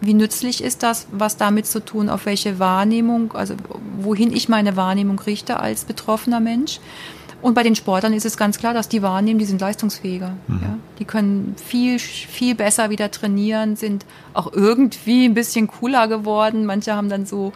wie 0.00 0.14
nützlich 0.14 0.62
ist 0.62 0.82
das, 0.82 1.06
was 1.10 1.36
damit 1.36 1.66
zu 1.66 1.84
tun, 1.84 2.08
auf 2.08 2.26
welche 2.26 2.58
Wahrnehmung, 2.58 3.32
also 3.32 3.54
wohin 4.00 4.32
ich 4.32 4.48
meine 4.48 4.76
Wahrnehmung 4.76 5.18
richte 5.18 5.60
als 5.60 5.84
betroffener 5.84 6.40
Mensch. 6.40 6.80
Und 7.40 7.54
bei 7.54 7.62
den 7.62 7.76
Sportlern 7.76 8.12
ist 8.14 8.26
es 8.26 8.36
ganz 8.36 8.58
klar, 8.58 8.74
dass 8.74 8.88
die 8.88 9.00
wahrnehmen, 9.00 9.38
die 9.38 9.44
sind 9.44 9.60
leistungsfähiger. 9.60 10.34
Mhm. 10.48 10.60
Ja? 10.60 10.78
Die 10.98 11.04
können 11.04 11.54
viel, 11.56 11.98
viel 12.00 12.54
besser 12.56 12.90
wieder 12.90 13.10
trainieren, 13.10 13.76
sind 13.76 14.04
auch 14.34 14.52
irgendwie 14.52 15.24
ein 15.26 15.34
bisschen 15.34 15.68
cooler 15.68 16.08
geworden. 16.08 16.66
Manche 16.66 16.94
haben 16.94 17.08
dann 17.08 17.26
so 17.26 17.52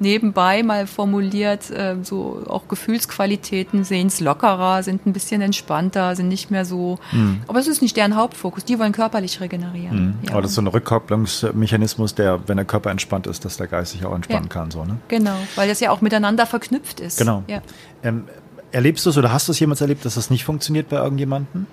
nebenbei 0.00 0.62
mal 0.62 0.86
formuliert, 0.86 1.70
äh, 1.70 1.96
so 2.02 2.42
auch 2.48 2.68
Gefühlsqualitäten, 2.68 3.84
sehen 3.84 4.08
es 4.08 4.20
lockerer, 4.20 4.82
sind 4.82 5.06
ein 5.06 5.12
bisschen 5.12 5.40
entspannter, 5.40 6.14
sind 6.16 6.28
nicht 6.28 6.50
mehr 6.50 6.64
so. 6.64 6.98
Mhm. 7.12 7.40
Aber 7.46 7.58
es 7.58 7.66
ist 7.66 7.82
nicht 7.82 7.96
deren 7.96 8.16
Hauptfokus. 8.16 8.64
Die 8.64 8.78
wollen 8.78 8.92
körperlich 8.92 9.40
regenerieren. 9.40 10.06
Mhm. 10.06 10.14
Ja. 10.22 10.32
Aber 10.32 10.42
das 10.42 10.52
ist 10.52 10.56
so 10.56 10.62
ein 10.62 10.66
Rückkopplungsmechanismus, 10.66 12.14
der, 12.14 12.40
wenn 12.48 12.56
der 12.56 12.66
Körper 12.66 12.90
entspannt 12.90 13.26
ist, 13.26 13.44
dass 13.44 13.56
der 13.56 13.66
Geist 13.66 13.92
sich 13.92 14.04
auch 14.04 14.14
entspannen 14.14 14.44
ja. 14.44 14.48
kann. 14.48 14.70
So, 14.70 14.84
ne? 14.84 14.98
Genau, 15.08 15.36
weil 15.56 15.68
das 15.68 15.80
ja 15.80 15.90
auch 15.90 16.00
miteinander 16.00 16.46
verknüpft 16.46 17.00
ist. 17.00 17.18
Genau. 17.18 17.42
Ja. 17.46 17.62
Ähm, 18.02 18.24
erlebst 18.72 19.06
du 19.06 19.10
es 19.10 19.18
oder 19.18 19.32
hast 19.32 19.48
du 19.48 19.52
es 19.52 19.60
jemals 19.60 19.80
erlebt, 19.80 20.04
dass 20.04 20.14
das 20.14 20.30
nicht 20.30 20.44
funktioniert 20.44 20.88
bei 20.88 20.96
irgendjemandem? 20.96 21.66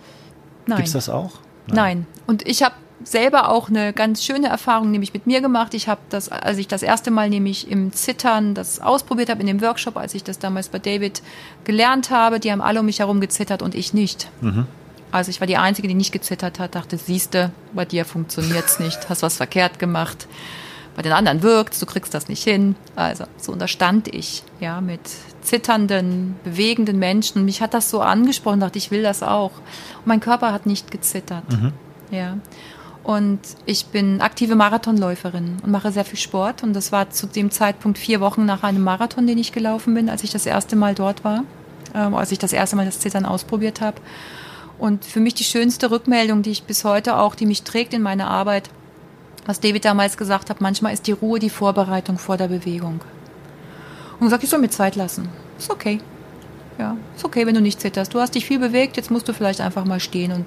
Nein. 0.65 0.77
Gibt 0.77 0.87
es 0.87 0.93
das 0.93 1.09
auch? 1.09 1.33
Nein. 1.67 1.75
Nein. 1.75 2.07
Und 2.27 2.47
ich 2.47 2.63
habe 2.63 2.75
selber 3.05 3.49
auch 3.49 3.69
eine 3.69 3.93
ganz 3.93 4.23
schöne 4.23 4.47
Erfahrung 4.47 4.91
nämlich 4.91 5.13
mit 5.13 5.27
mir 5.27 5.39
gemacht. 5.39 5.73
Ich 5.73 5.87
habe 5.87 6.01
das, 6.09 6.27
als 6.29 6.57
ich 6.57 6.67
das 6.67 6.83
erste 6.83 7.11
Mal 7.11 7.29
nämlich 7.29 7.69
im 7.69 7.93
Zittern 7.93 8.55
das 8.55 8.81
ausprobiert 8.81 9.29
habe 9.29 9.41
in 9.41 9.47
dem 9.47 9.61
Workshop, 9.61 9.95
als 9.95 10.13
ich 10.15 10.23
das 10.23 10.39
damals 10.39 10.69
bei 10.69 10.79
David 10.79 11.21
gelernt 11.63 12.09
habe, 12.09 12.39
die 12.39 12.51
haben 12.51 12.61
alle 12.61 12.79
um 12.79 12.85
mich 12.87 12.99
herum 12.99 13.21
gezittert 13.21 13.61
und 13.61 13.75
ich 13.75 13.93
nicht. 13.93 14.29
Mhm. 14.41 14.67
Also 15.11 15.29
ich 15.29 15.39
war 15.39 15.47
die 15.47 15.57
Einzige, 15.57 15.87
die 15.87 15.93
nicht 15.93 16.11
gezittert 16.11 16.59
hat, 16.59 16.75
dachte, 16.75 16.97
siehste, 16.97 17.51
bei 17.73 17.85
dir 17.85 18.03
funktioniert's 18.03 18.79
nicht, 18.79 19.07
hast 19.07 19.21
was 19.21 19.37
verkehrt 19.37 19.79
gemacht. 19.79 20.27
Bei 20.95 21.01
den 21.01 21.11
anderen 21.11 21.43
wirkt's, 21.43 21.79
du 21.79 21.85
kriegst 21.85 22.13
das 22.13 22.27
nicht 22.27 22.43
hin. 22.43 22.75
Also 22.95 23.25
so 23.37 23.51
und 23.51 23.59
da 23.59 23.67
stand 23.67 24.07
ich, 24.07 24.43
ja, 24.59 24.81
mit 24.81 25.01
zitternden, 25.41 26.35
bewegenden 26.43 26.99
Menschen. 26.99 27.39
Und 27.39 27.45
mich 27.45 27.61
hat 27.61 27.73
das 27.73 27.89
so 27.89 28.01
angesprochen, 28.01 28.61
dachte, 28.61 28.77
ich 28.77 28.91
will 28.91 29.03
das 29.03 29.21
auch. 29.21 29.51
Und 29.99 30.07
mein 30.07 30.21
Körper 30.21 30.51
hat 30.51 30.65
nicht 30.65 30.91
gezittert. 30.91 31.49
Mhm. 31.51 31.73
Ja. 32.11 32.37
Und 33.05 33.39
ich 33.67 33.85
bin 33.85 34.19
aktive 34.19 34.55
Marathonläuferin 34.55 35.57
und 35.61 35.71
mache 35.71 35.91
sehr 35.91 36.05
viel 36.05 36.17
Sport. 36.17 36.63
Und 36.63 36.73
das 36.73 36.91
war 36.91 37.11
zu 37.11 37.27
dem 37.27 37.51
Zeitpunkt 37.51 37.99
vier 37.99 38.19
Wochen 38.19 38.47
nach 38.47 38.63
einem 38.63 38.83
Marathon, 38.83 39.27
den 39.27 39.37
ich 39.37 39.51
gelaufen 39.51 39.93
bin, 39.93 40.09
als 40.09 40.23
ich 40.23 40.31
das 40.31 40.47
erste 40.47 40.75
Mal 40.75 40.95
dort 40.95 41.23
war, 41.23 41.43
äh, 41.93 41.99
als 41.99 42.31
ich 42.31 42.39
das 42.39 42.51
erste 42.51 42.75
Mal 42.75 42.85
das 42.87 42.99
Zittern 42.99 43.25
ausprobiert 43.25 43.79
habe. 43.79 44.01
Und 44.79 45.05
für 45.05 45.19
mich 45.19 45.35
die 45.35 45.43
schönste 45.43 45.91
Rückmeldung, 45.91 46.41
die 46.41 46.49
ich 46.49 46.63
bis 46.63 46.83
heute 46.83 47.17
auch, 47.17 47.35
die 47.35 47.45
mich 47.45 47.61
trägt 47.61 47.93
in 47.93 48.01
meiner 48.01 48.27
Arbeit, 48.27 48.71
was 49.45 49.59
David 49.59 49.85
damals 49.85 50.17
gesagt 50.17 50.49
hat, 50.49 50.59
manchmal 50.59 50.91
ist 50.91 51.05
die 51.05 51.11
Ruhe 51.11 51.37
die 51.37 51.51
Vorbereitung 51.51 52.17
vor 52.17 52.37
der 52.37 52.47
Bewegung. 52.47 53.01
Und 54.19 54.31
sagt, 54.31 54.43
ich 54.43 54.49
soll 54.49 54.59
mir 54.59 54.71
Zeit 54.71 54.95
lassen. 54.95 55.29
Ist 55.59 55.69
okay. 55.69 55.99
Ja, 56.79 56.97
ist 57.15 57.23
okay, 57.23 57.45
wenn 57.45 57.53
du 57.53 57.61
nicht 57.61 57.79
zitterst. 57.79 58.15
Du 58.15 58.19
hast 58.19 58.33
dich 58.33 58.47
viel 58.47 58.57
bewegt, 58.57 58.97
jetzt 58.97 59.11
musst 59.11 59.27
du 59.27 59.33
vielleicht 59.33 59.61
einfach 59.61 59.85
mal 59.85 59.99
stehen 59.99 60.31
und 60.31 60.45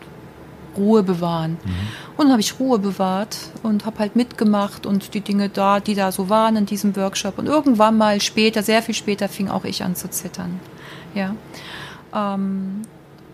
Ruhe 0.78 1.02
bewahren. 1.02 1.52
Mhm. 1.52 1.70
Und 2.16 2.24
dann 2.26 2.32
habe 2.32 2.40
ich 2.40 2.58
Ruhe 2.58 2.78
bewahrt 2.78 3.36
und 3.62 3.84
habe 3.84 3.98
halt 3.98 4.16
mitgemacht 4.16 4.86
und 4.86 5.14
die 5.14 5.20
Dinge 5.20 5.48
da, 5.48 5.80
die 5.80 5.94
da 5.94 6.12
so 6.12 6.28
waren 6.28 6.56
in 6.56 6.66
diesem 6.66 6.96
Workshop. 6.96 7.38
Und 7.38 7.46
irgendwann 7.46 7.98
mal 7.98 8.20
später, 8.20 8.62
sehr 8.62 8.82
viel 8.82 8.94
später, 8.94 9.28
fing 9.28 9.48
auch 9.48 9.64
ich 9.64 9.82
an 9.82 9.94
zu 9.94 10.08
zittern. 10.10 10.60
Ja. 11.14 11.34
Ähm, 12.14 12.82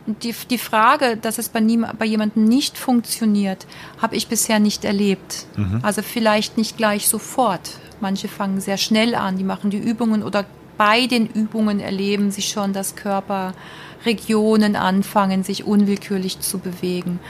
die, 0.07 0.35
die 0.51 0.59
Frage, 0.59 1.17
dass 1.17 1.39
es 1.39 1.49
bei, 1.49 1.61
nie, 1.61 1.83
bei 1.99 2.05
jemandem 2.05 2.45
nicht 2.45 2.77
funktioniert, 2.77 3.67
habe 4.03 4.17
ich 4.17 4.29
bisher 4.29 4.59
nicht 4.59 4.85
erlebt. 4.85 5.47
Mhm. 5.57 5.81
Also 5.83 6.03
vielleicht 6.03 6.59
nicht 6.59 6.77
gleich 6.77 7.09
sofort. 7.09 7.79
Manche 8.01 8.29
fangen 8.29 8.61
sehr 8.61 8.77
schnell 8.77 9.15
an, 9.15 9.39
die 9.39 9.45
machen 9.45 9.71
die 9.71 9.79
Übungen 9.79 10.23
oder 10.23 10.45
bei 10.77 11.07
den 11.07 11.27
Übungen 11.27 11.81
erleben 11.81 12.31
sie 12.31 12.43
schon, 12.43 12.73
dass 12.73 12.97
Körperregionen 12.97 14.77
anfangen, 14.77 15.45
sich 15.45 15.65
unwillkürlich 15.65 16.41
zu 16.41 16.59
bewegen. 16.59 17.21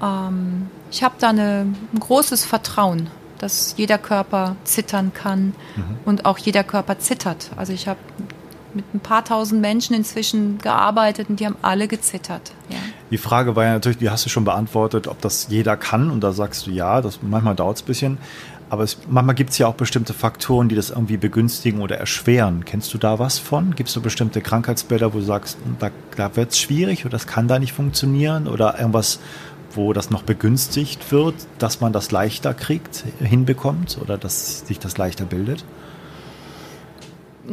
Mhm. 0.00 0.02
Ähm, 0.02 0.66
ich 0.90 1.02
habe 1.02 1.16
da 1.18 1.30
eine, 1.30 1.66
ein 1.92 2.00
großes 2.00 2.44
Vertrauen, 2.44 3.08
dass 3.38 3.74
jeder 3.76 3.98
Körper 3.98 4.56
zittern 4.64 5.12
kann 5.12 5.54
mhm. 5.76 5.98
und 6.04 6.24
auch 6.24 6.38
jeder 6.38 6.64
Körper 6.64 6.98
zittert. 6.98 7.50
Also 7.56 7.72
ich 7.72 7.88
habe 7.88 7.98
mit 8.74 8.84
ein 8.94 9.00
paar 9.00 9.24
tausend 9.24 9.60
Menschen 9.60 9.94
inzwischen 9.94 10.58
gearbeitet 10.58 11.30
und 11.30 11.40
die 11.40 11.46
haben 11.46 11.56
alle 11.62 11.88
gezittert. 11.88 12.52
Ja. 12.68 12.76
Die 13.10 13.18
Frage 13.18 13.56
war 13.56 13.64
ja 13.64 13.72
natürlich, 13.72 13.98
die 13.98 14.10
hast 14.10 14.26
du 14.26 14.28
schon 14.28 14.44
beantwortet, 14.44 15.08
ob 15.08 15.20
das 15.20 15.48
jeder 15.48 15.76
kann 15.76 16.10
und 16.10 16.20
da 16.20 16.32
sagst 16.32 16.66
du 16.66 16.70
ja, 16.70 17.00
das, 17.00 17.20
manchmal 17.22 17.54
dauert 17.54 17.76
es 17.76 17.82
ein 17.82 17.86
bisschen. 17.86 18.18
Aber 18.70 18.82
es, 18.82 18.98
manchmal 19.08 19.34
gibt 19.34 19.50
es 19.50 19.58
ja 19.58 19.66
auch 19.66 19.74
bestimmte 19.74 20.12
Faktoren, 20.12 20.68
die 20.68 20.74
das 20.74 20.90
irgendwie 20.90 21.16
begünstigen 21.16 21.80
oder 21.80 21.96
erschweren. 21.96 22.64
Kennst 22.64 22.92
du 22.92 22.98
da 22.98 23.18
was 23.18 23.38
von? 23.38 23.74
Gibt 23.74 23.88
es 23.88 23.94
so 23.94 24.00
bestimmte 24.00 24.40
Krankheitsbilder, 24.40 25.14
wo 25.14 25.18
du 25.18 25.24
sagst, 25.24 25.56
da, 25.78 25.90
da 26.16 26.36
wird 26.36 26.52
es 26.52 26.58
schwierig 26.58 27.04
oder 27.04 27.12
das 27.12 27.26
kann 27.26 27.48
da 27.48 27.58
nicht 27.58 27.72
funktionieren 27.72 28.46
oder 28.46 28.78
irgendwas, 28.78 29.20
wo 29.72 29.92
das 29.92 30.10
noch 30.10 30.22
begünstigt 30.22 31.12
wird, 31.12 31.34
dass 31.58 31.80
man 31.80 31.92
das 31.92 32.10
leichter 32.10 32.52
kriegt, 32.52 33.04
hinbekommt 33.20 33.98
oder 34.02 34.18
dass 34.18 34.66
sich 34.66 34.78
das 34.78 34.98
leichter 34.98 35.24
bildet? 35.24 35.64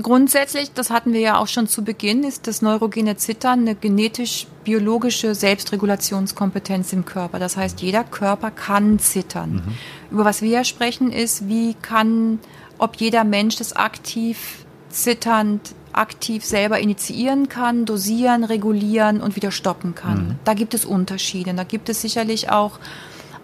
Grundsätzlich, 0.02 0.72
das 0.74 0.90
hatten 0.90 1.14
wir 1.14 1.20
ja 1.20 1.38
auch 1.38 1.48
schon 1.48 1.68
zu 1.68 1.84
Beginn, 1.84 2.24
ist 2.24 2.48
das 2.48 2.62
neurogene 2.62 3.18
Zittern 3.18 3.62
eine 3.62 3.76
genetisch-biologische 3.76 5.36
Selbstregulationskompetenz 5.36 6.94
im 6.94 7.06
Körper. 7.06 7.40
Das 7.40 7.58
heißt, 7.58 7.82
jeder 7.82 8.04
Körper 8.04 8.52
kann 8.52 9.00
zittern. 9.00 9.64
Mhm. 9.66 10.12
Über 10.12 10.26
was 10.26 10.42
wir 10.42 10.64
sprechen 10.64 11.12
ist, 11.12 11.48
wie 11.48 11.74
kann, 11.74 12.40
ob 12.78 12.98
jeder 12.98 13.24
Mensch 13.24 13.56
das 13.58 13.74
aktiv 13.74 14.66
zitternd 14.90 15.76
aktiv 15.96 16.44
selber 16.44 16.80
initiieren 16.80 17.48
kann, 17.48 17.86
dosieren, 17.86 18.44
regulieren 18.44 19.22
und 19.22 19.36
wieder 19.36 19.52
stoppen 19.52 19.96
kann. 19.96 20.28
Mhm. 20.28 20.36
Da 20.44 20.54
gibt 20.54 20.74
es 20.74 20.86
Unterschiede. 20.86 21.54
Da 21.54 21.64
gibt 21.64 21.90
es 21.90 22.02
sicherlich 22.02 22.50
auch 22.50 22.80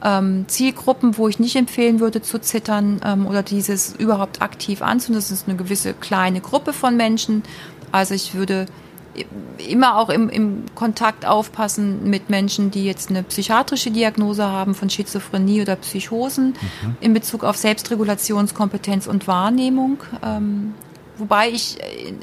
ähm, 0.03 0.45
Zielgruppen, 0.47 1.17
wo 1.17 1.27
ich 1.27 1.39
nicht 1.39 1.55
empfehlen 1.55 1.99
würde 1.99 2.21
zu 2.21 2.39
zittern 2.39 3.01
ähm, 3.05 3.27
oder 3.27 3.43
dieses 3.43 3.95
überhaupt 3.95 4.41
aktiv 4.41 4.81
anzunehmen. 4.81 5.21
Das 5.21 5.31
ist 5.31 5.47
eine 5.47 5.57
gewisse 5.57 5.93
kleine 5.93 6.41
Gruppe 6.41 6.73
von 6.73 6.97
Menschen. 6.97 7.43
Also 7.91 8.13
ich 8.13 8.33
würde 8.33 8.65
immer 9.67 9.97
auch 9.97 10.09
im, 10.09 10.29
im 10.29 10.63
Kontakt 10.73 11.25
aufpassen 11.25 12.09
mit 12.09 12.29
Menschen, 12.29 12.71
die 12.71 12.85
jetzt 12.85 13.09
eine 13.09 13.23
psychiatrische 13.23 13.91
Diagnose 13.91 14.45
haben 14.45 14.73
von 14.73 14.89
Schizophrenie 14.89 15.61
oder 15.61 15.75
Psychosen 15.75 16.53
mhm. 16.81 16.95
in 17.01 17.13
Bezug 17.13 17.43
auf 17.43 17.57
Selbstregulationskompetenz 17.57 19.07
und 19.07 19.27
Wahrnehmung. 19.27 19.97
Ähm, 20.23 20.73
wobei 21.17 21.49
ich 21.49 21.77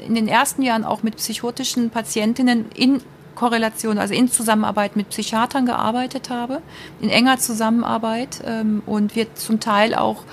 in 0.05 0.15
den 0.15 0.27
ersten 0.27 0.63
Jahren 0.63 0.83
auch 0.83 1.03
mit 1.03 1.17
psychotischen 1.17 1.91
Patientinnen 1.91 2.65
in 2.73 3.01
Korrelation, 3.39 3.97
also 3.97 4.13
in 4.13 4.29
Zusammenarbeit 4.29 4.97
mit 4.97 5.09
Psychiatern 5.09 5.65
gearbeitet 5.65 6.29
habe, 6.29 6.61
in 6.99 7.09
enger 7.09 7.37
Zusammenarbeit 7.37 8.41
ähm, 8.45 8.83
und 8.85 9.15
wir 9.15 9.33
zum 9.35 9.61
Teil 9.61 9.95
auch 9.95 10.23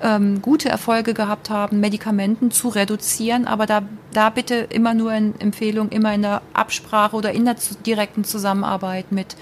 ähm, 0.00 0.40
gute 0.40 0.68
Erfolge 0.68 1.14
gehabt 1.14 1.50
haben, 1.50 1.80
Medikamenten 1.80 2.52
zu 2.52 2.68
reduzieren, 2.68 3.48
aber 3.48 3.66
da, 3.66 3.82
da 4.12 4.30
bitte 4.30 4.54
immer 4.54 4.94
nur 4.94 5.12
in 5.12 5.34
Empfehlung, 5.40 5.88
immer 5.88 6.14
in 6.14 6.22
der 6.22 6.42
Absprache 6.52 7.16
oder 7.16 7.32
in 7.32 7.44
der 7.44 7.56
zu, 7.56 7.74
direkten 7.74 8.22
Zusammenarbeit 8.22 9.10
mit, 9.10 9.34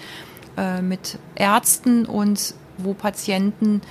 äh, 0.56 0.80
mit 0.80 1.18
Ärzten 1.34 2.06
und 2.06 2.54
wo 2.78 2.94
Patienten 2.94 3.82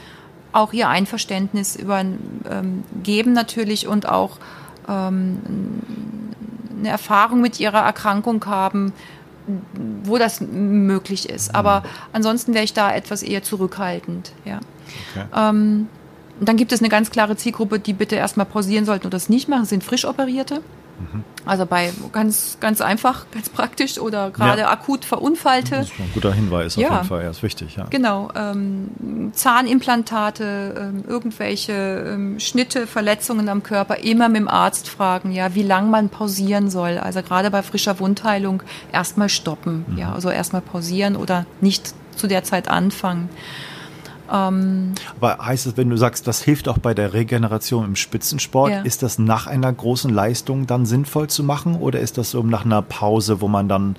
auch 0.51 0.73
ihr 0.73 0.89
Einverständnis 0.89 1.75
über, 1.75 1.99
ähm, 1.99 2.83
geben 3.03 3.33
natürlich 3.33 3.87
und 3.87 4.09
auch 4.09 4.39
ähm, 4.89 5.37
eine 6.81 6.89
Erfahrung 6.89 7.41
mit 7.41 7.59
ihrer 7.59 7.79
Erkrankung 7.79 8.45
haben, 8.45 8.93
wo 10.03 10.17
das 10.17 10.41
möglich 10.41 11.29
ist. 11.29 11.49
Mhm. 11.49 11.55
Aber 11.55 11.83
ansonsten 12.13 12.53
wäre 12.53 12.63
ich 12.63 12.73
da 12.73 12.93
etwas 12.93 13.23
eher 13.23 13.43
zurückhaltend. 13.43 14.33
Ja. 14.45 14.59
Okay. 15.15 15.25
Ähm, 15.35 15.87
dann 16.39 16.57
gibt 16.57 16.71
es 16.71 16.79
eine 16.79 16.89
ganz 16.89 17.11
klare 17.11 17.37
Zielgruppe, 17.37 17.79
die 17.79 17.93
bitte 17.93 18.15
erstmal 18.15 18.47
pausieren 18.47 18.85
sollten 18.85 19.05
und 19.05 19.13
das 19.13 19.29
nicht 19.29 19.47
machen, 19.47 19.61
das 19.61 19.69
sind 19.69 19.83
frisch 19.83 20.05
operierte. 20.05 20.61
Mhm. 21.01 21.23
Also 21.45 21.65
bei 21.65 21.91
ganz, 22.11 22.57
ganz 22.59 22.81
einfach, 22.81 23.25
ganz 23.31 23.49
praktisch 23.49 23.97
oder 23.97 24.29
gerade 24.29 24.61
ja. 24.61 24.69
akut 24.69 25.05
Verunfallte. 25.05 25.77
Das 25.77 25.87
ist 25.87 25.99
ein 25.99 26.11
guter 26.13 26.33
Hinweis 26.33 26.75
ja. 26.75 26.87
auf 26.87 26.93
jeden 26.95 27.07
Fall, 27.07 27.23
ja, 27.23 27.29
ist 27.31 27.43
wichtig, 27.43 27.75
ja. 27.75 27.87
Genau. 27.89 28.29
Ähm, 28.35 29.31
Zahnimplantate, 29.33 30.75
ähm, 30.77 31.03
irgendwelche 31.07 31.73
ähm, 31.73 32.39
Schnitte, 32.39 32.85
Verletzungen 32.85 33.49
am 33.49 33.63
Körper, 33.63 33.97
immer 33.97 34.29
mit 34.29 34.41
dem 34.41 34.47
Arzt 34.47 34.87
fragen, 34.87 35.31
ja, 35.31 35.55
wie 35.55 35.63
lang 35.63 35.89
man 35.89 36.09
pausieren 36.09 36.69
soll. 36.69 36.97
Also 36.97 37.21
gerade 37.23 37.49
bei 37.49 37.63
frischer 37.63 37.99
Wundheilung 37.99 38.61
erstmal 38.91 39.29
stoppen, 39.29 39.85
mhm. 39.87 39.97
ja, 39.97 40.13
also 40.13 40.29
erstmal 40.29 40.61
pausieren 40.61 41.15
oder 41.15 41.45
nicht 41.59 41.93
zu 42.15 42.27
der 42.27 42.43
Zeit 42.43 42.67
anfangen. 42.67 43.29
Ähm, 44.31 44.93
Aber 45.19 45.37
heißt 45.45 45.67
es, 45.67 45.77
wenn 45.77 45.89
du 45.89 45.97
sagst, 45.97 46.27
das 46.27 46.41
hilft 46.41 46.67
auch 46.67 46.77
bei 46.77 46.93
der 46.93 47.13
Regeneration 47.13 47.85
im 47.85 47.95
Spitzensport, 47.95 48.71
ja. 48.71 48.81
ist 48.81 49.03
das 49.03 49.19
nach 49.19 49.47
einer 49.47 49.71
großen 49.71 50.13
Leistung 50.13 50.67
dann 50.67 50.85
sinnvoll 50.85 51.27
zu 51.27 51.43
machen 51.43 51.75
oder 51.75 51.99
ist 51.99 52.17
das 52.17 52.31
so 52.31 52.41
nach 52.43 52.65
einer 52.65 52.81
Pause, 52.81 53.41
wo 53.41 53.47
man 53.47 53.67
dann 53.67 53.95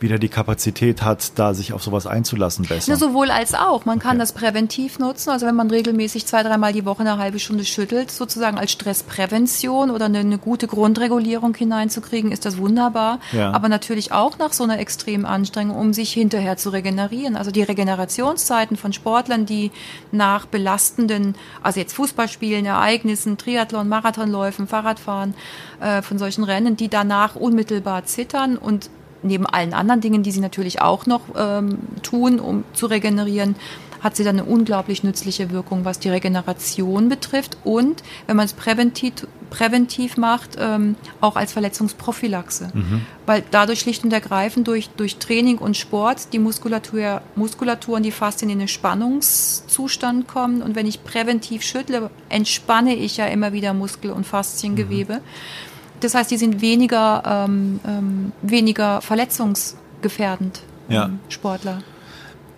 wieder 0.00 0.18
die 0.18 0.28
Kapazität 0.28 1.02
hat, 1.02 1.38
da 1.38 1.54
sich 1.54 1.72
auf 1.72 1.82
sowas 1.82 2.06
einzulassen 2.06 2.66
besser. 2.66 2.92
Ne, 2.92 2.98
sowohl 2.98 3.30
als 3.30 3.54
auch. 3.54 3.84
Man 3.84 3.98
okay. 3.98 4.08
kann 4.08 4.18
das 4.18 4.32
präventiv 4.32 4.98
nutzen. 4.98 5.30
Also 5.30 5.46
wenn 5.46 5.54
man 5.54 5.70
regelmäßig 5.70 6.26
zwei, 6.26 6.42
dreimal 6.42 6.72
die 6.72 6.84
Woche 6.84 7.00
eine 7.00 7.18
halbe 7.18 7.38
Stunde 7.38 7.64
schüttelt, 7.64 8.10
sozusagen 8.10 8.58
als 8.58 8.72
Stressprävention 8.72 9.90
oder 9.90 10.06
eine, 10.06 10.18
eine 10.18 10.38
gute 10.38 10.66
Grundregulierung 10.66 11.54
hineinzukriegen, 11.54 12.32
ist 12.32 12.44
das 12.44 12.58
wunderbar. 12.58 13.20
Ja. 13.32 13.52
Aber 13.52 13.68
natürlich 13.68 14.12
auch 14.12 14.38
nach 14.38 14.52
so 14.52 14.64
einer 14.64 14.78
extremen 14.78 15.24
Anstrengung, 15.24 15.76
um 15.76 15.92
sich 15.92 16.12
hinterher 16.12 16.56
zu 16.56 16.70
regenerieren. 16.70 17.36
Also 17.36 17.50
die 17.50 17.62
Regenerationszeiten 17.62 18.76
von 18.76 18.92
Sportlern, 18.92 19.46
die 19.46 19.70
nach 20.12 20.46
belastenden, 20.46 21.34
also 21.62 21.80
jetzt 21.80 21.94
Fußballspielen, 21.94 22.66
Ereignissen, 22.66 23.38
Triathlon, 23.38 23.88
Marathonläufen, 23.88 24.66
Fahrradfahren, 24.66 25.34
äh, 25.80 26.02
von 26.02 26.18
solchen 26.18 26.44
Rennen, 26.44 26.76
die 26.76 26.88
danach 26.88 27.36
unmittelbar 27.36 28.04
zittern 28.04 28.56
und 28.56 28.90
neben 29.26 29.46
allen 29.46 29.74
anderen 29.74 30.00
Dingen, 30.00 30.22
die 30.22 30.30
sie 30.30 30.40
natürlich 30.40 30.80
auch 30.80 31.06
noch 31.06 31.22
ähm, 31.36 31.78
tun, 32.02 32.38
um 32.40 32.64
zu 32.72 32.86
regenerieren, 32.86 33.56
hat 34.00 34.16
sie 34.16 34.24
dann 34.24 34.38
eine 34.38 34.48
unglaublich 34.48 35.02
nützliche 35.02 35.50
Wirkung, 35.50 35.84
was 35.84 35.98
die 35.98 36.08
Regeneration 36.08 37.08
betrifft 37.08 37.56
und, 37.64 38.02
wenn 38.26 38.36
man 38.36 38.46
es 38.46 38.52
präventiv, 38.52 39.14
präventiv 39.50 40.16
macht, 40.16 40.56
ähm, 40.58 40.96
auch 41.20 41.36
als 41.36 41.52
Verletzungsprophylaxe. 41.52 42.70
Mhm. 42.72 43.06
Weil 43.26 43.42
dadurch 43.50 43.80
schlicht 43.80 44.04
und 44.04 44.12
ergreifend 44.12 44.68
durch, 44.68 44.90
durch 44.90 45.16
Training 45.16 45.58
und 45.58 45.76
Sport 45.76 46.32
die 46.32 46.38
Muskulatur, 46.38 47.22
Muskulatur 47.34 47.96
und 47.96 48.04
die 48.04 48.12
Faszien 48.12 48.50
in 48.50 48.58
einen 48.58 48.68
Spannungszustand 48.68 50.28
kommen. 50.28 50.62
Und 50.62 50.76
wenn 50.76 50.86
ich 50.86 51.02
präventiv 51.02 51.62
schüttle, 51.62 52.10
entspanne 52.28 52.94
ich 52.94 53.16
ja 53.16 53.26
immer 53.26 53.52
wieder 53.52 53.74
Muskel- 53.74 54.12
und 54.12 54.24
Fasziengewebe. 54.24 55.14
Mhm. 55.14 55.75
Das 56.00 56.14
heißt, 56.14 56.30
die 56.30 56.36
sind 56.36 56.60
weniger, 56.60 57.46
ähm, 57.48 57.80
ähm, 57.86 58.32
weniger 58.42 59.00
verletzungsgefährdend, 59.00 60.62
ja. 60.88 61.10
Sportler. 61.28 61.82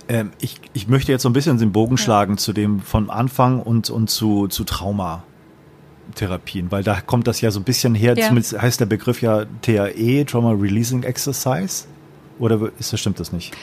Ähm, 0.09 0.33
ich, 0.41 0.61
ich 0.73 0.89
möchte 0.89 1.13
jetzt 1.13 1.23
so 1.23 1.29
ein 1.29 1.33
bisschen 1.33 1.59
den 1.59 1.73
Bogen 1.73 1.97
ja. 1.97 2.03
schlagen 2.03 2.39
zu 2.39 2.53
dem 2.53 2.81
von 2.81 3.11
Anfang 3.11 3.61
und, 3.61 3.91
und 3.91 4.09
zu, 4.09 4.49
zu 4.49 4.65
Traumatherapien, 4.65 6.71
weil 6.71 6.83
da 6.83 7.01
kommt 7.01 7.27
das 7.27 7.41
ja 7.41 7.51
so 7.51 7.61
ein 7.61 7.65
bisschen 7.65 7.95
her, 7.95 8.15
ja. 8.17 8.27
zumindest 8.27 8.61
heißt 8.61 8.81
der 8.81 8.87
Begriff 8.87 9.23
ja 9.23 9.45
TAE, 9.63 10.25
Trauma 10.25 10.53
Releasing 10.53 11.03
Exercise. 11.03 11.85
Oder 12.39 12.71
ist 12.79 12.93
das, 12.93 13.01
stimmt 13.01 13.21
das 13.21 13.33
nicht? 13.33 13.55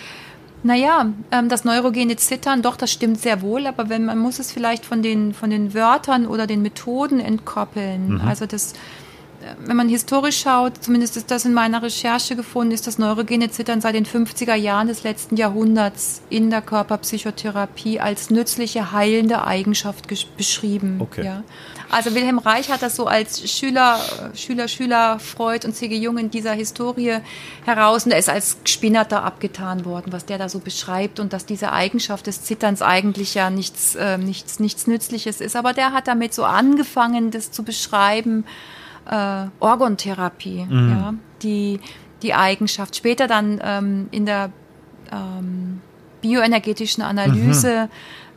Naja, 0.64 1.08
ähm, 1.32 1.48
das 1.48 1.64
neurogene 1.64 2.16
Zittern, 2.16 2.62
doch, 2.62 2.76
das 2.76 2.92
stimmt 2.92 3.22
sehr 3.22 3.42
wohl, 3.42 3.68
aber 3.68 3.90
wenn 3.90 4.06
man 4.06 4.18
muss 4.18 4.40
es 4.40 4.52
vielleicht 4.52 4.86
von 4.86 5.02
den, 5.02 5.34
von 5.34 5.50
den 5.50 5.74
Wörtern 5.74 6.26
oder 6.26 6.48
den 6.48 6.62
Methoden 6.62 7.20
entkoppeln. 7.20 8.16
Mhm. 8.16 8.22
Also 8.22 8.46
das 8.46 8.74
wenn 9.60 9.76
man 9.76 9.90
historisch 9.90 10.42
schaut, 10.42 10.84
zumindest 10.84 11.18
ist 11.18 11.30
das 11.32 11.46
in 11.46 11.54
meiner 11.54 11.82
Recherche 11.82 12.36
gefunden, 12.36 12.72
ist 12.74 12.88
das 12.88 12.98
neurogene 12.98 13.50
Zittern 13.50 13.82
seit 13.82 13.96
den 13.96 14.06
50er 14.06 14.56
Jahren 14.56 14.88
des 14.88 15.04
letzten 15.04 15.36
Jahrhunderts 15.36 16.22
in 16.30 16.50
der 16.50 16.62
Körperpsychotherapie 16.62 18.00
als 18.00 18.30
nützliche, 18.30 18.92
heilende 18.92 19.46
Eigenschaft 19.46 20.08
beschrieben. 20.38 20.98
Okay. 21.00 21.26
Ja. 21.26 21.44
Also 21.92 22.16
Wilhelm 22.16 22.40
Reich 22.40 22.72
hat 22.72 22.82
das 22.82 22.96
so 22.96 23.06
als 23.06 23.50
Schüler, 23.50 24.00
Schüler, 24.34 24.68
Schüler, 24.68 25.20
Freud 25.20 25.66
und 25.68 25.74
C.G. 25.74 25.96
Jung 25.96 26.18
in 26.18 26.32
dieser 26.32 26.54
Historie 26.54 27.20
heraus 27.64 28.06
und 28.06 28.12
er 28.12 28.18
ist 28.18 28.30
als 28.30 28.58
Spinnerter 28.66 29.24
abgetan 29.24 29.86
worden, 29.86 30.12
was 30.12 30.26
der 30.26 30.38
da 30.38 30.50
so 30.50 30.60
beschreibt 30.60 31.20
und 31.20 31.32
dass 31.32 31.46
diese 31.46 31.72
Eigenschaft 31.72 32.28
des 32.28 32.44
Zitterns 32.44 32.82
eigentlich 32.82 33.36
ja 33.36 33.50
nichts, 33.50 33.96
äh, 33.96 34.18
nichts, 34.18 34.60
nichts 34.60 34.88
Nützliches 34.88 35.42
ist. 35.42 35.56
Aber 35.56 35.74
der 35.74 35.94
hat 35.94 36.08
damit 36.08 36.34
so 36.34 36.44
angefangen, 36.44 37.32
das 37.32 37.52
zu 37.52 37.64
beschreiben, 37.64 38.46
äh, 39.10 39.46
Orgontherapie, 39.60 40.66
mhm. 40.70 40.90
ja, 40.90 41.14
die, 41.42 41.80
die 42.22 42.34
Eigenschaft. 42.34 42.96
Später 42.96 43.28
dann 43.28 43.60
ähm, 43.64 44.08
in 44.12 44.26
der 44.26 44.52
ähm, 45.12 45.82
bioenergetischen 46.22 47.04
Analyse, 47.04 47.90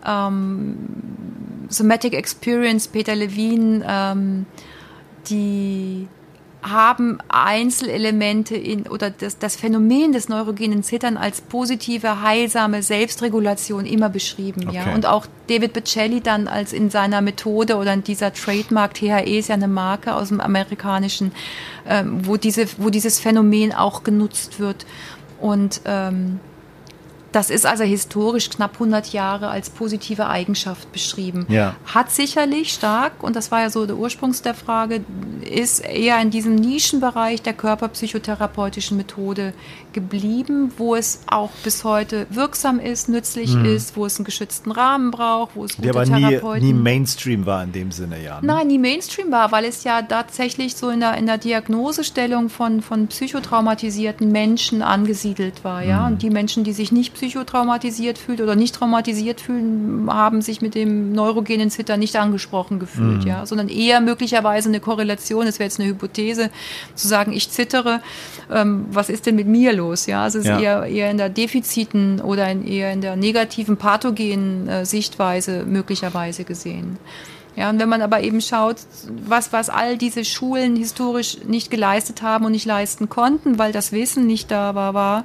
mhm. 0.05 0.07
ähm, 0.07 0.77
Somatic 1.69 2.15
Experience, 2.15 2.89
Peter 2.89 3.15
Levine, 3.15 3.85
ähm, 3.87 4.47
die 5.29 6.09
haben 6.63 7.19
Einzelelemente 7.29 8.57
in 8.57 8.87
oder 8.89 9.11
das, 9.11 9.39
das 9.39 9.57
Phänomen 9.57 10.13
des 10.13 10.29
neurogenen 10.29 10.83
Zittern 10.83 11.17
als 11.17 11.41
positive, 11.41 12.23
heilsame 12.23 12.83
Selbstregulation 12.83 13.87
immer 13.87 14.09
beschrieben. 14.09 14.69
Okay. 14.69 14.77
Ja? 14.77 14.95
Und 14.95 15.07
auch 15.07 15.27
David 15.49 15.73
Bocelli 15.73 16.21
dann 16.21 16.49
als 16.49 16.73
in 16.73 16.91
seiner 16.91 17.21
Methode 17.21 17.77
oder 17.77 17.93
in 17.93 18.03
dieser 18.03 18.33
Trademark, 18.33 18.95
THE 18.95 19.39
ist 19.39 19.49
ja 19.49 19.55
eine 19.55 19.69
Marke 19.69 20.15
aus 20.15 20.29
dem 20.29 20.41
amerikanischen, 20.41 21.33
ähm, 21.89 22.27
wo, 22.27 22.37
diese, 22.37 22.67
wo 22.79 22.91
dieses 22.91 23.21
Phänomen 23.21 23.73
auch 23.73 24.03
genutzt 24.03 24.59
wird. 24.59 24.85
Und 25.41 25.81
ähm, 25.85 26.41
das 27.33 27.51
ist 27.51 27.67
also 27.67 27.85
historisch 27.85 28.49
knapp 28.49 28.75
100 28.75 29.13
Jahre 29.13 29.49
als 29.49 29.69
positive 29.71 30.27
Eigenschaft 30.29 30.91
beschrieben. 30.93 31.47
Ja. 31.49 31.77
Hat 31.85 32.11
sicherlich 32.11 32.73
stark, 32.73 33.23
und 33.23 33.37
das 33.37 33.51
war 33.51 33.61
ja 33.61 33.71
so 33.71 33.85
der 33.85 33.97
Ursprung 33.97 34.35
der 34.45 34.55
Frage, 34.55 35.03
ist 35.43 35.81
eher 35.81 36.21
in 36.21 36.31
diesem 36.31 36.55
Nischenbereich 36.55 37.43
der 37.43 37.53
körperpsychotherapeutischen 37.53 38.97
Methode 38.97 39.53
geblieben, 39.93 40.73
wo 40.77 40.95
es 40.95 41.21
auch 41.27 41.51
bis 41.65 41.85
heute 41.85 42.27
wirksam 42.31 42.79
ist, 42.79 43.09
nützlich 43.09 43.55
mhm. 43.55 43.65
ist, 43.65 43.97
wo 43.97 44.07
es 44.07 44.17
einen 44.17 44.25
geschützten 44.25 44.71
Rahmen 44.71 45.11
braucht, 45.11 45.57
wo 45.57 45.65
es 45.65 45.77
gute 45.77 45.91
Der 45.91 45.97
aber 45.97 46.59
nie, 46.59 46.61
nie 46.61 46.73
Mainstream 46.73 47.47
war 47.47 47.63
in 47.65 47.73
dem 47.73 47.91
Sinne, 47.91 48.23
ja. 48.23 48.41
Ne? 48.41 48.47
Nein, 48.47 48.69
nie 48.69 48.79
Mainstream 48.79 49.31
war, 49.33 49.53
weil 49.53 49.65
es 49.65 49.85
ja 49.85 50.01
tatsächlich 50.03 50.77
so 50.77 50.89
in 50.91 51.01
der, 51.01 51.17
in 51.17 51.27
der 51.27 51.39
Diagnosestellung 51.39 52.49
von, 52.49 52.81
von 52.81 53.09
psychotraumatisierten 53.09 54.31
Menschen 54.31 54.83
angesiedelt 54.83 55.65
war, 55.65 55.83
ja. 55.83 56.01
Mhm. 56.03 56.13
Und 56.13 56.23
die 56.23 56.31
Menschen, 56.31 56.65
die 56.65 56.73
sich 56.73 56.93
nicht 56.93 57.18
psychotraumatisiert 57.19 58.17
fühlen 58.17 58.41
oder 58.41 58.55
nicht 58.55 58.77
traumatisiert 58.77 59.41
fühlen, 59.41 60.09
haben 60.09 60.41
sich 60.41 60.61
mit 60.61 60.77
dem 60.77 61.13
neurogenen 61.13 61.69
Zittern 61.69 61.99
nicht 61.99 62.15
angesprochen 62.15 62.79
gefühlt, 62.79 63.23
mhm. 63.23 63.27
ja, 63.27 63.45
sondern 63.45 63.69
eher 63.69 64.01
möglicherweise 64.01 64.69
eine 64.69 64.79
Korrelation, 64.79 65.45
das 65.45 65.59
wäre 65.59 65.67
jetzt 65.67 65.81
eine 65.81 65.89
Hypothese, 65.89 66.51
zu 66.95 67.09
sagen, 67.09 67.33
ich 67.33 67.51
zittere, 67.51 68.01
ähm, 68.53 68.87
was 68.93 69.11
ist 69.11 69.27
denn 69.27 69.35
mit 69.35 69.49
mir 69.49 69.73
los? 69.73 70.07
Ja, 70.07 70.23
also 70.23 70.39
es 70.39 70.45
ist 70.45 70.51
ja. 70.51 70.61
eher, 70.61 70.87
eher 70.87 71.11
in 71.11 71.19
der 71.19 71.29
Defiziten 71.29 72.21
oder 72.21 72.49
in, 72.49 72.65
eher 72.65 72.93
in 72.93 73.01
der 73.01 73.17
negativen, 73.17 73.77
pathogenen 73.77 74.69
äh, 74.69 74.87
Sichtweise 74.87 75.65
möglicherweise 75.67 76.45
gesehen. 76.45 76.99
Ja, 77.57 77.71
und 77.71 77.81
wenn 77.81 77.89
man 77.89 78.03
aber 78.03 78.21
eben 78.21 78.41
schaut, 78.41 78.77
was, 79.27 79.53
was 79.53 79.69
all 79.69 79.99
diese 79.99 80.25
Schulen 80.25 80.77
historisch 80.77 81.39
nicht 81.45 81.73
geleistet 81.73 82.23
haben 82.23 82.45
und 82.45 82.53
nicht 82.53 82.67
leisten 82.67 83.09
konnten, 83.09 83.59
weil 83.59 83.73
das 83.73 83.91
Wissen 83.91 84.29
nicht 84.29 84.53
da 84.53 84.77
war, 84.77 84.95
war, 84.95 85.25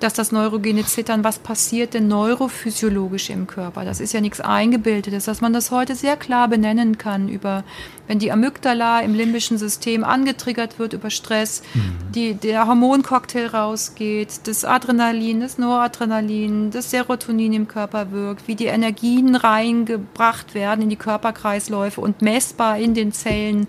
dass 0.00 0.12
das 0.12 0.32
neurogene 0.32 0.84
Zittern, 0.84 1.24
was 1.24 1.38
passiert 1.38 1.94
denn 1.94 2.08
neurophysiologisch 2.08 3.30
im 3.30 3.46
Körper? 3.46 3.84
Das 3.84 4.00
ist 4.00 4.12
ja 4.12 4.20
nichts 4.20 4.40
Eingebildetes, 4.40 5.24
dass 5.24 5.40
man 5.40 5.52
das 5.52 5.70
heute 5.70 5.94
sehr 5.94 6.16
klar 6.16 6.48
benennen 6.48 6.98
kann 6.98 7.28
über, 7.28 7.64
wenn 8.06 8.18
die 8.18 8.30
Amygdala 8.30 9.00
im 9.00 9.14
limbischen 9.14 9.58
System 9.58 10.04
angetriggert 10.04 10.78
wird 10.78 10.92
über 10.92 11.10
Stress, 11.10 11.62
mhm. 11.74 12.12
die, 12.14 12.34
der 12.34 12.66
Hormoncocktail 12.66 13.46
rausgeht, 13.46 14.46
das 14.46 14.64
Adrenalin, 14.64 15.40
das 15.40 15.58
Noradrenalin, 15.58 16.70
das 16.70 16.90
Serotonin 16.90 17.52
im 17.52 17.68
Körper 17.68 18.12
wirkt, 18.12 18.46
wie 18.46 18.54
die 18.54 18.66
Energien 18.66 19.34
reingebracht 19.34 20.54
werden 20.54 20.82
in 20.82 20.90
die 20.90 20.96
Körperkreisläufe 20.96 22.00
und 22.00 22.22
messbar 22.22 22.78
in 22.78 22.94
den 22.94 23.12
Zellen 23.12 23.66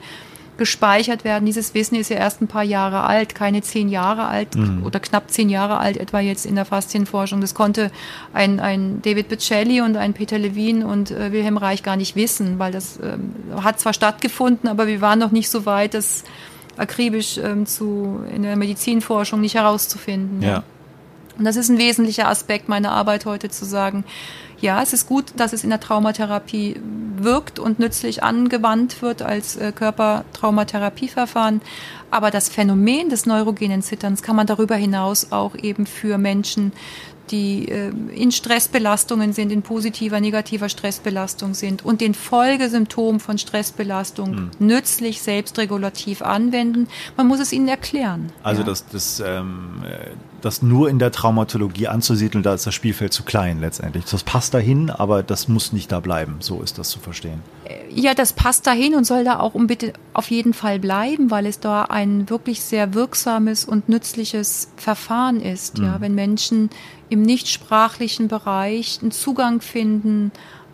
gespeichert 0.60 1.24
werden. 1.24 1.46
Dieses 1.46 1.74
Wissen 1.74 1.96
ist 1.96 2.10
ja 2.10 2.18
erst 2.18 2.42
ein 2.42 2.48
paar 2.48 2.64
Jahre 2.64 3.02
alt, 3.02 3.34
keine 3.34 3.62
zehn 3.62 3.90
Jahre 3.90 4.28
alt 4.28 4.56
mhm. 4.56 4.84
oder 4.86 5.00
knapp 5.00 5.32
zehn 5.32 5.50
Jahre 5.50 5.78
alt 5.78 5.98
etwa 5.98 6.20
jetzt 6.20 6.46
in 6.46 6.54
der 6.54 6.66
Faszienforschung. 6.66 7.42
Das 7.42 7.56
konnte 7.56 7.90
ein, 8.34 8.60
ein 8.60 9.02
David 9.02 9.30
Bocelli 9.30 9.82
und 9.82 9.98
ein 9.98 10.14
Peter 10.14 10.38
Levine 10.38 10.86
und 10.86 11.10
äh, 11.10 11.32
Wilhelm 11.32 11.58
Reich 11.58 11.82
gar 11.82 11.96
nicht 11.96 12.16
wissen, 12.16 12.60
weil 12.60 12.72
das 12.72 13.00
ähm, 13.02 13.34
hat 13.64 13.80
zwar 13.80 13.94
stattgefunden, 13.94 14.70
aber 14.70 14.86
wir 14.86 15.02
waren 15.02 15.18
noch 15.18 15.32
nicht 15.32 15.50
so 15.50 15.66
weit, 15.66 15.96
das 15.96 16.26
akribisch 16.78 17.38
ähm, 17.38 17.66
zu, 17.66 18.20
in 18.34 18.44
der 18.44 18.56
Medizinforschung 18.56 19.42
nicht 19.42 19.56
herauszufinden. 19.56 20.42
Ja. 20.42 20.50
ja. 20.50 20.64
Und 21.38 21.46
das 21.46 21.56
ist 21.56 21.70
ein 21.70 21.78
wesentlicher 21.78 22.28
Aspekt 22.28 22.68
meiner 22.68 22.92
Arbeit 22.92 23.26
heute 23.26 23.50
zu 23.50 23.64
sagen, 23.64 24.04
ja, 24.62 24.82
es 24.82 24.94
ist 24.94 25.08
gut, 25.08 25.34
dass 25.38 25.54
es 25.54 25.64
in 25.64 25.70
der 25.70 25.80
Traumatherapie 25.80 26.80
wirkt 27.18 27.60
und 27.60 27.80
nützlich 27.80 28.24
angewandt 28.24 29.02
wird 29.02 29.22
als 29.22 29.56
äh, 29.56 29.72
Körpertraumatherapieverfahren. 29.72 31.62
Aber 32.12 32.32
das 32.32 32.50
Phänomen 32.50 33.10
des 33.10 33.26
neurogenen 33.26 33.82
Zitterns 33.82 34.24
kann 34.24 34.36
man 34.36 34.48
darüber 34.48 34.76
hinaus 34.76 35.32
auch 35.32 35.56
eben 35.56 35.86
für 35.86 36.18
Menschen 36.18 36.72
die 37.32 37.68
äh, 37.70 37.92
in 38.14 38.32
Stressbelastungen 38.32 39.34
sind, 39.34 39.52
in 39.52 39.62
positiver, 39.62 40.20
negativer 40.20 40.70
Stressbelastung 40.70 41.54
sind 41.54 41.86
und 41.86 42.02
den 42.02 42.14
Folgesymptomen 42.14 43.20
von 43.20 43.38
Stressbelastung 43.38 44.32
mhm. 44.32 44.52
nützlich 44.60 45.22
selbstregulativ 45.22 46.22
anwenden. 46.22 46.88
Man 47.18 47.28
muss 47.28 47.40
es 47.40 47.54
ihnen 47.54 47.68
erklären. 47.68 48.32
Also 48.44 48.62
ja. 48.62 48.68
das, 48.68 48.88
das, 48.88 49.20
ähm, 49.26 49.84
das 50.42 50.62
nur 50.62 50.90
in 50.90 51.00
der 51.00 51.12
Traumatologie 51.12 51.88
anzusiedeln, 51.88 52.44
da 52.44 52.54
ist 52.54 52.66
das 52.66 52.74
Spielfeld 52.74 53.14
zu 53.14 53.24
klein 53.24 53.60
letztendlich. 53.60 54.06
Das 54.06 54.24
passt 54.24 54.54
dahin, 54.54 54.90
aber 54.90 55.24
das 55.24 55.48
muss 55.48 55.74
nicht 55.74 55.92
da 55.92 56.00
bleiben. 56.00 56.38
So 56.40 56.62
ist 56.62 56.78
das 56.78 56.90
zu 56.90 57.00
verstehen. 57.00 57.42
Äh, 57.66 57.76
ja, 57.90 58.14
das 58.14 58.34
passt 58.34 58.68
dahin 58.68 58.96
und 58.96 59.06
soll 59.06 59.24
da 59.24 59.40
auch 59.40 59.54
um 59.54 59.68
bitte 59.68 59.94
auf 60.14 60.30
jeden 60.32 60.54
Fall 60.54 60.80
bleiben, 60.80 61.32
weil 61.32 61.46
es 61.46 61.60
da 61.60 61.84
ein 61.84 62.30
wirklich 62.30 62.62
sehr 62.62 62.94
wirksames 62.94 63.66
und 63.66 63.90
nützliches 63.90 64.70
Verfahren 64.76 65.42
ist. 65.42 65.78
Mhm. 65.78 65.86
Ja, 65.86 66.02
wenn 66.02 66.16
Menschen 66.16 66.70
im 67.10 67.22
nichtsprachlichen 67.22 68.28
Bereich 68.28 69.00
einen 69.02 69.12
Zugang 69.12 69.62
finden, 69.62 70.32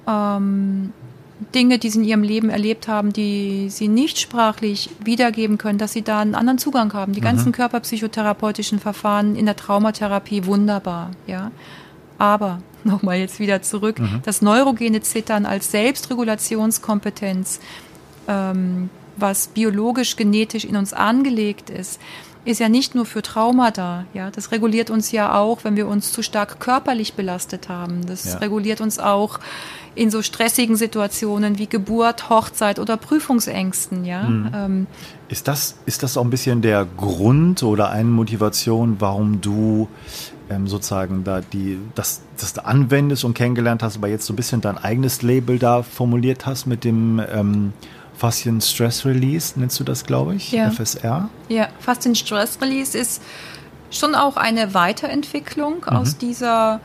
ähm, 0.07 0.93
Dinge, 1.53 1.79
die 1.79 1.89
sie 1.89 1.99
in 1.99 2.05
ihrem 2.05 2.23
Leben 2.23 2.49
erlebt 2.49 2.87
haben, 2.87 3.11
die 3.11 3.69
sie 3.69 3.87
nicht 3.87 4.19
sprachlich 4.19 4.89
wiedergeben 5.03 5.57
können, 5.57 5.77
dass 5.77 5.93
sie 5.93 6.01
da 6.01 6.21
einen 6.21 6.35
anderen 6.35 6.57
Zugang 6.57 6.93
haben. 6.93 7.13
Die 7.13 7.19
mhm. 7.19 7.25
ganzen 7.25 7.51
körperpsychotherapeutischen 7.51 8.79
Verfahren 8.79 9.35
in 9.35 9.45
der 9.45 9.55
Traumatherapie 9.55 10.45
wunderbar, 10.45 11.11
ja. 11.27 11.51
Aber 12.17 12.59
nochmal 12.83 13.17
jetzt 13.17 13.39
wieder 13.39 13.61
zurück, 13.61 13.99
mhm. 13.99 14.21
das 14.23 14.41
neurogene 14.41 15.01
Zittern 15.01 15.45
als 15.45 15.71
Selbstregulationskompetenz, 15.71 17.59
ähm, 18.27 18.89
was 19.17 19.47
biologisch 19.47 20.15
genetisch 20.15 20.65
in 20.65 20.77
uns 20.77 20.93
angelegt 20.93 21.69
ist, 21.69 21.99
ist 22.45 22.59
ja 22.59 22.69
nicht 22.69 22.95
nur 22.95 23.05
für 23.05 23.21
Trauma 23.21 23.71
da. 23.71 24.05
Ja, 24.13 24.29
das 24.31 24.51
reguliert 24.51 24.89
uns 24.89 25.11
ja 25.11 25.37
auch, 25.37 25.63
wenn 25.63 25.75
wir 25.75 25.87
uns 25.87 26.11
zu 26.11 26.21
stark 26.21 26.59
körperlich 26.59 27.15
belastet 27.15 27.69
haben. 27.69 28.05
Das 28.05 28.25
ja. 28.25 28.37
reguliert 28.37 28.81
uns 28.81 28.99
auch 28.99 29.39
in 29.95 30.11
so 30.11 30.21
stressigen 30.21 30.75
Situationen 30.75 31.57
wie 31.57 31.67
Geburt, 31.67 32.29
Hochzeit 32.29 32.79
oder 32.79 32.97
Prüfungsängsten. 32.97 34.05
Ja. 34.05 34.23
Mhm. 34.23 34.51
Ähm, 34.53 34.87
ist 35.27 35.47
das 35.47 35.75
ist 35.87 36.03
das 36.03 36.17
auch 36.17 36.23
ein 36.23 36.29
bisschen 36.29 36.61
der 36.61 36.85
Grund 36.85 37.63
oder 37.63 37.89
eine 37.89 38.09
Motivation, 38.09 38.97
warum 38.99 39.41
du 39.41 39.87
ähm, 40.49 40.67
sozusagen 40.67 41.23
da 41.23 41.41
die 41.41 41.79
das 41.95 42.21
das 42.39 42.53
du 42.53 42.63
anwendest 42.63 43.23
und 43.23 43.33
kennengelernt 43.33 43.81
hast, 43.81 43.97
aber 43.97 44.07
jetzt 44.07 44.25
so 44.25 44.33
ein 44.33 44.35
bisschen 44.35 44.61
dein 44.61 44.77
eigenes 44.77 45.23
Label 45.23 45.57
da 45.57 45.81
formuliert 45.81 46.45
hast 46.45 46.67
mit 46.67 46.83
dem 46.83 47.19
ähm, 47.31 47.73
Faszien 48.17 48.61
Stress 48.61 49.05
Release, 49.05 49.59
nennst 49.59 49.79
du 49.79 49.83
das, 49.83 50.05
glaube 50.05 50.35
ich? 50.35 50.51
Ja. 50.51 50.71
FSR? 50.71 51.29
Ja, 51.49 51.67
Faszien 51.79 52.15
Stress 52.15 52.59
Release 52.61 52.97
ist 52.97 53.21
schon 53.91 54.15
auch 54.15 54.37
eine 54.37 54.73
Weiterentwicklung 54.73 55.77
mhm. 55.77 55.97
aus 55.97 56.17
dieser 56.17 56.79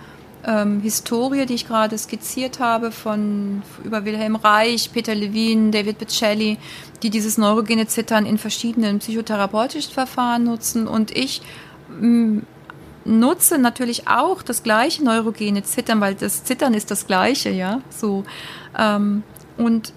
ähm, 0.44 0.80
Historie, 0.80 1.46
die 1.46 1.54
ich 1.54 1.66
gerade 1.66 1.96
skizziert 1.98 2.60
habe, 2.60 2.90
von 2.90 3.62
über 3.84 4.04
Wilhelm 4.04 4.36
Reich, 4.36 4.90
Peter 4.92 5.14
Levine, 5.14 5.70
David 5.70 5.98
Bocelli, 5.98 6.58
die 7.02 7.10
dieses 7.10 7.38
neurogene 7.38 7.86
Zittern 7.86 8.26
in 8.26 8.38
verschiedenen 8.38 8.98
psychotherapeutischen 8.98 9.92
Verfahren 9.92 10.44
nutzen. 10.44 10.86
Und 10.86 11.10
ich 11.16 11.42
mm, 12.00 12.38
nutze 13.04 13.58
natürlich 13.58 14.08
auch 14.08 14.42
das 14.42 14.62
gleiche 14.62 15.04
neurogene 15.04 15.62
Zittern, 15.62 16.00
weil 16.00 16.14
das 16.14 16.44
Zittern 16.44 16.74
ist 16.74 16.90
das 16.90 17.06
gleiche, 17.06 17.50
ja. 17.50 17.80
So. 17.90 18.24
Ähm, 18.78 19.22
und 19.56 19.92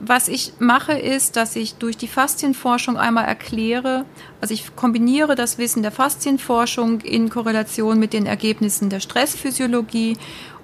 was 0.00 0.28
ich 0.28 0.52
mache, 0.58 0.92
ist, 0.92 1.36
dass 1.36 1.56
ich 1.56 1.74
durch 1.74 1.96
die 1.96 2.08
Faszienforschung 2.08 2.96
einmal 2.96 3.24
erkläre, 3.24 4.04
also 4.40 4.54
ich 4.54 4.76
kombiniere 4.76 5.34
das 5.34 5.58
Wissen 5.58 5.82
der 5.82 5.92
Faszienforschung 5.92 7.00
in 7.00 7.30
Korrelation 7.30 7.98
mit 7.98 8.12
den 8.12 8.26
Ergebnissen 8.26 8.90
der 8.90 9.00
Stressphysiologie 9.00 10.16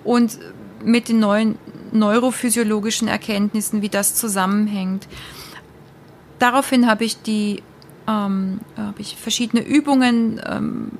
und 0.05 0.39
mit 0.85 1.09
den 1.09 1.19
neuen 1.19 1.59
neurophysiologischen 1.93 3.09
Erkenntnissen, 3.09 3.83
wie 3.83 3.89
das 3.89 4.15
zusammenhängt. 4.15 5.09
Daraufhin 6.39 6.87
habe 6.87 7.05
ich 7.05 7.23
die 7.23 7.63
ähm, 8.07 8.61
habe 8.77 9.01
ich 9.01 9.17
verschiedene 9.17 9.65
Übungen 9.65 10.41
ähm, 10.47 10.91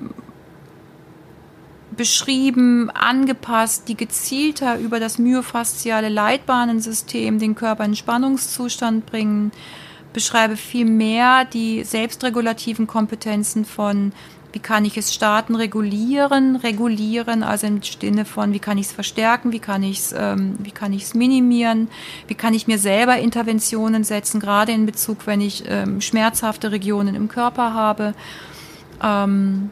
beschrieben, 1.97 2.89
angepasst, 2.89 3.87
die 3.87 3.95
gezielter 3.95 4.77
über 4.79 4.99
das 4.99 5.17
myofasziale 5.17 6.09
Leitbahnensystem 6.09 7.39
den 7.39 7.55
Körper 7.55 7.85
in 7.85 7.95
Spannungszustand 7.95 9.05
bringen, 9.05 9.51
beschreibe 10.13 10.55
viel 10.55 10.85
mehr 10.85 11.45
die 11.45 11.83
selbstregulativen 11.83 12.87
Kompetenzen 12.87 13.65
von 13.65 14.13
wie 14.55 14.59
kann 14.59 14.85
ich 14.85 14.95
es 14.95 15.13
starten, 15.13 15.53
regulieren, 15.53 16.55
regulieren, 16.55 17.43
also 17.43 17.67
im 17.67 17.81
Sinne 17.83 18.23
von, 18.23 18.53
wie 18.53 18.59
kann 18.59 18.77
ich 18.77 18.85
es 18.85 18.93
verstärken, 18.93 19.51
wie 19.51 19.59
kann 19.59 19.83
ich 19.83 19.99
es, 19.99 20.15
ähm, 20.17 20.55
wie 20.59 20.71
kann 20.71 20.93
ich 20.93 21.03
es 21.03 21.13
minimieren, 21.13 21.89
wie 22.27 22.35
kann 22.35 22.53
ich 22.53 22.65
mir 22.65 22.79
selber 22.79 23.17
Interventionen 23.17 24.05
setzen, 24.05 24.39
gerade 24.39 24.71
in 24.71 24.85
Bezug, 24.85 25.27
wenn 25.27 25.41
ich 25.41 25.65
ähm, 25.67 25.99
schmerzhafte 25.99 26.71
Regionen 26.71 27.15
im 27.15 27.27
Körper 27.27 27.73
habe. 27.73 28.13
Ähm, 29.03 29.71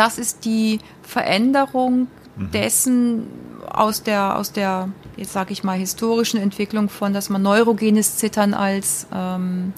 das 0.00 0.18
ist 0.18 0.44
die 0.46 0.78
Veränderung 1.02 2.08
mhm. 2.36 2.50
dessen 2.52 3.26
aus 3.68 4.02
der, 4.02 4.38
aus 4.38 4.50
der, 4.50 4.88
jetzt 5.18 5.34
sage 5.34 5.52
ich 5.52 5.62
mal, 5.62 5.78
historischen 5.78 6.40
Entwicklung 6.40 6.88
von, 6.88 7.12
dass 7.12 7.28
man 7.28 7.42
neurogenes 7.42 8.16
Zittern 8.16 8.54
als 8.54 9.06
ähm, 9.14 9.74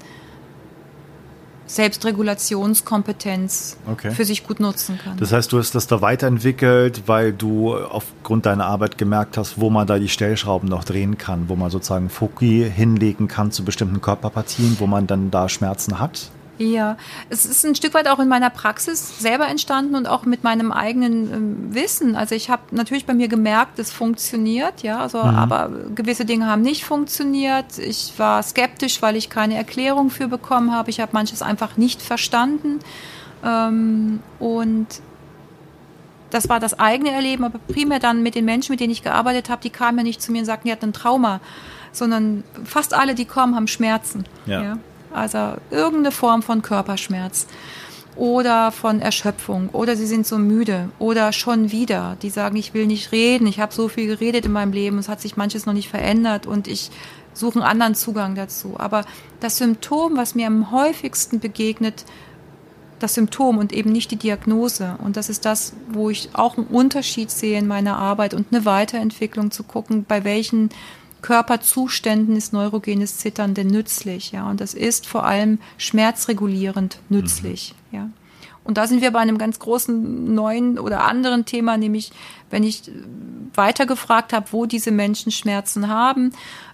Selbstregulationskompetenz 1.66 3.78
okay. 3.90 4.12
für 4.12 4.24
sich 4.24 4.46
gut 4.46 4.60
nutzen 4.60 5.00
kann. 5.02 5.16
Das 5.16 5.32
heißt, 5.32 5.52
du 5.52 5.58
hast 5.58 5.74
das 5.74 5.88
da 5.88 6.00
weiterentwickelt, 6.00 7.02
weil 7.06 7.32
du 7.32 7.74
aufgrund 7.74 8.46
deiner 8.46 8.66
Arbeit 8.66 8.98
gemerkt 8.98 9.36
hast, 9.36 9.60
wo 9.60 9.70
man 9.70 9.88
da 9.88 9.98
die 9.98 10.08
Stellschrauben 10.08 10.68
noch 10.68 10.84
drehen 10.84 11.18
kann, 11.18 11.48
wo 11.48 11.56
man 11.56 11.70
sozusagen 11.70 12.10
Foki 12.10 12.70
hinlegen 12.72 13.26
kann 13.26 13.50
zu 13.50 13.64
bestimmten 13.64 14.00
Körperpartien, 14.00 14.76
wo 14.78 14.86
man 14.86 15.08
dann 15.08 15.32
da 15.32 15.48
Schmerzen 15.48 15.98
hat? 15.98 16.30
Ja, 16.62 16.96
es 17.28 17.44
ist 17.44 17.64
ein 17.64 17.74
Stück 17.74 17.94
weit 17.94 18.08
auch 18.08 18.18
in 18.18 18.28
meiner 18.28 18.50
Praxis 18.50 19.18
selber 19.18 19.48
entstanden 19.48 19.94
und 19.94 20.06
auch 20.06 20.24
mit 20.24 20.44
meinem 20.44 20.72
eigenen 20.72 21.32
ähm, 21.32 21.74
Wissen. 21.74 22.14
Also 22.14 22.34
ich 22.34 22.50
habe 22.50 22.62
natürlich 22.70 23.06
bei 23.06 23.14
mir 23.14 23.28
gemerkt, 23.28 23.78
es 23.78 23.92
funktioniert, 23.92 24.82
ja, 24.82 24.98
also, 24.98 25.18
mhm. 25.18 25.36
aber 25.36 25.70
gewisse 25.94 26.24
Dinge 26.24 26.46
haben 26.46 26.62
nicht 26.62 26.84
funktioniert. 26.84 27.78
Ich 27.78 28.12
war 28.18 28.42
skeptisch, 28.42 29.02
weil 29.02 29.16
ich 29.16 29.30
keine 29.30 29.56
Erklärung 29.56 30.10
für 30.10 30.28
bekommen 30.28 30.72
habe. 30.72 30.90
Ich 30.90 31.00
habe 31.00 31.12
manches 31.12 31.42
einfach 31.42 31.76
nicht 31.76 32.00
verstanden. 32.02 32.78
Ähm, 33.44 34.20
und 34.38 34.86
das 36.30 36.48
war 36.48 36.60
das 36.60 36.78
eigene 36.78 37.10
Erleben, 37.10 37.44
aber 37.44 37.58
primär 37.58 37.98
dann 37.98 38.22
mit 38.22 38.34
den 38.34 38.44
Menschen, 38.44 38.72
mit 38.72 38.80
denen 38.80 38.92
ich 38.92 39.02
gearbeitet 39.02 39.50
habe, 39.50 39.62
die 39.62 39.70
kamen 39.70 39.98
ja 39.98 40.04
nicht 40.04 40.22
zu 40.22 40.32
mir 40.32 40.38
und 40.38 40.44
sagten, 40.46 40.68
die 40.68 40.72
hatten 40.72 40.86
ein 40.86 40.92
Trauma, 40.92 41.40
sondern 41.92 42.42
fast 42.64 42.94
alle, 42.94 43.14
die 43.14 43.26
kommen, 43.26 43.54
haben 43.54 43.68
Schmerzen. 43.68 44.24
ja? 44.46 44.62
ja? 44.62 44.78
Also 45.14 45.54
irgendeine 45.70 46.12
Form 46.12 46.42
von 46.42 46.62
Körperschmerz 46.62 47.46
oder 48.16 48.72
von 48.72 49.00
Erschöpfung 49.00 49.70
oder 49.70 49.96
sie 49.96 50.06
sind 50.06 50.26
so 50.26 50.38
müde 50.38 50.90
oder 50.98 51.32
schon 51.32 51.72
wieder, 51.72 52.16
die 52.20 52.30
sagen, 52.30 52.56
ich 52.56 52.74
will 52.74 52.86
nicht 52.86 53.12
reden, 53.12 53.46
ich 53.46 53.58
habe 53.58 53.72
so 53.72 53.88
viel 53.88 54.06
geredet 54.06 54.44
in 54.44 54.52
meinem 54.52 54.72
Leben, 54.72 54.98
es 54.98 55.08
hat 55.08 55.20
sich 55.20 55.36
manches 55.36 55.64
noch 55.66 55.72
nicht 55.72 55.88
verändert 55.88 56.46
und 56.46 56.68
ich 56.68 56.90
suche 57.34 57.60
einen 57.60 57.68
anderen 57.68 57.94
Zugang 57.94 58.34
dazu. 58.34 58.74
Aber 58.78 59.04
das 59.40 59.56
Symptom, 59.56 60.16
was 60.16 60.34
mir 60.34 60.46
am 60.46 60.70
häufigsten 60.70 61.40
begegnet, 61.40 62.04
das 62.98 63.14
Symptom 63.14 63.58
und 63.58 63.72
eben 63.72 63.90
nicht 63.90 64.10
die 64.10 64.16
Diagnose. 64.16 64.96
Und 65.02 65.16
das 65.16 65.28
ist 65.28 65.44
das, 65.44 65.72
wo 65.88 66.10
ich 66.10 66.30
auch 66.34 66.56
einen 66.56 66.66
Unterschied 66.68 67.30
sehe 67.30 67.58
in 67.58 67.66
meiner 67.66 67.96
Arbeit 67.96 68.32
und 68.32 68.48
eine 68.52 68.64
Weiterentwicklung 68.64 69.50
zu 69.50 69.64
gucken, 69.64 70.04
bei 70.06 70.24
welchen 70.24 70.70
Körperzuständen 71.22 72.36
ist 72.36 72.52
neurogenes 72.52 73.18
Zittern 73.18 73.54
denn 73.54 73.68
nützlich, 73.68 74.32
ja. 74.32 74.48
Und 74.50 74.60
das 74.60 74.74
ist 74.74 75.06
vor 75.06 75.24
allem 75.24 75.58
schmerzregulierend 75.78 76.98
nützlich, 77.08 77.74
mhm. 77.90 77.96
ja. 77.96 78.10
Und 78.64 78.78
da 78.78 78.86
sind 78.86 79.02
wir 79.02 79.10
bei 79.10 79.18
einem 79.18 79.38
ganz 79.38 79.58
großen 79.58 80.34
neuen 80.34 80.78
oder 80.78 81.04
anderen 81.04 81.44
Thema, 81.44 81.76
nämlich 81.76 82.12
wenn 82.50 82.62
ich 82.62 82.82
weiter 83.54 83.86
gefragt 83.86 84.32
habe, 84.32 84.46
wo 84.52 84.66
diese 84.66 84.92
Menschen 84.92 85.32
Schmerzen 85.32 85.88
haben, 85.88 86.32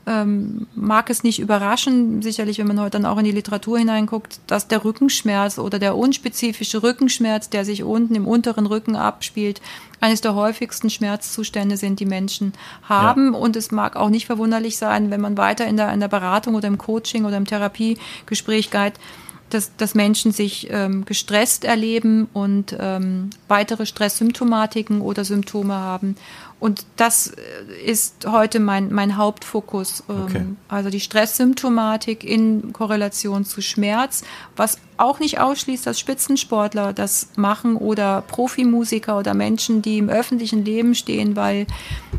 ähm, 0.09 0.67
mag 0.75 1.11
es 1.11 1.23
nicht 1.23 1.39
überraschen, 1.39 2.23
sicherlich, 2.23 2.59
wenn 2.59 2.67
man 2.67 2.81
heute 2.81 2.93
dann 2.93 3.05
auch 3.05 3.19
in 3.19 3.25
die 3.25 3.33
Literatur 3.33 3.79
hineinguckt, 3.79 4.41
dass 4.47 4.67
der 4.67 4.85
Rückenschmerz 4.85 5.59
oder 5.59 5.79
der 5.79 5.97
unspezifische 5.97 6.83
Rückenschmerz, 6.83 7.51
der 7.51 7.65
sich 7.65 7.83
unten 7.83 8.15
im 8.15 8.27
unteren 8.27 8.67
Rücken 8.67 8.97
abspielt, 8.97 9.61
eines 10.01 10.23
der 10.23 10.35
häufigsten 10.35 10.89
Schmerzzustände 10.89 11.77
sind, 11.77 12.01
die 12.01 12.07
Menschen 12.07 12.55
haben. 12.83 13.35
Ja. 13.35 13.39
Und 13.39 13.57
es 13.57 13.71
mag 13.71 13.97
auch 13.97 14.09
nicht 14.09 14.27
verwunderlich 14.27 14.79
sein, 14.79 15.11
wenn 15.11 15.21
man 15.21 15.37
weiter 15.37 15.67
in 15.67 15.77
der, 15.77 15.93
in 15.93 16.01
der 16.01 16.09
Beratung 16.09 16.55
oder 16.55 16.69
im 16.69 16.79
Coaching 16.79 17.25
oder 17.25 17.37
im 17.37 17.47
Therapiegespräch 17.47 18.71
geht, 18.71 18.95
dass, 19.51 19.75
dass 19.77 19.95
Menschen 19.95 20.33
sich 20.33 20.69
ähm, 20.71 21.05
gestresst 21.05 21.65
erleben 21.65 22.29
und 22.33 22.77
ähm, 22.79 23.31
weitere 23.49 23.87
Stresssymptomatiken 23.87 25.01
oder 25.01 25.25
Symptome 25.25 25.75
haben. 25.75 26.17
Und 26.61 26.87
das 26.97 27.29
äh, 27.29 27.85
ist 27.85 28.27
heute 28.27 28.59
mein, 28.59 28.93
mein 28.93 29.17
Hauptfokus. 29.17 30.03
Ähm, 30.09 30.23
okay. 30.23 30.45
Also 30.69 30.91
die 30.91 31.01
Stresssymptomatik 31.01 32.25
in 32.25 32.73
Korrelation 32.73 33.45
zu 33.45 33.63
Schmerz, 33.63 34.25
was 34.57 34.79
auch 34.97 35.21
nicht 35.21 35.39
ausschließt, 35.39 35.87
dass 35.87 36.01
Spitzensportler 36.01 36.93
das 36.93 37.29
machen 37.37 37.77
oder 37.77 38.23
Profimusiker 38.23 39.19
oder 39.19 39.35
Menschen, 39.35 39.83
die 39.83 39.99
im 39.99 40.09
öffentlichen 40.09 40.65
Leben 40.65 40.97
stehen, 40.97 41.37
weil 41.37 41.67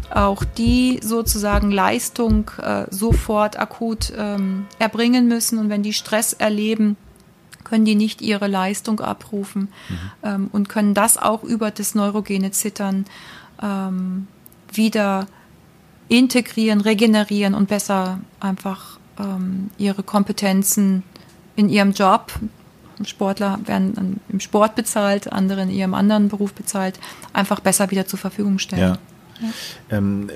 auch 0.10 0.44
die 0.46 1.00
sozusagen 1.04 1.72
Leistung 1.72 2.50
äh, 2.62 2.86
sofort 2.90 3.60
akut 3.60 4.14
ähm, 4.18 4.68
erbringen 4.80 5.28
müssen. 5.28 5.60
Und 5.60 5.70
wenn 5.70 5.84
die 5.84 5.94
Stress 5.94 6.32
erleben, 6.32 6.96
können 7.66 7.86
die 7.86 7.96
nicht 7.96 8.22
ihre 8.22 8.48
Leistung 8.48 9.00
abrufen 9.00 9.68
mhm. 9.90 9.98
ähm, 10.24 10.50
und 10.52 10.70
können 10.70 10.94
das 10.94 11.18
auch 11.18 11.44
über 11.44 11.72
das 11.72 11.94
neurogene 11.94 12.52
Zittern 12.52 13.06
ähm, 13.62 14.28
wieder 14.72 15.28
integrieren, 16.07 16.82
regenerieren 16.82 17.53
und 17.53 17.70
besser 17.70 18.20
einfach 18.39 18.99
ähm, 19.20 19.70
ihre 19.78 20.03
Kompetenzen 20.03 21.03
in 21.55 21.70
ihrem 21.70 21.91
Job. 21.91 22.32
Sportler 23.05 23.60
werden 23.66 24.20
im 24.28 24.39
Sport 24.41 24.76
bezahlt, 24.76 25.32
andere 25.32 25.62
in 25.62 25.70
ihrem 25.70 25.93
anderen 25.93 26.28
Beruf 26.28 26.53
bezahlt, 26.53 26.99
einfach 27.32 27.62
besser 27.62 27.91
wieder 27.91 28.05
zur 28.05 28.20
Verfügung 28.20 28.60
stellen. 28.60 28.82
Ja. 28.82 28.97
ja. 29.41 29.97
Ähm, 29.97 30.30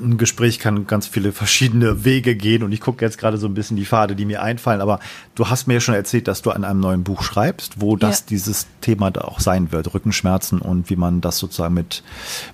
ein 0.00 0.18
Gespräch 0.18 0.58
kann 0.58 0.86
ganz 0.86 1.06
viele 1.06 1.32
verschiedene 1.32 2.04
Wege 2.04 2.34
gehen 2.34 2.62
und 2.62 2.72
ich 2.72 2.80
gucke 2.80 3.04
jetzt 3.04 3.18
gerade 3.18 3.38
so 3.38 3.46
ein 3.46 3.54
bisschen 3.54 3.76
die 3.76 3.84
Pfade, 3.84 4.14
die 4.14 4.24
mir 4.24 4.42
einfallen, 4.42 4.80
aber 4.80 5.00
du 5.34 5.48
hast 5.48 5.66
mir 5.66 5.74
ja 5.74 5.80
schon 5.80 5.94
erzählt, 5.94 6.28
dass 6.28 6.42
du 6.42 6.50
an 6.50 6.64
einem 6.64 6.80
neuen 6.80 7.04
Buch 7.04 7.22
schreibst, 7.22 7.80
wo 7.80 7.96
das 7.96 8.20
ja. 8.20 8.26
dieses 8.30 8.66
Thema 8.80 9.10
da 9.10 9.22
auch 9.22 9.40
sein 9.40 9.72
wird, 9.72 9.92
Rückenschmerzen 9.94 10.60
und 10.60 10.90
wie 10.90 10.96
man 10.96 11.20
das 11.20 11.38
sozusagen 11.38 11.74
mit, 11.74 12.02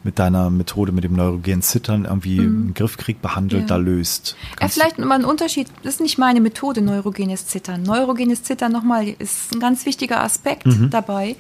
mit 0.05 0.19
deiner 0.19 0.51
Methode, 0.51 0.93
mit 0.93 1.05
dem 1.05 1.15
neurogenen 1.15 1.63
Zittern 1.63 2.05
irgendwie 2.05 2.41
mhm. 2.41 2.69
im 2.69 2.75
Griffkrieg 2.75 3.21
behandelt, 3.21 3.63
ja. 3.63 3.69
da 3.69 3.77
löst. 3.77 4.37
ja, 4.61 4.69
vielleicht 4.69 4.99
mal 4.99 5.15
ein 5.15 5.25
Unterschied, 5.25 5.69
das 5.83 5.95
ist 5.95 6.01
nicht 6.01 6.19
meine 6.19 6.41
Methode, 6.41 6.81
neurogenes 6.81 7.47
Zittern. 7.47 7.83
Neurogenes 7.83 8.43
Zittern 8.43 8.73
nochmal 8.73 9.09
ist 9.19 9.55
ein 9.55 9.61
ganz 9.61 9.87
wichtiger 9.87 10.23
Aspekt 10.23 10.67
mhm. 10.67 10.91
dabei 10.91 11.37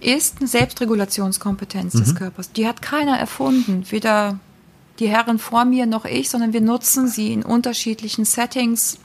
ist 0.00 0.38
eine 0.38 0.48
Selbstregulationskompetenz 0.48 1.94
mhm. 1.94 1.98
des 1.98 2.14
Körpers. 2.14 2.52
Die 2.52 2.66
hat 2.66 2.82
keiner 2.82 3.18
erfunden, 3.18 3.84
weder 3.88 4.38
die 4.98 5.08
Herren 5.08 5.38
vor 5.38 5.64
mir 5.64 5.86
noch 5.86 6.04
ich, 6.04 6.30
sondern 6.30 6.52
wir 6.52 6.60
nutzen 6.60 7.08
sie 7.08 7.32
in 7.32 7.42
unterschiedlichen 7.42 8.24
Settings 8.24 8.98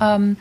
ähm, 0.00 0.36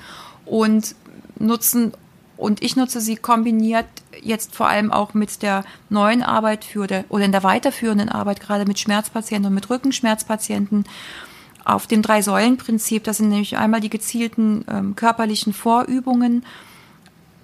und 0.45 0.95
nutzen 1.37 1.93
und 2.37 2.61
ich 2.61 2.75
nutze 2.75 2.99
sie 2.99 3.15
kombiniert 3.15 3.85
jetzt 4.21 4.55
vor 4.55 4.67
allem 4.67 4.91
auch 4.91 5.13
mit 5.13 5.41
der 5.41 5.63
neuen 5.89 6.21
Arbeit 6.21 6.65
für 6.65 6.87
der, 6.87 7.05
oder 7.09 7.25
in 7.25 7.31
der 7.31 7.43
weiterführenden 7.43 8.09
Arbeit 8.09 8.41
gerade 8.41 8.65
mit 8.65 8.79
Schmerzpatienten 8.79 9.47
und 9.47 9.53
mit 9.53 9.69
Rückenschmerzpatienten 9.69 10.85
auf 11.63 11.87
dem 11.87 12.01
Drei-Säulen-Prinzip. 12.01 13.03
Das 13.03 13.17
sind 13.17 13.29
nämlich 13.29 13.57
einmal 13.57 13.79
die 13.79 13.89
gezielten 13.89 14.65
ähm, 14.69 14.95
körperlichen 14.95 15.53
Vorübungen, 15.53 16.45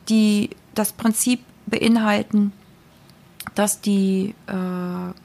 die 0.09 0.49
das 0.76 0.91
Prinzip 0.93 1.41
beinhalten, 1.67 2.51
dass 3.56 3.82
die 3.82 4.36
äh, 4.48 4.54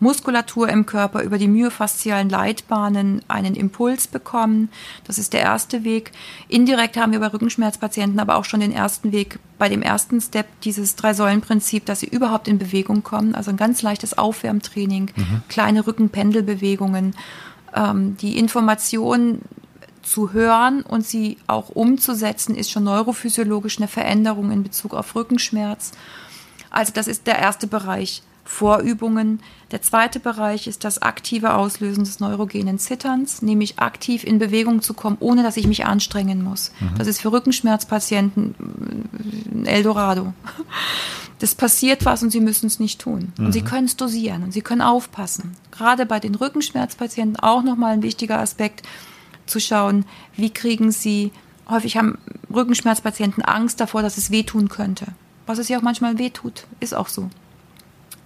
Muskulatur 0.01 0.69
im 0.69 0.87
Körper 0.87 1.23
über 1.23 1.39
die 1.39 1.49
myofaszialen 1.49 2.29
Leitbahnen 2.29 3.23
einen 3.29 3.55
Impuls 3.55 4.09
bekommen. 4.09 4.71
Das 5.05 5.19
ist 5.19 5.33
der 5.33 5.43
erste 5.43 5.85
Weg. 5.85 6.13
Indirekt 6.49 6.97
haben 6.97 7.13
wir 7.13 7.21
bei 7.21 7.29
Rückenschmerzpatienten 7.29 8.19
aber 8.19 8.37
auch 8.37 8.45
schon 8.45 8.61
den 8.61 8.73
ersten 8.73 9.13
Weg 9.13 9.39
bei 9.59 9.69
dem 9.69 9.83
ersten 9.83 10.21
Step 10.21 10.47
dieses 10.63 10.97
Drei-Säulen-Prinzip, 10.97 11.85
dass 11.87 12.01
sie 12.01 12.09
überhaupt 12.09 12.49
in 12.49 12.59
Bewegung 12.59 13.03
kommen. 13.03 13.35
Also 13.35 13.51
ein 13.51 13.57
ganz 13.57 13.83
leichtes 13.83 14.17
Aufwärmtraining, 14.17 15.11
mhm. 15.15 15.43
kleine 15.49 15.87
Rückenpendelbewegungen, 15.87 17.15
ähm, 17.75 18.17
die 18.17 18.39
Information 18.39 19.43
zu 20.03 20.33
hören 20.33 20.83
und 20.83 21.05
sie 21.05 21.37
auch 21.49 21.69
umzusetzen, 21.69 22.55
ist 22.55 22.71
schon 22.71 22.85
neurophysiologisch 22.85 23.79
eine 23.79 23.89
Veränderung 23.89 24.53
in 24.53 24.63
Bezug 24.63 24.95
auf 24.95 25.15
Rückenschmerz. 25.15 25.93
Also 26.71 26.93
das 26.95 27.07
ist 27.07 27.27
der 27.27 27.39
erste 27.39 27.67
Bereich. 27.67 28.23
Vorübungen. 28.47 29.41
Der 29.73 29.83
zweite 29.83 30.21
Bereich 30.21 30.67
ist 30.67 30.85
das 30.85 31.03
aktive 31.03 31.55
Auslösen 31.55 32.05
des 32.05 32.21
neurogenen 32.21 32.79
Zitterns, 32.79 33.43
nämlich 33.43 33.79
aktiv 33.79 34.25
in 34.25 34.39
Bewegung 34.39 34.83
zu 34.83 34.95
kommen, 34.95 35.17
ohne 35.21 35.43
dass 35.43 35.57
ich 35.57 35.67
mich 35.67 35.85
anstrengen 35.85 36.43
muss. 36.45 36.71
Mhm. 36.79 36.95
Das 36.97 37.09
ist 37.09 37.21
für 37.21 37.33
Rückenschmerzpatienten 37.33 38.55
ein 39.53 39.67
Eldorado. 39.67 40.33
Das 41.39 41.55
passiert 41.55 42.07
was 42.07 42.23
und 42.23 42.31
sie 42.31 42.41
müssen 42.41 42.67
es 42.67 42.81
nicht 42.81 43.01
tun. 43.01 43.33
Mhm. 43.37 43.47
Und 43.47 43.53
sie 43.53 43.61
mhm. 43.61 43.67
können 43.67 43.87
es 43.87 43.97
dosieren 43.97 44.43
und 44.45 44.53
sie 44.53 44.63
können 44.63 44.81
aufpassen. 44.81 45.57
Gerade 45.71 46.07
bei 46.07 46.21
den 46.21 46.35
Rückenschmerzpatienten 46.35 47.39
auch 47.39 47.63
nochmal 47.63 47.93
ein 47.93 48.03
wichtiger 48.03 48.39
Aspekt 48.39 48.87
zu 49.45 49.61
schauen, 49.61 50.07
wie 50.37 50.51
kriegen 50.51 50.93
sie 50.93 51.33
häufig 51.69 51.97
haben 51.97 52.19
Rückenschmerzpatienten 52.53 53.43
Angst 53.45 53.81
davor, 53.81 54.03
dass 54.03 54.19
es 54.19 54.31
wehtun 54.31 54.69
könnte. 54.69 55.07
Was 55.47 55.59
es 55.59 55.69
ja 55.69 55.79
auch 55.79 55.83
manchmal 55.83 56.19
wehtut, 56.19 56.67
ist 56.81 56.95
auch 56.95 57.09
so. 57.09 57.31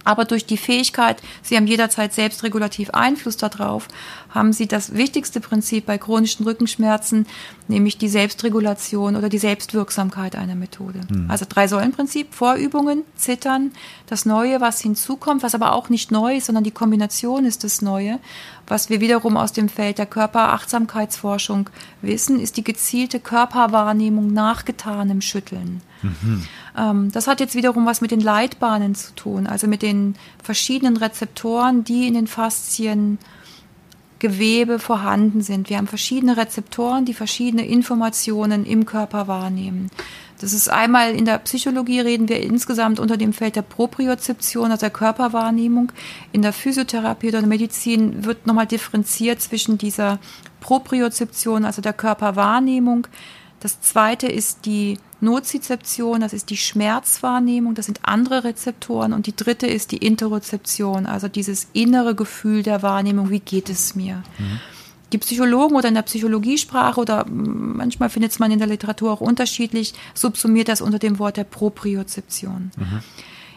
Aber 0.03 0.25
durch 0.25 0.45
die 0.45 0.57
Fähigkeit, 0.57 1.21
Sie 1.43 1.55
haben 1.55 1.67
jederzeit 1.67 2.13
selbstregulativ 2.13 2.89
Einfluss 2.91 3.37
darauf, 3.37 3.87
haben 4.29 4.53
Sie 4.53 4.67
das 4.67 4.95
wichtigste 4.95 5.39
Prinzip 5.39 5.85
bei 5.85 5.97
chronischen 5.97 6.45
Rückenschmerzen, 6.45 7.27
nämlich 7.67 7.97
die 7.97 8.07
Selbstregulation 8.07 9.15
oder 9.15 9.29
die 9.29 9.37
Selbstwirksamkeit 9.37 10.35
einer 10.35 10.55
Methode. 10.55 11.01
Mhm. 11.09 11.29
Also 11.29 11.45
drei 11.47 11.67
Säulenprinzip, 11.67 12.33
Vorübungen, 12.33 13.03
Zittern, 13.15 13.71
das 14.07 14.25
Neue, 14.25 14.61
was 14.61 14.81
hinzukommt, 14.81 15.43
was 15.43 15.55
aber 15.55 15.73
auch 15.73 15.89
nicht 15.89 16.11
neu 16.11 16.37
ist, 16.37 16.47
sondern 16.47 16.63
die 16.63 16.71
Kombination 16.71 17.45
ist 17.45 17.63
das 17.63 17.81
Neue. 17.81 18.19
Was 18.67 18.89
wir 18.89 19.01
wiederum 19.01 19.37
aus 19.37 19.51
dem 19.51 19.69
Feld 19.69 19.97
der 19.97 20.05
Körperachtsamkeitsforschung 20.05 21.69
wissen, 22.01 22.39
ist 22.39 22.57
die 22.57 22.63
gezielte 22.63 23.19
Körperwahrnehmung 23.19 24.33
nach 24.33 24.65
getanem 24.65 25.21
Schütteln. 25.21 25.81
Mhm. 26.01 26.45
Ähm, 26.77 27.11
das 27.11 27.27
hat 27.27 27.39
jetzt 27.39 27.55
wiederum 27.55 27.85
was 27.85 28.01
mit 28.01 28.11
den 28.11 28.21
Leitbahnen 28.21 28.95
zu 28.95 29.13
tun, 29.15 29.47
also 29.47 29.67
mit 29.67 29.81
den 29.81 30.15
verschiedenen 30.43 30.97
Rezeptoren, 30.97 31.83
die 31.83 32.07
in 32.07 32.13
den 32.13 32.27
Faszien 32.27 33.17
Gewebe 34.21 34.77
vorhanden 34.77 35.41
sind. 35.41 35.69
Wir 35.69 35.77
haben 35.77 35.87
verschiedene 35.87 36.37
Rezeptoren, 36.37 37.05
die 37.05 37.15
verschiedene 37.15 37.65
Informationen 37.65 38.67
im 38.67 38.85
Körper 38.85 39.27
wahrnehmen. 39.27 39.89
Das 40.39 40.53
ist 40.53 40.69
einmal 40.69 41.15
in 41.15 41.25
der 41.25 41.39
Psychologie 41.39 42.01
reden 42.01 42.29
wir 42.29 42.41
insgesamt 42.41 42.99
unter 42.99 43.17
dem 43.17 43.33
Feld 43.33 43.55
der 43.55 43.63
Propriozeption, 43.63 44.71
also 44.71 44.81
der 44.81 44.91
Körperwahrnehmung. 44.91 45.91
In 46.31 46.43
der 46.43 46.53
Physiotherapie 46.53 47.29
oder 47.29 47.39
der 47.39 47.47
Medizin 47.47 48.23
wird 48.23 48.45
nochmal 48.45 48.67
differenziert 48.67 49.41
zwischen 49.41 49.79
dieser 49.79 50.19
Propriozeption, 50.59 51.65
also 51.65 51.81
der 51.81 51.93
Körperwahrnehmung. 51.93 53.07
Das 53.59 53.81
zweite 53.81 54.27
ist 54.27 54.65
die 54.65 54.97
Nozizeption, 55.21 56.21
das 56.21 56.33
ist 56.33 56.49
die 56.49 56.57
Schmerzwahrnehmung, 56.57 57.75
das 57.75 57.85
sind 57.85 57.99
andere 58.03 58.43
Rezeptoren. 58.43 59.13
Und 59.13 59.27
die 59.27 59.35
dritte 59.35 59.67
ist 59.67 59.91
die 59.91 59.97
Interozeption, 59.97 61.05
also 61.05 61.27
dieses 61.27 61.67
innere 61.73 62.15
Gefühl 62.15 62.63
der 62.63 62.81
Wahrnehmung, 62.81 63.29
wie 63.29 63.39
geht 63.39 63.69
es 63.69 63.95
mir. 63.95 64.23
Mhm. 64.37 64.59
Die 65.13 65.17
Psychologen 65.17 65.75
oder 65.75 65.89
in 65.89 65.95
der 65.95 66.03
Psychologiesprache 66.03 66.99
oder 66.99 67.25
manchmal 67.29 68.09
findet 68.09 68.39
man 68.39 68.51
in 68.51 68.59
der 68.59 68.67
Literatur 68.67 69.11
auch 69.11 69.21
unterschiedlich, 69.21 69.93
subsumiert 70.13 70.69
das 70.69 70.81
unter 70.81 70.99
dem 70.99 71.19
Wort 71.19 71.37
der 71.37 71.43
Propriozeption. 71.43 72.71
Mhm. 72.77 73.01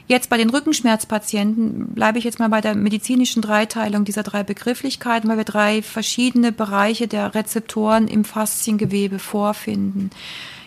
Jetzt 0.06 0.28
bei 0.28 0.36
den 0.36 0.50
Rückenschmerzpatienten 0.50 1.94
bleibe 1.94 2.18
ich 2.18 2.24
jetzt 2.24 2.38
mal 2.38 2.50
bei 2.50 2.60
der 2.60 2.74
medizinischen 2.74 3.40
Dreiteilung 3.40 4.04
dieser 4.04 4.22
drei 4.22 4.42
Begrifflichkeiten, 4.42 5.30
weil 5.30 5.38
wir 5.38 5.44
drei 5.44 5.80
verschiedene 5.80 6.52
Bereiche 6.52 7.08
der 7.08 7.34
Rezeptoren 7.34 8.06
im 8.06 8.24
Fasziengewebe 8.24 9.18
vorfinden. 9.18 10.10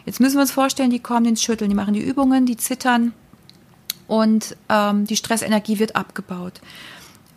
Jetzt 0.08 0.22
müssen 0.22 0.36
wir 0.36 0.42
uns 0.42 0.52
vorstellen, 0.52 0.90
die 0.90 1.02
kommen 1.02 1.26
ins 1.26 1.44
Schütteln, 1.44 1.70
die 1.70 1.76
machen 1.76 1.94
die 1.94 2.00
Übungen, 2.00 2.46
die 2.46 2.56
zittern 2.56 3.12
und 4.08 4.56
ähm, 4.70 5.06
die 5.06 5.18
Stressenergie 5.18 5.80
wird 5.80 5.98
abgebaut. 5.98 6.62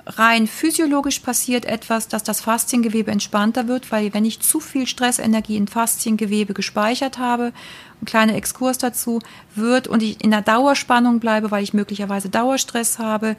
Rein 0.07 0.47
physiologisch 0.47 1.19
passiert 1.19 1.65
etwas, 1.65 2.07
dass 2.07 2.23
das 2.23 2.41
Fasziengewebe 2.41 3.11
entspannter 3.11 3.67
wird, 3.67 3.91
weil 3.91 4.15
wenn 4.15 4.25
ich 4.25 4.39
zu 4.39 4.61
viel 4.61 4.87
Stressenergie 4.87 5.57
in 5.57 5.67
Fasziengewebe 5.67 6.55
gespeichert 6.55 7.19
habe, 7.19 7.53
ein 8.01 8.07
kleiner 8.07 8.37
Exkurs 8.37 8.79
dazu, 8.79 9.19
wird 9.57 9.89
und 9.89 10.01
ich 10.01 10.23
in 10.23 10.31
der 10.31 10.43
Dauerspannung 10.43 11.19
bleibe, 11.19 11.51
weil 11.51 11.65
ich 11.65 11.75
möglicherweise 11.75 12.29
Dauerstress 12.29 13.01
habe, 13.01 13.37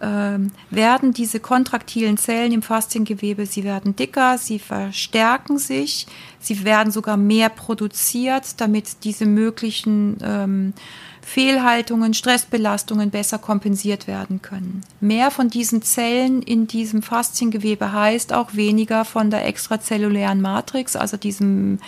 werden 0.00 1.12
diese 1.12 1.40
kontraktilen 1.40 2.16
Zellen 2.16 2.52
im 2.52 2.62
Fasziengewebe, 2.62 3.44
sie 3.44 3.64
werden 3.64 3.96
dicker, 3.96 4.38
sie 4.38 4.58
verstärken 4.58 5.58
sich, 5.58 6.06
sie 6.38 6.64
werden 6.64 6.90
sogar 6.90 7.18
mehr 7.18 7.50
produziert, 7.50 8.60
damit 8.62 9.04
diese 9.04 9.26
möglichen 9.26 10.16
ähm, 10.22 10.72
Fehlhaltungen, 11.20 12.14
Stressbelastungen 12.14 13.10
besser 13.10 13.38
kompensiert 13.38 14.06
werden 14.06 14.40
können. 14.40 14.82
Mehr 15.00 15.30
von 15.30 15.50
diesen 15.50 15.82
Zellen 15.82 16.40
in 16.40 16.66
diesem 16.66 17.02
Fasziengewebe 17.02 17.92
heißt 17.92 18.32
auch 18.32 18.54
weniger 18.54 19.04
von 19.04 19.30
der 19.30 19.46
extrazellulären 19.46 20.40
Matrix, 20.40 20.96
also 20.96 21.18
diesem 21.18 21.78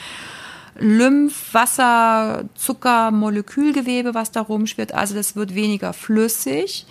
Lymph, 0.78 1.54
Wasser, 1.54 2.44
Zucker, 2.54 3.10
Molekülgewebe, 3.10 4.14
was 4.14 4.32
da 4.32 4.42
rumschwirrt. 4.42 4.92
Also 4.92 5.14
das 5.14 5.34
wird 5.34 5.54
weniger 5.54 5.94
flüssig 5.94 6.86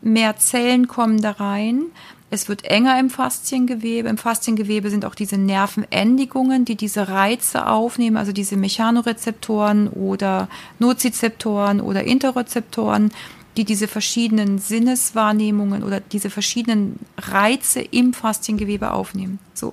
mehr 0.00 0.36
Zellen 0.36 0.88
kommen 0.88 1.20
da 1.20 1.32
rein. 1.32 1.86
Es 2.30 2.48
wird 2.48 2.64
enger 2.64 2.98
im 3.00 3.08
Fasziengewebe. 3.08 4.08
Im 4.08 4.18
Fasziengewebe 4.18 4.90
sind 4.90 5.04
auch 5.04 5.14
diese 5.14 5.38
Nervenendigungen, 5.38 6.64
die 6.64 6.76
diese 6.76 7.08
Reize 7.08 7.66
aufnehmen, 7.66 8.18
also 8.18 8.32
diese 8.32 8.56
Mechanorezeptoren 8.56 9.88
oder 9.88 10.48
Nozizeptoren 10.78 11.80
oder 11.80 12.04
Interozeptoren, 12.04 13.10
die 13.56 13.64
diese 13.64 13.88
verschiedenen 13.88 14.58
Sinneswahrnehmungen 14.58 15.82
oder 15.82 16.00
diese 16.00 16.28
verschiedenen 16.30 16.98
Reize 17.16 17.80
im 17.80 18.12
Fasziengewebe 18.12 18.92
aufnehmen. 18.92 19.38
So. 19.54 19.72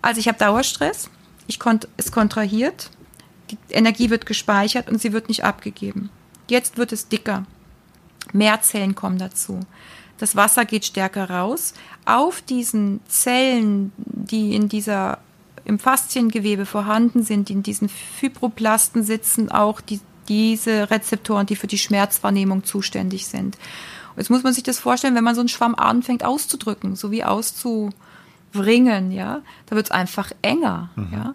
Also 0.00 0.20
ich 0.20 0.28
habe 0.28 0.38
Dauerstress, 0.38 1.10
ich 1.46 1.58
kont 1.58 1.88
es 1.96 2.12
kontrahiert, 2.12 2.90
die 3.50 3.58
Energie 3.70 4.10
wird 4.10 4.26
gespeichert 4.26 4.88
und 4.88 5.00
sie 5.00 5.12
wird 5.12 5.28
nicht 5.28 5.44
abgegeben. 5.44 6.08
Jetzt 6.48 6.78
wird 6.78 6.92
es 6.92 7.08
dicker. 7.08 7.46
Mehr 8.32 8.60
Zellen 8.62 8.94
kommen 8.94 9.18
dazu. 9.18 9.60
Das 10.18 10.36
Wasser 10.36 10.64
geht 10.64 10.84
stärker 10.84 11.30
raus. 11.30 11.72
Auf 12.04 12.42
diesen 12.42 13.00
Zellen, 13.08 13.92
die 13.96 14.54
in 14.54 14.68
dieser 14.68 15.18
im 15.64 15.78
Fasziengewebe 15.78 16.66
vorhanden 16.66 17.22
sind, 17.22 17.50
in 17.50 17.62
diesen 17.62 17.88
Fibroplasten 17.88 19.02
sitzen 19.02 19.50
auch 19.50 19.80
die, 19.80 20.00
diese 20.28 20.90
Rezeptoren, 20.90 21.46
die 21.46 21.56
für 21.56 21.66
die 21.66 21.78
Schmerzwahrnehmung 21.78 22.64
zuständig 22.64 23.26
sind. 23.26 23.56
Und 24.10 24.18
jetzt 24.18 24.30
muss 24.30 24.42
man 24.42 24.52
sich 24.52 24.62
das 24.62 24.78
vorstellen, 24.78 25.14
wenn 25.14 25.24
man 25.24 25.34
so 25.34 25.40
einen 25.40 25.48
Schwamm 25.48 25.74
anfängt 25.74 26.24
auszudrücken, 26.24 26.96
so 26.96 27.10
wie 27.10 27.24
auszubringen, 27.24 29.12
ja, 29.12 29.42
da 29.66 29.76
wird 29.76 29.86
es 29.86 29.92
einfach 29.92 30.32
enger, 30.42 30.90
mhm. 30.96 31.08
ja 31.12 31.34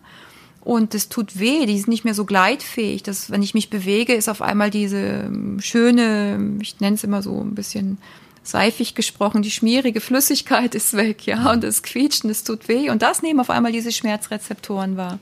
und 0.65 0.95
es 0.95 1.09
tut 1.09 1.39
weh, 1.39 1.67
die 1.67 1.77
sind 1.77 1.89
nicht 1.89 2.05
mehr 2.05 2.15
so 2.15 2.25
gleitfähig. 2.25 3.03
Das, 3.03 3.29
wenn 3.29 3.43
ich 3.43 3.53
mich 3.53 3.69
bewege, 3.69 4.13
ist 4.13 4.27
auf 4.27 4.41
einmal 4.41 4.71
diese 4.71 4.97
ähm, 4.97 5.59
schöne, 5.61 6.57
ich 6.59 6.79
nenne 6.79 6.95
es 6.95 7.03
immer 7.03 7.21
so 7.21 7.39
ein 7.39 7.53
bisschen 7.53 7.99
seifig 8.41 8.95
gesprochen, 8.95 9.43
die 9.43 9.51
schmierige 9.51 10.01
Flüssigkeit 10.01 10.73
ist 10.73 10.93
weg, 10.93 11.27
ja, 11.27 11.51
und 11.51 11.63
das 11.63 11.83
Quietschen, 11.83 12.29
das 12.29 12.43
tut 12.43 12.67
weh. 12.67 12.89
Und 12.89 13.03
das 13.03 13.21
nehmen 13.21 13.39
auf 13.39 13.51
einmal 13.51 13.71
diese 13.71 13.91
Schmerzrezeptoren 13.91 14.97
wahr. 14.97 15.19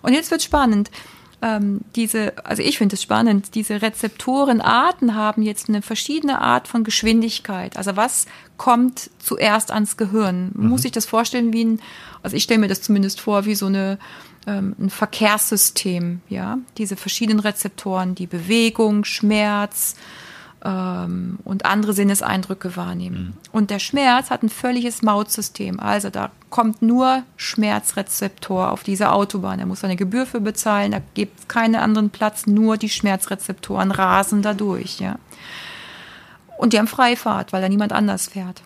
Und 0.00 0.14
jetzt 0.14 0.30
wird 0.30 0.42
spannend. 0.42 0.90
Ähm, 1.42 1.82
diese, 1.94 2.32
also 2.44 2.62
ich 2.62 2.78
finde 2.78 2.94
es 2.94 3.02
spannend, 3.02 3.54
diese 3.54 3.82
Rezeptorenarten 3.82 5.14
haben 5.14 5.42
jetzt 5.42 5.68
eine 5.68 5.82
verschiedene 5.82 6.40
Art 6.40 6.66
von 6.66 6.82
Geschwindigkeit. 6.82 7.76
Also 7.76 7.94
was 7.94 8.26
kommt 8.56 9.10
zuerst 9.18 9.70
ans 9.70 9.98
Gehirn? 9.98 10.50
Mhm. 10.54 10.68
Muss 10.68 10.86
ich 10.86 10.92
das 10.92 11.04
vorstellen 11.04 11.52
wie 11.52 11.64
ein, 11.64 11.80
also 12.22 12.36
ich 12.36 12.42
stelle 12.42 12.60
mir 12.60 12.68
das 12.68 12.80
zumindest 12.80 13.20
vor, 13.20 13.44
wie 13.44 13.54
so 13.54 13.66
eine 13.66 13.98
ein 14.50 14.90
Verkehrssystem, 14.90 16.20
ja, 16.28 16.58
diese 16.76 16.96
verschiedenen 16.96 17.40
Rezeptoren, 17.40 18.14
die 18.14 18.26
Bewegung, 18.26 19.04
Schmerz 19.04 19.94
ähm, 20.64 21.38
und 21.44 21.66
andere 21.66 21.92
Sinneseindrücke 21.92 22.76
wahrnehmen. 22.76 23.18
Mhm. 23.18 23.34
Und 23.52 23.70
der 23.70 23.78
Schmerz 23.78 24.30
hat 24.30 24.42
ein 24.42 24.48
völliges 24.48 25.02
Mautsystem, 25.02 25.80
also 25.80 26.10
da 26.10 26.30
kommt 26.50 26.82
nur 26.82 27.22
Schmerzrezeptor 27.36 28.72
auf 28.72 28.82
diese 28.82 29.12
Autobahn. 29.12 29.58
Er 29.58 29.66
muss 29.66 29.84
eine 29.84 29.96
Gebühr 29.96 30.26
für 30.26 30.40
bezahlen, 30.40 30.92
da 30.92 31.00
gibt 31.14 31.40
es 31.40 31.48
keinen 31.48 31.76
anderen 31.76 32.10
Platz, 32.10 32.46
nur 32.46 32.76
die 32.76 32.88
Schmerzrezeptoren 32.88 33.90
rasen 33.90 34.42
da 34.42 34.54
durch, 34.54 35.00
ja. 35.00 35.16
Und 36.56 36.72
die 36.72 36.78
haben 36.78 36.88
Freifahrt, 36.88 37.52
weil 37.52 37.62
da 37.62 37.68
niemand 37.68 37.92
anders 37.92 38.26
fährt. 38.26 38.62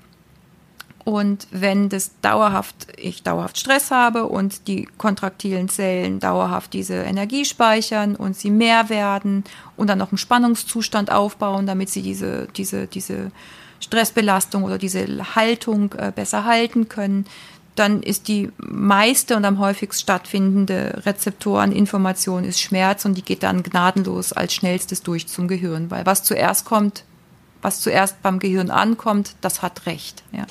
Und 1.04 1.48
wenn 1.50 1.88
das 1.88 2.12
dauerhaft, 2.20 2.86
ich 2.96 3.22
dauerhaft 3.24 3.58
Stress 3.58 3.90
habe 3.90 4.26
und 4.26 4.68
die 4.68 4.88
kontraktilen 4.98 5.68
Zellen 5.68 6.20
dauerhaft 6.20 6.72
diese 6.72 6.94
Energie 6.94 7.44
speichern 7.44 8.14
und 8.14 8.36
sie 8.36 8.50
mehr 8.50 8.88
werden 8.88 9.42
und 9.76 9.88
dann 9.88 9.98
noch 9.98 10.12
einen 10.12 10.18
Spannungszustand 10.18 11.10
aufbauen, 11.10 11.66
damit 11.66 11.90
sie 11.90 12.02
diese, 12.02 12.46
diese, 12.56 12.86
diese 12.86 13.32
Stressbelastung 13.80 14.62
oder 14.62 14.78
diese 14.78 15.34
Haltung 15.34 15.92
äh, 15.94 16.12
besser 16.14 16.44
halten 16.44 16.88
können, 16.88 17.26
dann 17.74 18.02
ist 18.02 18.28
die 18.28 18.50
meiste 18.58 19.36
und 19.36 19.44
am 19.44 19.58
häufigst 19.58 20.00
stattfindende 20.00 21.02
Rezeptoreninformation 21.04 22.44
ist 22.44 22.60
Schmerz 22.60 23.04
und 23.04 23.14
die 23.14 23.22
geht 23.22 23.42
dann 23.42 23.62
gnadenlos 23.62 24.32
als 24.32 24.54
schnellstes 24.54 25.02
durch 25.02 25.26
zum 25.26 25.48
Gehirn, 25.48 25.90
weil 25.90 26.04
was 26.04 26.22
zuerst 26.22 26.64
kommt, 26.64 27.04
was 27.62 27.80
zuerst 27.80 28.22
beim 28.22 28.38
Gehirn 28.40 28.70
ankommt, 28.70 29.36
das 29.40 29.62
hat 29.62 29.86
Recht. 29.86 30.22
Ja. 30.32 30.46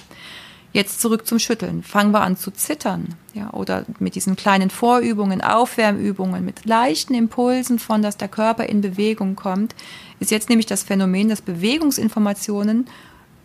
Jetzt 0.73 1.01
zurück 1.01 1.27
zum 1.27 1.37
Schütteln. 1.37 1.83
Fangen 1.83 2.11
wir 2.11 2.21
an 2.21 2.37
zu 2.37 2.51
zittern. 2.51 3.15
Ja, 3.33 3.51
oder 3.51 3.85
mit 3.99 4.15
diesen 4.15 4.35
kleinen 4.35 4.69
Vorübungen, 4.69 5.41
Aufwärmübungen, 5.41 6.45
mit 6.45 6.65
leichten 6.65 7.13
Impulsen 7.13 7.77
von, 7.77 8.01
dass 8.01 8.17
der 8.17 8.29
Körper 8.29 8.65
in 8.65 8.81
Bewegung 8.81 9.35
kommt, 9.35 9.75
ist 10.19 10.31
jetzt 10.31 10.49
nämlich 10.49 10.65
das 10.65 10.83
Phänomen, 10.83 11.29
dass 11.29 11.41
Bewegungsinformationen 11.41 12.87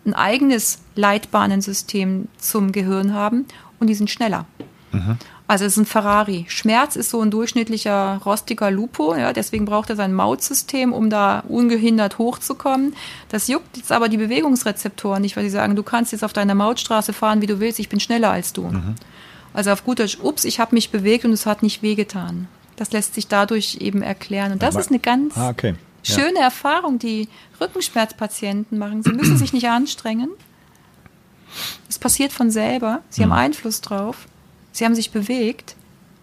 ein 0.04 0.14
eigenes 0.14 0.78
Leitbahnensystem 0.94 2.28
zum 2.38 2.70
Gehirn 2.70 3.12
haben 3.12 3.46
und 3.80 3.88
die 3.88 3.94
sind 3.94 4.10
schneller. 4.10 4.46
Mhm. 4.92 5.18
Also 5.48 5.64
es 5.64 5.74
ist 5.74 5.78
ein 5.78 5.86
Ferrari. 5.86 6.44
Schmerz 6.48 6.96
ist 6.96 7.10
so 7.10 7.20
ein 7.22 7.30
durchschnittlicher 7.30 8.20
rostiger 8.24 8.70
Lupo, 8.70 9.14
ja, 9.14 9.32
deswegen 9.32 9.64
braucht 9.64 9.90
er 9.90 9.96
sein 9.96 10.12
Mautsystem, 10.12 10.92
um 10.92 11.08
da 11.08 11.44
ungehindert 11.48 12.18
hochzukommen. 12.18 12.94
Das 13.28 13.46
juckt 13.46 13.76
jetzt 13.76 13.92
aber 13.92 14.08
die 14.08 14.16
Bewegungsrezeptoren 14.16 15.22
nicht, 15.22 15.36
weil 15.36 15.44
sie 15.44 15.50
sagen, 15.50 15.76
du 15.76 15.84
kannst 15.84 16.10
jetzt 16.10 16.24
auf 16.24 16.32
deiner 16.32 16.56
Mautstraße 16.56 17.12
fahren, 17.12 17.42
wie 17.42 17.46
du 17.46 17.60
willst, 17.60 17.78
ich 17.78 17.88
bin 17.88 18.00
schneller 18.00 18.30
als 18.30 18.52
du. 18.52 18.62
Mhm. 18.62 18.96
Also 19.54 19.70
auf 19.70 19.84
gut 19.84 20.00
Deutsch, 20.00 20.18
ups, 20.20 20.44
ich 20.44 20.58
habe 20.58 20.74
mich 20.74 20.90
bewegt 20.90 21.24
und 21.24 21.32
es 21.32 21.46
hat 21.46 21.62
nicht 21.62 21.80
wehgetan. 21.80 22.48
Das 22.74 22.92
lässt 22.92 23.14
sich 23.14 23.28
dadurch 23.28 23.78
eben 23.80 24.02
erklären. 24.02 24.52
Und 24.52 24.62
das 24.62 24.74
ja, 24.74 24.80
ist 24.80 24.90
eine 24.90 24.98
ganz 24.98 25.36
ah, 25.38 25.50
okay. 25.50 25.76
ja. 26.02 26.14
schöne 26.14 26.40
Erfahrung, 26.40 26.98
die 26.98 27.28
Rückenschmerzpatienten 27.60 28.78
machen. 28.78 29.02
Sie 29.02 29.12
müssen 29.12 29.38
sich 29.38 29.52
nicht 29.52 29.68
anstrengen. 29.68 30.28
Es 31.88 31.98
passiert 31.98 32.32
von 32.32 32.50
selber. 32.50 33.00
Sie 33.08 33.24
mhm. 33.24 33.30
haben 33.30 33.38
Einfluss 33.38 33.80
drauf. 33.80 34.26
Sie 34.76 34.84
haben 34.84 34.94
sich 34.94 35.10
bewegt. 35.10 35.74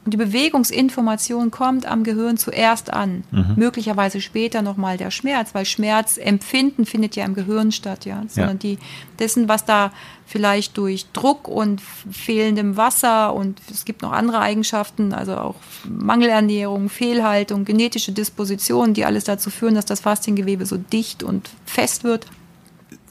Und 0.05 0.13
die 0.13 0.17
Bewegungsinformation 0.17 1.49
kommt 1.49 1.85
am 1.85 2.03
Gehirn 2.03 2.37
zuerst 2.37 2.91
an. 2.91 3.23
Mhm. 3.31 3.53
Möglicherweise 3.55 4.19
später 4.19 4.61
nochmal 4.61 4.97
der 4.97 5.11
Schmerz, 5.11 5.55
weil 5.55 5.65
Schmerzempfinden 5.65 6.85
findet 6.85 7.15
ja 7.15 7.23
im 7.23 7.33
Gehirn 7.33 7.71
statt, 7.71 8.05
ja. 8.05 8.21
Sondern 8.27 8.57
ja. 8.57 8.75
die, 8.75 8.79
dessen, 9.17 9.47
was 9.47 9.65
da 9.65 9.91
vielleicht 10.27 10.77
durch 10.77 11.07
Druck 11.13 11.47
und 11.47 11.81
fehlendem 12.11 12.77
Wasser 12.77 13.33
und 13.33 13.59
es 13.71 13.85
gibt 13.85 14.01
noch 14.01 14.11
andere 14.11 14.39
Eigenschaften, 14.39 15.13
also 15.13 15.37
auch 15.37 15.55
Mangelernährung, 15.87 16.89
Fehlhaltung, 16.89 17.65
genetische 17.65 18.11
Dispositionen, 18.11 18.93
die 18.93 19.05
alles 19.05 19.23
dazu 19.23 19.49
führen, 19.49 19.73
dass 19.73 19.85
das 19.85 20.01
Fasziengewebe 20.01 20.65
so 20.65 20.77
dicht 20.77 21.23
und 21.23 21.49
fest 21.65 22.03
wird. 22.03 22.27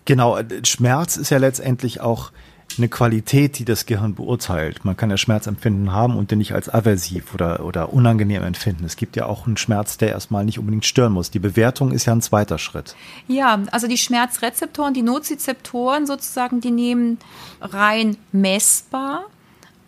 Genau, 0.04 0.38
Schmerz 0.64 1.16
ist 1.16 1.30
ja 1.30 1.38
letztendlich 1.38 2.00
auch 2.00 2.32
eine 2.78 2.88
Qualität, 2.88 3.58
die 3.58 3.64
das 3.64 3.86
Gehirn 3.86 4.14
beurteilt. 4.14 4.84
Man 4.84 4.96
kann 4.96 5.10
ja 5.10 5.16
Schmerzempfinden 5.16 5.92
haben 5.92 6.16
und 6.16 6.30
den 6.30 6.38
nicht 6.38 6.52
als 6.52 6.68
aversiv 6.68 7.34
oder, 7.34 7.64
oder 7.64 7.92
unangenehm 7.92 8.42
empfinden. 8.42 8.84
Es 8.84 8.96
gibt 8.96 9.16
ja 9.16 9.26
auch 9.26 9.46
einen 9.46 9.56
Schmerz, 9.56 9.98
der 9.98 10.10
erstmal 10.10 10.44
nicht 10.44 10.58
unbedingt 10.58 10.84
stören 10.84 11.12
muss. 11.12 11.30
Die 11.30 11.38
Bewertung 11.38 11.92
ist 11.92 12.06
ja 12.06 12.12
ein 12.12 12.22
zweiter 12.22 12.58
Schritt. 12.58 12.94
Ja, 13.28 13.60
also 13.70 13.86
die 13.86 13.98
Schmerzrezeptoren, 13.98 14.94
die 14.94 15.02
Nozizeptoren 15.02 16.06
sozusagen, 16.06 16.60
die 16.60 16.70
nehmen 16.70 17.18
rein 17.60 18.16
messbar 18.32 19.26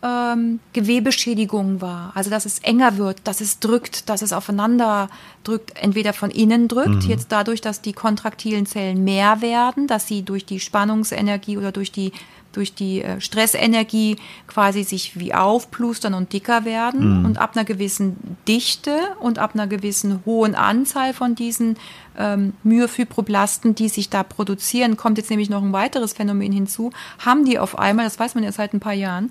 ähm, 0.04 0.60
Gewebeschädigungen 0.74 1.80
wahr. 1.80 2.12
Also 2.14 2.28
dass 2.30 2.44
es 2.44 2.58
enger 2.60 2.98
wird, 2.98 3.18
dass 3.24 3.40
es 3.40 3.58
drückt, 3.58 4.08
dass 4.08 4.22
es 4.22 4.32
aufeinander 4.32 5.08
drückt, 5.42 5.72
entweder 5.82 6.12
von 6.12 6.30
innen 6.30 6.68
drückt, 6.68 7.04
mhm. 7.04 7.10
jetzt 7.10 7.32
dadurch, 7.32 7.60
dass 7.62 7.80
die 7.80 7.94
kontraktilen 7.94 8.66
Zellen 8.66 9.02
mehr 9.02 9.40
werden, 9.40 9.86
dass 9.86 10.06
sie 10.06 10.22
durch 10.22 10.44
die 10.44 10.60
Spannungsenergie 10.60 11.56
oder 11.56 11.72
durch 11.72 11.90
die 11.90 12.12
durch 12.56 12.74
die 12.74 13.02
äh, 13.02 13.20
Stressenergie 13.20 14.16
quasi 14.46 14.84
sich 14.84 15.18
wie 15.18 15.34
aufplustern 15.34 16.14
und 16.14 16.32
dicker 16.32 16.64
werden. 16.64 17.20
Mhm. 17.20 17.24
Und 17.24 17.38
ab 17.38 17.52
einer 17.54 17.64
gewissen 17.64 18.16
Dichte 18.48 18.96
und 19.20 19.38
ab 19.38 19.52
einer 19.54 19.66
gewissen 19.66 20.20
hohen 20.24 20.54
Anzahl 20.54 21.12
von 21.12 21.34
diesen 21.34 21.76
ähm, 22.18 22.54
Myofibroblasten, 22.62 23.74
die 23.74 23.88
sich 23.88 24.10
da 24.10 24.22
produzieren, 24.22 24.96
kommt 24.96 25.18
jetzt 25.18 25.30
nämlich 25.30 25.50
noch 25.50 25.62
ein 25.62 25.72
weiteres 25.72 26.12
Phänomen 26.12 26.52
hinzu, 26.52 26.92
haben 27.18 27.44
die 27.44 27.58
auf 27.58 27.78
einmal, 27.78 28.04
das 28.04 28.18
weiß 28.18 28.34
man 28.34 28.44
ja 28.44 28.52
seit 28.52 28.72
ein 28.72 28.80
paar 28.80 28.92
Jahren, 28.92 29.30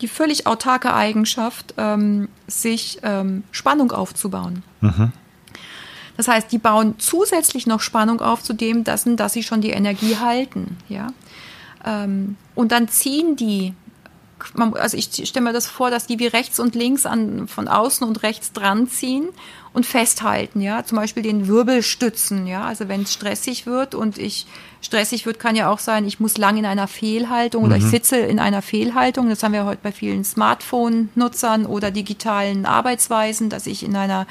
die 0.00 0.08
völlig 0.08 0.46
autarke 0.46 0.92
Eigenschaft, 0.92 1.74
ähm, 1.78 2.28
sich 2.46 2.98
ähm, 3.02 3.44
Spannung 3.52 3.92
aufzubauen. 3.92 4.62
Mhm. 4.80 5.12
Das 6.16 6.28
heißt, 6.28 6.52
die 6.52 6.58
bauen 6.58 6.96
zusätzlich 6.98 7.66
noch 7.66 7.80
Spannung 7.80 8.20
auf 8.20 8.42
zu 8.42 8.52
dem, 8.52 8.84
dass, 8.84 9.04
dass 9.06 9.32
sie 9.32 9.42
schon 9.42 9.60
die 9.60 9.70
Energie 9.70 10.18
halten. 10.18 10.76
Ja? 10.88 11.08
Ähm, 11.84 12.36
und 12.54 12.72
dann 12.72 12.88
ziehen 12.88 13.36
die, 13.36 13.74
also 14.56 14.96
ich 14.96 15.28
stelle 15.28 15.44
mir 15.44 15.52
das 15.52 15.66
vor, 15.66 15.90
dass 15.90 16.06
die 16.06 16.18
wie 16.18 16.26
rechts 16.26 16.60
und 16.60 16.74
links 16.74 17.06
an, 17.06 17.48
von 17.48 17.68
außen 17.68 18.06
und 18.06 18.22
rechts 18.22 18.52
dran 18.52 18.88
ziehen 18.88 19.28
und 19.72 19.86
festhalten, 19.86 20.60
ja, 20.60 20.84
zum 20.84 20.98
Beispiel 20.98 21.22
den 21.22 21.48
Wirbel 21.48 21.82
stützen, 21.82 22.46
ja, 22.46 22.64
also 22.64 22.88
wenn 22.88 23.02
es 23.02 23.12
stressig 23.12 23.66
wird 23.66 23.94
und 23.94 24.18
ich 24.18 24.46
stressig 24.82 25.24
wird, 25.24 25.38
kann 25.38 25.56
ja 25.56 25.70
auch 25.70 25.78
sein, 25.78 26.04
ich 26.06 26.20
muss 26.20 26.36
lang 26.36 26.58
in 26.58 26.66
einer 26.66 26.88
Fehlhaltung 26.88 27.64
oder 27.64 27.78
mhm. 27.78 27.84
ich 27.84 27.90
sitze 27.90 28.16
in 28.16 28.38
einer 28.38 28.62
Fehlhaltung. 28.62 29.28
Das 29.28 29.42
haben 29.42 29.52
wir 29.52 29.64
heute 29.64 29.80
bei 29.82 29.92
vielen 29.92 30.24
Smartphone-Nutzern 30.24 31.66
oder 31.66 31.90
digitalen 31.90 32.66
Arbeitsweisen, 32.66 33.48
dass 33.48 33.66
ich 33.66 33.84
in 33.84 33.96
einer 33.96 34.26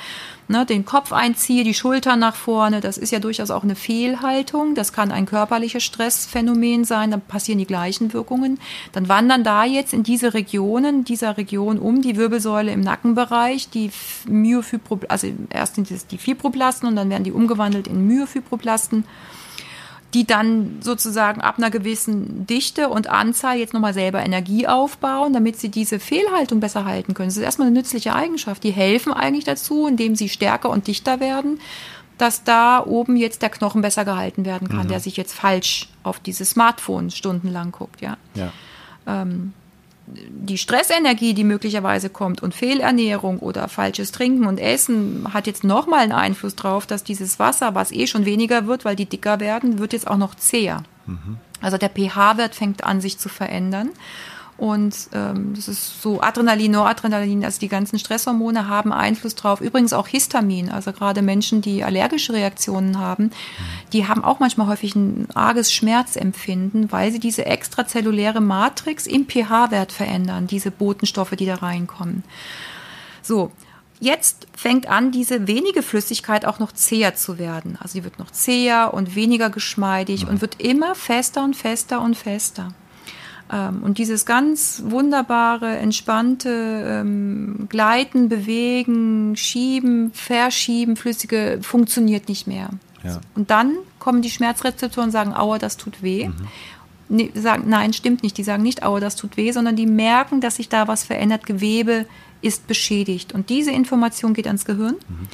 ne, 0.49 0.65
den 0.65 0.85
Kopf 0.85 1.13
einziehe, 1.13 1.63
die 1.63 1.73
Schultern 1.73 2.19
nach 2.19 2.35
vorne. 2.35 2.81
Das 2.81 2.97
ist 2.97 3.11
ja 3.11 3.19
durchaus 3.19 3.49
auch 3.49 3.63
eine 3.63 3.75
Fehlhaltung. 3.75 4.75
Das 4.75 4.91
kann 4.91 5.11
ein 5.11 5.25
körperliches 5.25 5.83
Stressphänomen 5.83 6.83
sein. 6.83 7.11
Dann 7.11 7.21
passieren 7.21 7.59
die 7.59 7.65
gleichen 7.65 8.11
Wirkungen. 8.11 8.59
Dann 8.91 9.07
wandern 9.07 9.45
da 9.45 9.63
jetzt 9.63 9.93
in 9.93 10.03
diese 10.03 10.33
Regionen, 10.33 11.05
dieser 11.05 11.37
Region 11.37 11.79
um 11.79 12.01
die 12.01 12.17
Wirbelsäule 12.17 12.71
im 12.71 12.81
Nackenbereich, 12.81 13.69
die 13.69 13.89
Myofibro, 14.27 14.99
also 15.07 15.27
erst 15.49 15.75
sind 15.75 15.89
es 15.89 16.05
die 16.07 16.17
Fibroblasten 16.17 16.89
und 16.89 16.97
dann 16.97 17.09
werden 17.09 17.23
die 17.23 17.31
umgewandelt 17.31 17.87
in 17.87 18.05
Myofibroblasten 18.05 19.05
die 20.13 20.27
dann 20.27 20.79
sozusagen 20.81 21.41
ab 21.41 21.57
einer 21.57 21.69
gewissen 21.69 22.45
Dichte 22.45 22.89
und 22.89 23.07
Anzahl 23.07 23.57
jetzt 23.57 23.73
nochmal 23.73 23.93
selber 23.93 24.23
Energie 24.23 24.67
aufbauen, 24.67 25.31
damit 25.31 25.57
sie 25.57 25.69
diese 25.69 25.99
Fehlhaltung 25.99 26.59
besser 26.59 26.83
halten 26.85 27.13
können. 27.13 27.29
Das 27.29 27.37
ist 27.37 27.43
erstmal 27.43 27.67
eine 27.67 27.77
nützliche 27.77 28.13
Eigenschaft. 28.13 28.63
Die 28.63 28.71
helfen 28.71 29.13
eigentlich 29.13 29.45
dazu, 29.45 29.87
indem 29.87 30.15
sie 30.15 30.27
stärker 30.27 30.69
und 30.69 30.87
dichter 30.87 31.19
werden, 31.19 31.59
dass 32.17 32.43
da 32.43 32.85
oben 32.85 33.15
jetzt 33.15 33.41
der 33.41 33.49
Knochen 33.49 33.81
besser 33.81 34.03
gehalten 34.03 34.45
werden 34.45 34.67
kann, 34.67 34.85
mhm. 34.85 34.89
der 34.89 34.99
sich 34.99 35.15
jetzt 35.17 35.33
falsch 35.33 35.87
auf 36.03 36.19
dieses 36.19 36.51
Smartphone 36.51 37.09
stundenlang 37.09 37.71
guckt, 37.71 38.01
ja. 38.01 38.17
ja. 38.35 38.51
Ähm, 39.07 39.53
die 40.13 40.57
Stressenergie, 40.57 41.33
die 41.33 41.43
möglicherweise 41.43 42.09
kommt 42.09 42.43
und 42.43 42.53
Fehlernährung 42.53 43.39
oder 43.39 43.67
falsches 43.67 44.11
Trinken 44.11 44.45
und 44.45 44.59
Essen 44.59 45.27
hat 45.33 45.47
jetzt 45.47 45.63
nochmal 45.63 45.99
einen 45.99 46.11
Einfluss 46.11 46.55
drauf, 46.55 46.85
dass 46.85 47.03
dieses 47.03 47.39
Wasser, 47.39 47.75
was 47.75 47.91
eh 47.91 48.07
schon 48.07 48.25
weniger 48.25 48.67
wird, 48.67 48.85
weil 48.85 48.95
die 48.95 49.05
dicker 49.05 49.39
werden, 49.39 49.79
wird 49.79 49.93
jetzt 49.93 50.07
auch 50.07 50.17
noch 50.17 50.35
zäher. 50.35 50.83
Mhm. 51.05 51.37
Also 51.61 51.77
der 51.77 51.89
pH-Wert 51.89 52.55
fängt 52.55 52.83
an, 52.83 53.01
sich 53.01 53.17
zu 53.17 53.29
verändern. 53.29 53.89
Und 54.61 54.95
ähm, 55.11 55.55
das 55.55 55.67
ist 55.67 56.03
so 56.03 56.21
Adrenalin, 56.21 56.73
Noradrenalin, 56.73 57.43
also 57.43 57.59
die 57.59 57.67
ganzen 57.67 57.97
Stresshormone 57.97 58.67
haben 58.67 58.93
Einfluss 58.93 59.33
drauf. 59.33 59.59
Übrigens 59.59 59.91
auch 59.91 60.07
Histamin, 60.07 60.69
also 60.69 60.93
gerade 60.93 61.23
Menschen, 61.23 61.63
die 61.63 61.83
allergische 61.83 62.33
Reaktionen 62.33 62.99
haben, 62.99 63.31
die 63.91 64.07
haben 64.07 64.23
auch 64.23 64.39
manchmal 64.39 64.67
häufig 64.67 64.93
ein 64.93 65.25
arges 65.33 65.73
Schmerzempfinden, 65.73 66.91
weil 66.91 67.11
sie 67.11 67.17
diese 67.17 67.43
extrazelluläre 67.47 68.39
Matrix 68.39 69.07
im 69.07 69.25
pH-Wert 69.25 69.91
verändern, 69.91 70.45
diese 70.45 70.69
Botenstoffe, 70.69 71.31
die 71.31 71.47
da 71.47 71.55
reinkommen. 71.55 72.23
So, 73.23 73.51
Jetzt 74.03 74.47
fängt 74.55 74.87
an, 74.87 75.11
diese 75.11 75.45
wenige 75.45 75.83
Flüssigkeit 75.83 76.45
auch 76.45 76.57
noch 76.57 76.71
zäher 76.71 77.13
zu 77.13 77.37
werden. 77.37 77.77
Also 77.79 77.99
die 77.99 78.03
wird 78.03 78.17
noch 78.17 78.31
zäher 78.31 78.95
und 78.95 79.13
weniger 79.13 79.51
geschmeidig 79.51 80.27
und 80.27 80.41
wird 80.41 80.59
immer 80.59 80.95
fester 80.95 81.43
und 81.43 81.55
fester 81.55 82.01
und 82.01 82.17
fester. 82.17 82.73
Ähm, 83.51 83.83
und 83.83 83.97
dieses 83.97 84.25
ganz 84.25 84.81
wunderbare, 84.85 85.77
entspannte 85.77 86.49
ähm, 86.49 87.67
Gleiten, 87.69 88.29
Bewegen, 88.29 89.35
Schieben, 89.35 90.11
Verschieben, 90.13 90.95
Flüssige 90.95 91.59
funktioniert 91.61 92.29
nicht 92.29 92.47
mehr. 92.47 92.69
Ja. 93.03 93.19
Und 93.35 93.51
dann 93.51 93.77
kommen 93.99 94.21
die 94.21 94.29
Schmerzrezeptoren 94.29 95.09
und 95.09 95.11
sagen, 95.11 95.33
aua, 95.33 95.57
das 95.57 95.77
tut 95.77 96.01
weh. 96.01 96.27
Mhm. 96.27 96.47
Nee, 97.09 97.31
sagen, 97.33 97.65
nein, 97.67 97.91
stimmt 97.91 98.23
nicht. 98.23 98.37
Die 98.37 98.43
sagen 98.43 98.63
nicht, 98.63 98.83
aua, 98.83 99.01
das 99.01 99.17
tut 99.17 99.35
weh, 99.35 99.51
sondern 99.51 99.75
die 99.75 99.85
merken, 99.85 100.39
dass 100.39 100.55
sich 100.55 100.69
da 100.69 100.87
was 100.87 101.03
verändert. 101.03 101.45
Gewebe 101.45 102.05
ist 102.41 102.67
beschädigt. 102.67 103.33
Und 103.33 103.49
diese 103.49 103.71
Information 103.71 104.33
geht 104.33 104.47
ans 104.47 104.63
Gehirn. 104.63 104.95
Mhm. 104.95 105.27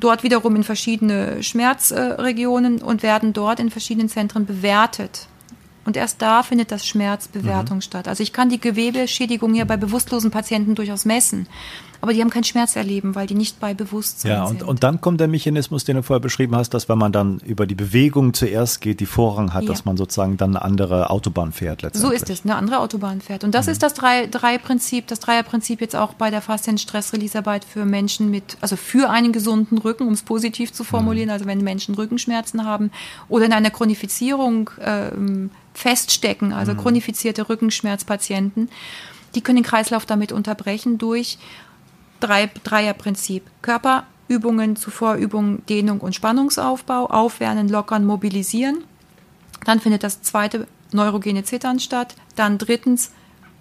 Dort 0.00 0.22
wiederum 0.22 0.56
in 0.56 0.64
verschiedene 0.64 1.42
Schmerzregionen 1.42 2.82
und 2.82 3.02
werden 3.02 3.32
dort 3.32 3.60
in 3.60 3.70
verschiedenen 3.70 4.08
Zentren 4.08 4.46
bewertet. 4.46 5.28
Und 5.84 5.96
erst 5.96 6.22
da 6.22 6.42
findet 6.42 6.70
das 6.70 6.86
Schmerzbewertung 6.86 7.78
mhm. 7.78 7.82
statt. 7.82 8.08
Also 8.08 8.22
ich 8.22 8.32
kann 8.32 8.48
die 8.48 8.60
Gewebeschädigung 8.60 9.52
hier 9.52 9.64
bei 9.66 9.76
bewusstlosen 9.76 10.30
Patienten 10.30 10.74
durchaus 10.74 11.04
messen. 11.04 11.46
Aber 12.00 12.12
die 12.12 12.20
haben 12.20 12.28
keinen 12.28 12.44
Schmerz 12.44 12.76
erleben, 12.76 13.14
weil 13.14 13.26
die 13.26 13.34
nicht 13.34 13.60
bei 13.60 13.72
Bewusstsein 13.72 14.32
ja, 14.32 14.42
und, 14.42 14.48
sind. 14.58 14.62
Und 14.62 14.82
dann 14.82 15.00
kommt 15.00 15.20
der 15.20 15.28
Mechanismus, 15.28 15.84
den 15.84 15.96
du 15.96 16.02
vorher 16.02 16.20
beschrieben 16.20 16.54
hast, 16.54 16.74
dass 16.74 16.86
wenn 16.88 16.98
man 16.98 17.12
dann 17.12 17.38
über 17.38 17.66
die 17.66 17.74
Bewegung 17.74 18.34
zuerst 18.34 18.82
geht, 18.82 19.00
die 19.00 19.06
Vorrang 19.06 19.54
hat, 19.54 19.62
ja. 19.62 19.70
dass 19.70 19.86
man 19.86 19.96
sozusagen 19.96 20.36
dann 20.36 20.50
eine 20.50 20.62
andere 20.62 21.08
Autobahn 21.08 21.52
fährt 21.52 21.80
letztendlich. 21.80 22.02
So 22.02 22.14
ist 22.14 22.28
es, 22.28 22.44
eine 22.44 22.56
andere 22.56 22.80
Autobahn 22.80 23.22
fährt. 23.22 23.42
Und 23.42 23.54
das 23.54 23.66
mhm. 23.66 23.72
ist 23.72 23.82
das 23.82 23.94
drei, 23.94 24.26
drei 24.26 24.58
Prinzip, 24.58 25.06
das 25.06 25.18
Dreierprinzip 25.20 25.80
jetzt 25.80 25.96
auch 25.96 26.12
bei 26.12 26.30
der 26.30 26.42
Faszien-Stress-Release-Arbeit 26.42 27.64
für 27.64 27.86
Menschen 27.86 28.30
mit, 28.30 28.58
also 28.60 28.76
für 28.76 29.08
einen 29.08 29.32
gesunden 29.32 29.78
Rücken, 29.78 30.06
um 30.06 30.12
es 30.12 30.22
positiv 30.22 30.74
zu 30.74 30.84
formulieren, 30.84 31.28
mhm. 31.28 31.32
also 31.32 31.46
wenn 31.46 31.64
Menschen 31.64 31.94
Rückenschmerzen 31.94 32.66
haben 32.66 32.90
oder 33.30 33.46
in 33.46 33.54
einer 33.54 33.70
Chronifizierung 33.70 34.68
ähm, 34.78 35.50
feststecken, 35.74 36.52
also 36.52 36.72
mhm. 36.72 36.78
chronifizierte 36.78 37.48
Rückenschmerzpatienten, 37.48 38.70
die 39.34 39.40
können 39.40 39.56
den 39.56 39.64
Kreislauf 39.64 40.06
damit 40.06 40.32
unterbrechen 40.32 40.98
durch 40.98 41.38
drei, 42.20 42.48
Dreierprinzip. 42.62 43.44
Körperübungen, 43.62 44.76
Zuvorübungen, 44.76 45.66
Dehnung 45.66 46.00
und 46.00 46.14
Spannungsaufbau, 46.14 47.06
aufwärmen, 47.06 47.68
lockern, 47.68 48.06
mobilisieren. 48.06 48.84
Dann 49.64 49.80
findet 49.80 50.04
das 50.04 50.22
zweite 50.22 50.68
neurogene 50.92 51.42
Zittern 51.42 51.80
statt. 51.80 52.14
Dann 52.36 52.58
drittens 52.58 53.10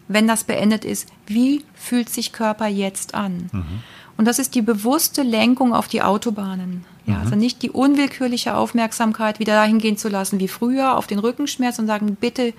wenn 0.08 0.28
das 0.28 0.44
beendet 0.44 0.86
ist, 0.86 1.10
wie 1.26 1.64
fühlt 1.74 2.10
sich 2.10 2.34
Körper 2.34 2.68
jetzt 2.68 3.16
an? 3.16 3.50
Mhm. 3.52 3.84
Und 4.18 4.26
das 4.26 4.40
ist 4.40 4.56
die 4.56 4.62
bewusste 4.62 5.24
Lenkung 5.24 5.74
auf 5.74 5.88
die 5.88 6.02
Autobahnen. 6.02 6.86
Ja, 7.06 7.16
mhm. 7.16 7.22
Also 7.22 7.36
nicht 7.36 7.62
die 7.62 7.72
unwillkürliche 7.72 8.56
Aufmerksamkeit 8.56 9.40
wieder 9.40 9.54
dahin 9.54 9.80
gehen 9.80 9.98
zu 9.98 10.10
lassen 10.10 10.40
wie 10.40 10.48
früher 10.48 10.96
auf 10.98 11.08
den 11.08 11.20
Rückenschmerz 11.20 11.80
und 11.80 11.88
sagen, 11.88 12.16
bitte, 12.20 12.54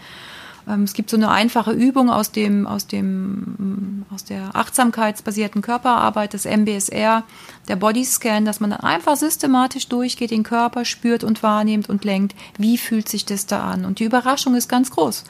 ähm, 0.68 0.82
es 0.82 0.94
gibt 0.94 1.10
so 1.10 1.16
eine 1.16 1.30
einfache 1.30 1.72
Übung 1.72 2.10
aus 2.10 2.32
dem, 2.32 2.66
aus 2.66 2.86
dem, 2.86 4.04
aus 4.12 4.24
der 4.24 4.54
achtsamkeitsbasierten 4.54 5.62
Körperarbeit, 5.62 6.34
das 6.34 6.44
MBSR, 6.44 7.22
der 7.68 7.76
Bodyscan, 7.76 8.44
dass 8.44 8.60
man 8.60 8.70
dann 8.70 8.80
einfach 8.80 9.16
systematisch 9.16 9.88
durchgeht, 9.88 10.30
den 10.30 10.42
Körper 10.42 10.84
spürt 10.84 11.24
und 11.24 11.42
wahrnimmt 11.42 11.88
und 11.88 12.04
lenkt, 12.04 12.34
wie 12.58 12.78
fühlt 12.78 13.08
sich 13.08 13.24
das 13.24 13.46
da 13.46 13.70
an? 13.70 13.84
Und 13.84 13.98
die 13.98 14.04
Überraschung 14.04 14.54
ist 14.54 14.68
ganz 14.68 14.90
groß. 14.90 15.24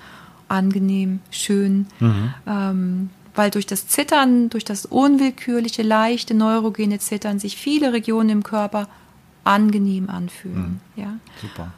Angenehm, 0.48 1.20
schön, 1.30 1.86
mhm. 2.00 2.34
ähm, 2.46 3.10
weil 3.34 3.50
durch 3.50 3.66
das 3.66 3.88
Zittern, 3.88 4.50
durch 4.50 4.64
das 4.64 4.86
unwillkürliche, 4.86 5.82
leichte, 5.82 6.34
neurogene 6.34 6.98
Zittern 6.98 7.38
sich 7.38 7.56
viele 7.56 7.92
Regionen 7.92 8.30
im 8.30 8.42
Körper 8.42 8.88
angenehm 9.44 10.08
anfühlen. 10.08 10.80
Mhm. 10.96 11.02
Ja? 11.02 11.16
Super. 11.40 11.72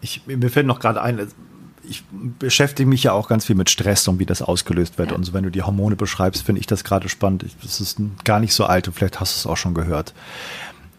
Ich, 0.00 0.26
mir 0.26 0.50
fällt 0.50 0.66
noch 0.66 0.80
gerade 0.80 1.02
ein, 1.02 1.28
ich 1.82 2.04
beschäftige 2.38 2.88
mich 2.88 3.02
ja 3.02 3.12
auch 3.12 3.28
ganz 3.28 3.46
viel 3.46 3.56
mit 3.56 3.68
Stress 3.70 4.06
und 4.08 4.18
wie 4.18 4.26
das 4.26 4.42
ausgelöst 4.42 4.98
wird. 4.98 5.10
Ja. 5.10 5.16
Und 5.16 5.24
so, 5.24 5.32
wenn 5.32 5.44
du 5.44 5.50
die 5.50 5.62
Hormone 5.62 5.96
beschreibst, 5.96 6.42
finde 6.42 6.60
ich 6.60 6.66
das 6.66 6.84
gerade 6.84 7.08
spannend. 7.08 7.44
Das 7.62 7.80
ist 7.80 8.00
gar 8.24 8.40
nicht 8.40 8.54
so 8.54 8.64
alt 8.64 8.88
und 8.88 8.94
vielleicht 8.94 9.20
hast 9.20 9.34
du 9.34 9.38
es 9.40 9.46
auch 9.52 9.56
schon 9.56 9.74
gehört. 9.74 10.14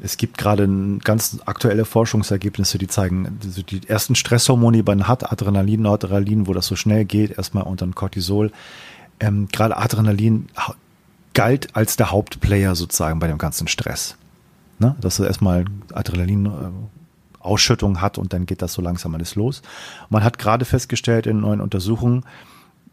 Es 0.04 0.18
gibt 0.18 0.40
gerade 0.40 0.68
ganz 1.04 1.38
aktuelle 1.46 1.86
Forschungsergebnisse, 1.86 2.80
die 2.80 2.88
zeigen, 2.88 3.40
die 3.70 3.88
ersten 3.88 4.16
Stresshormone, 4.16 4.78
die 4.78 4.84
man 4.84 5.08
hat, 5.08 5.32
Adrenalin, 5.32 5.84
Noradrenalin, 5.84 6.48
wo 6.48 6.54
das 6.54 6.66
so 6.66 6.76
schnell 6.76 7.06
geht, 7.06 7.38
erstmal 7.38 7.64
und 7.64 7.84
dann 7.84 7.94
Cortisol, 7.94 8.52
ähm, 9.22 9.48
gerade 9.52 9.78
Adrenalin 9.78 10.50
galt 11.34 11.76
als 11.76 11.96
der 11.96 12.12
Hauptplayer 12.12 12.76
sozusagen 12.76 13.20
bei 13.20 13.28
dem 13.28 13.38
ganzen 13.38 13.68
Stress. 13.68 14.18
Ne? 14.80 14.96
Dass 15.00 15.18
du 15.18 15.24
erstmal 15.24 15.66
Adrenalin 15.94 16.46
äh, 16.48 16.50
Ausschüttung 17.40 18.02
hat 18.02 18.18
und 18.18 18.34
dann 18.34 18.46
geht 18.46 18.62
das 18.62 18.74
so 18.74 18.82
langsam 18.82 19.16
alles 19.16 19.36
los. 19.36 19.62
Man 20.10 20.24
hat 20.24 20.38
gerade 20.38 20.66
festgestellt 20.66 21.26
in 21.28 21.40
neuen 21.40 21.62
Untersuchungen, 21.62 22.24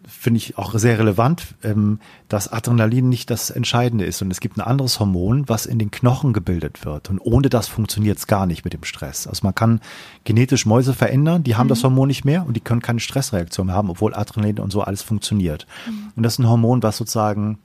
finde 0.08 0.38
ich 0.38 0.58
auch 0.58 0.74
sehr 0.74 0.98
relevant, 0.98 1.54
ähm, 1.62 2.00
dass 2.28 2.50
Adrenalin 2.50 3.08
nicht 3.08 3.30
das 3.30 3.50
Entscheidende 3.50 4.04
ist. 4.04 4.22
Und 4.22 4.30
es 4.30 4.40
gibt 4.40 4.56
ein 4.56 4.62
anderes 4.62 4.98
Hormon, 4.98 5.48
was 5.48 5.66
in 5.66 5.78
den 5.78 5.90
Knochen 5.90 6.32
gebildet 6.32 6.84
wird. 6.84 7.10
Und 7.10 7.20
ohne 7.20 7.48
das 7.48 7.68
funktioniert 7.68 8.18
es 8.18 8.26
gar 8.26 8.46
nicht 8.46 8.64
mit 8.64 8.72
dem 8.72 8.84
Stress. 8.84 9.26
Also 9.26 9.44
man 9.44 9.54
kann 9.54 9.80
genetisch 10.24 10.66
Mäuse 10.66 10.94
verändern, 10.94 11.44
die 11.44 11.56
haben 11.56 11.66
mhm. 11.66 11.70
das 11.70 11.84
Hormon 11.84 12.08
nicht 12.08 12.24
mehr 12.24 12.46
und 12.46 12.56
die 12.56 12.60
können 12.60 12.82
keine 12.82 13.00
Stressreaktion 13.00 13.66
mehr 13.66 13.76
haben, 13.76 13.90
obwohl 13.90 14.14
Adrenalin 14.14 14.58
und 14.58 14.72
so 14.72 14.82
alles 14.82 15.02
funktioniert. 15.02 15.66
Mhm. 15.86 16.12
Und 16.16 16.22
das 16.22 16.34
ist 16.34 16.38
ein 16.38 16.48
Hormon, 16.48 16.82
was 16.82 16.96
sozusagen 16.96 17.58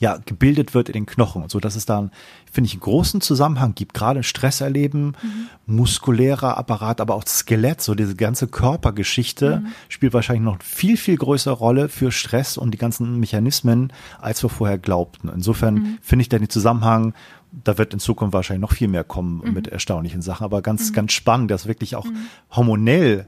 ja, 0.00 0.18
gebildet 0.24 0.72
wird 0.72 0.88
in 0.88 0.94
den 0.94 1.06
Knochen. 1.06 1.48
So 1.48 1.60
dass 1.60 1.76
es 1.76 1.84
da, 1.84 2.10
finde 2.50 2.66
ich, 2.66 2.72
einen 2.72 2.80
großen 2.80 3.20
Zusammenhang 3.20 3.74
gibt. 3.74 3.92
Gerade 3.92 4.22
Stress 4.22 4.62
erleben, 4.62 5.12
mhm. 5.22 5.48
muskulärer 5.66 6.56
Apparat, 6.56 7.02
aber 7.02 7.14
auch 7.14 7.24
Skelett, 7.26 7.82
so 7.82 7.94
diese 7.94 8.16
ganze 8.16 8.48
Körpergeschichte 8.48 9.60
mhm. 9.60 9.66
spielt 9.90 10.14
wahrscheinlich 10.14 10.44
noch 10.44 10.62
viel, 10.62 10.96
viel 10.96 11.16
größere 11.16 11.54
Rolle 11.54 11.90
für 11.90 12.10
Stress 12.10 12.56
und 12.56 12.72
die 12.72 12.78
ganzen 12.78 13.20
Mechanismen, 13.20 13.92
als 14.18 14.42
wir 14.42 14.48
vorher 14.48 14.78
glaubten. 14.78 15.28
Insofern 15.28 15.74
mhm. 15.74 15.98
finde 16.00 16.22
ich 16.22 16.30
da 16.30 16.38
den 16.38 16.48
Zusammenhang, 16.48 17.12
da 17.52 17.76
wird 17.76 17.92
in 17.92 18.00
Zukunft 18.00 18.32
wahrscheinlich 18.32 18.62
noch 18.62 18.72
viel 18.72 18.88
mehr 18.88 19.04
kommen 19.04 19.42
mhm. 19.44 19.52
mit 19.52 19.68
erstaunlichen 19.68 20.22
Sachen, 20.22 20.44
aber 20.44 20.62
ganz, 20.62 20.90
mhm. 20.90 20.94
ganz 20.94 21.12
spannend, 21.12 21.50
dass 21.50 21.66
wirklich 21.66 21.94
auch 21.94 22.06
mhm. 22.06 22.26
hormonell 22.50 23.26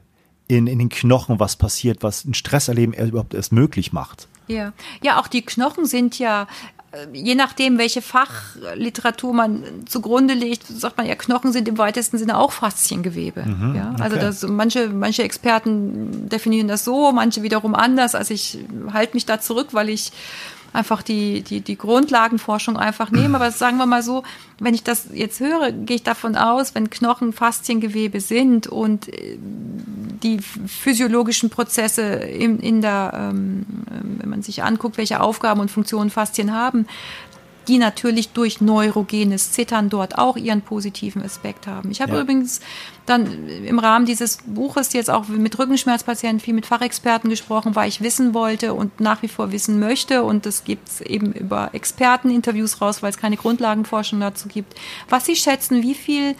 in, 0.49 0.66
in 0.66 0.78
den 0.78 0.88
Knochen 0.88 1.40
was 1.40 1.57
passiert, 1.57 2.03
was 2.03 2.24
ein 2.24 2.34
Stresserleben 2.34 2.95
überhaupt 2.95 3.34
erst 3.34 3.53
möglich 3.53 3.93
macht. 3.93 4.28
Ja, 4.49 4.72
ja, 5.03 5.20
auch 5.20 5.28
die 5.28 5.43
Knochen 5.43 5.86
sind 5.86 6.18
ja 6.18 6.47
äh, 6.93 7.07
je 7.12 7.34
nachdem, 7.34 7.78
welche 7.78 8.03
Fachliteratur 8.03 9.32
man 9.32 9.64
zugrunde 9.86 10.34
legt, 10.34 10.66
sagt 10.66 10.99
man 10.99 11.07
ja, 11.07 11.14
Knochen 11.14 11.53
sind 11.53 11.68
im 11.68 11.78
weitesten 11.78 12.18
Sinne 12.18 12.38
auch 12.38 12.53
Fasziengewebe. 12.53 13.43
Mhm, 13.45 13.74
ja, 13.74 13.95
also 13.99 14.16
okay. 14.16 14.24
das, 14.24 14.43
manche, 14.43 14.88
manche 14.88 15.22
Experten 15.22 16.28
definieren 16.28 16.68
das 16.68 16.84
so, 16.84 17.12
manche 17.12 17.43
wiederum 17.43 17.74
anders. 17.74 18.14
Also 18.14 18.34
ich 18.34 18.59
halte 18.93 19.14
mich 19.14 19.26
da 19.26 19.40
zurück, 19.40 19.68
weil 19.72 19.88
ich 19.88 20.12
einfach 20.73 21.03
die, 21.03 21.43
die, 21.43 21.61
die 21.61 21.77
Grundlagenforschung 21.77 22.77
einfach 22.77 23.11
nehmen. 23.11 23.35
Aber 23.35 23.51
sagen 23.51 23.77
wir 23.77 23.87
mal 23.87 24.03
so, 24.03 24.23
wenn 24.59 24.75
ich 24.75 24.83
das 24.83 25.07
jetzt 25.12 25.41
höre, 25.41 25.73
gehe 25.73 25.97
ich 25.97 26.03
davon 26.03 26.37
aus, 26.37 26.75
wenn 26.75 26.91
Knochen 26.91 27.33
Fasziengewebe 27.33 28.20
sind 28.20 28.66
und 28.66 29.09
äh, 29.09 29.39
die 30.23 30.39
physiologischen 30.41 31.51
Prozesse 31.51 32.03
in, 32.03 32.59
in 32.61 32.81
der, 32.81 33.12
ähm, 33.14 33.66
wenn 34.18 34.31
man 34.31 34.43
sich 34.43 34.62
anguckt, 34.62 34.99
welche 34.99 35.20
Aufgaben 35.20 35.61
und 35.61 35.70
Funktionen 35.70 36.11
Faszien 36.11 36.53
haben, 36.53 36.87
die 37.68 37.78
natürlich 37.78 38.30
durch 38.30 38.60
neurogenes 38.60 39.52
Zittern 39.52 39.88
dort 39.88 40.18
auch 40.18 40.36
ihren 40.36 40.62
positiven 40.62 41.22
Aspekt 41.22 41.66
haben. 41.66 41.90
Ich 41.90 42.00
habe 42.00 42.14
ja. 42.14 42.20
übrigens 42.22 42.60
dann 43.06 43.48
im 43.48 43.78
Rahmen 43.78 44.06
dieses 44.06 44.38
Buches 44.46 44.92
jetzt 44.92 45.10
auch 45.10 45.28
mit 45.28 45.58
Rückenschmerzpatienten 45.58 46.40
viel 46.40 46.54
mit 46.54 46.66
Fachexperten 46.66 47.30
gesprochen, 47.30 47.74
weil 47.74 47.88
ich 47.88 48.00
wissen 48.00 48.34
wollte 48.34 48.74
und 48.74 49.00
nach 49.00 49.22
wie 49.22 49.28
vor 49.28 49.52
wissen 49.52 49.80
möchte. 49.80 50.22
Und 50.22 50.46
das 50.46 50.64
gibt 50.64 50.88
es 50.88 51.00
eben 51.00 51.32
über 51.32 51.70
Experteninterviews 51.72 52.80
raus, 52.80 53.02
weil 53.02 53.10
es 53.10 53.18
keine 53.18 53.36
Grundlagenforschung 53.36 54.20
dazu 54.20 54.48
gibt, 54.48 54.74
was 55.08 55.26
sie 55.26 55.36
schätzen, 55.36 55.82
wie 55.82 55.94
viel 55.94 56.34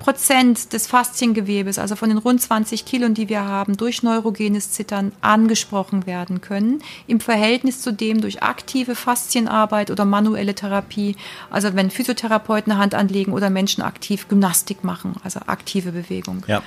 Prozent 0.00 0.72
des 0.72 0.86
Fasziengewebes, 0.88 1.78
also 1.78 1.94
von 1.94 2.08
den 2.08 2.18
rund 2.18 2.42
20 2.42 2.84
Kilo, 2.86 3.08
die 3.10 3.28
wir 3.28 3.44
haben, 3.44 3.76
durch 3.76 4.02
neurogenes 4.02 4.72
Zittern 4.72 5.12
angesprochen 5.20 6.06
werden 6.06 6.40
können, 6.40 6.82
im 7.06 7.20
Verhältnis 7.20 7.82
zu 7.82 7.92
dem 7.92 8.20
durch 8.20 8.42
aktive 8.42 8.96
Faszienarbeit 8.96 9.90
oder 9.90 10.06
manuelle 10.06 10.54
Therapie, 10.54 11.16
also 11.50 11.74
wenn 11.74 11.90
Physiotherapeuten 11.90 12.78
Hand 12.78 12.94
anlegen 12.94 13.32
oder 13.32 13.50
Menschen 13.50 13.82
aktiv 13.82 14.26
Gymnastik 14.28 14.82
machen, 14.84 15.14
also 15.22 15.40
aktive 15.46 15.92
Bewegung. 15.92 16.44
Ja. 16.48 16.62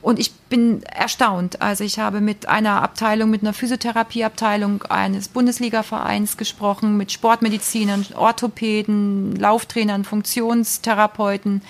Und 0.00 0.18
ich 0.18 0.32
bin 0.32 0.82
erstaunt. 0.82 1.62
Also 1.62 1.82
ich 1.82 1.98
habe 1.98 2.20
mit 2.20 2.46
einer 2.46 2.82
Abteilung, 2.82 3.30
mit 3.30 3.42
einer 3.42 3.54
Physiotherapieabteilung 3.54 4.82
eines 4.82 5.28
Bundesligavereins 5.28 6.36
gesprochen, 6.36 6.98
mit 6.98 7.10
Sportmedizinern, 7.10 8.04
Orthopäden, 8.14 9.34
Lauftrainern, 9.34 10.04
Funktionstherapeuten. 10.04 11.62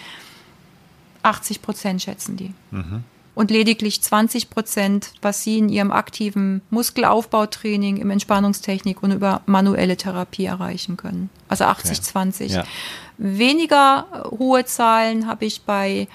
80 1.25 1.63
Prozent 1.63 2.03
schätzen 2.03 2.37
die. 2.37 2.53
Mhm. 2.71 3.05
Und 3.35 3.51
lediglich 3.51 4.01
20 4.01 4.49
Prozent, 4.49 5.11
was 5.21 5.43
sie 5.43 5.59
in 5.59 5.69
ihrem 5.69 5.91
aktiven 5.91 6.63
Muskelaufbautraining, 6.71 7.97
im 7.97 8.11
Entspannungstechnik 8.11 9.03
und 9.03 9.11
über 9.11 9.43
manuelle 9.47 9.97
Therapie 9.97 10.45
erreichen 10.45 10.97
können. 10.97 11.31
Also 11.49 11.65
80, 11.65 11.99
okay. 11.99 12.01
20. 12.01 12.53
Ja. 12.53 12.65
Weniger 13.19 14.07
hohe 14.31 14.65
Zahlen 14.67 15.27
habe 15.27 15.47
ich 15.47 15.63
bei 15.63 16.07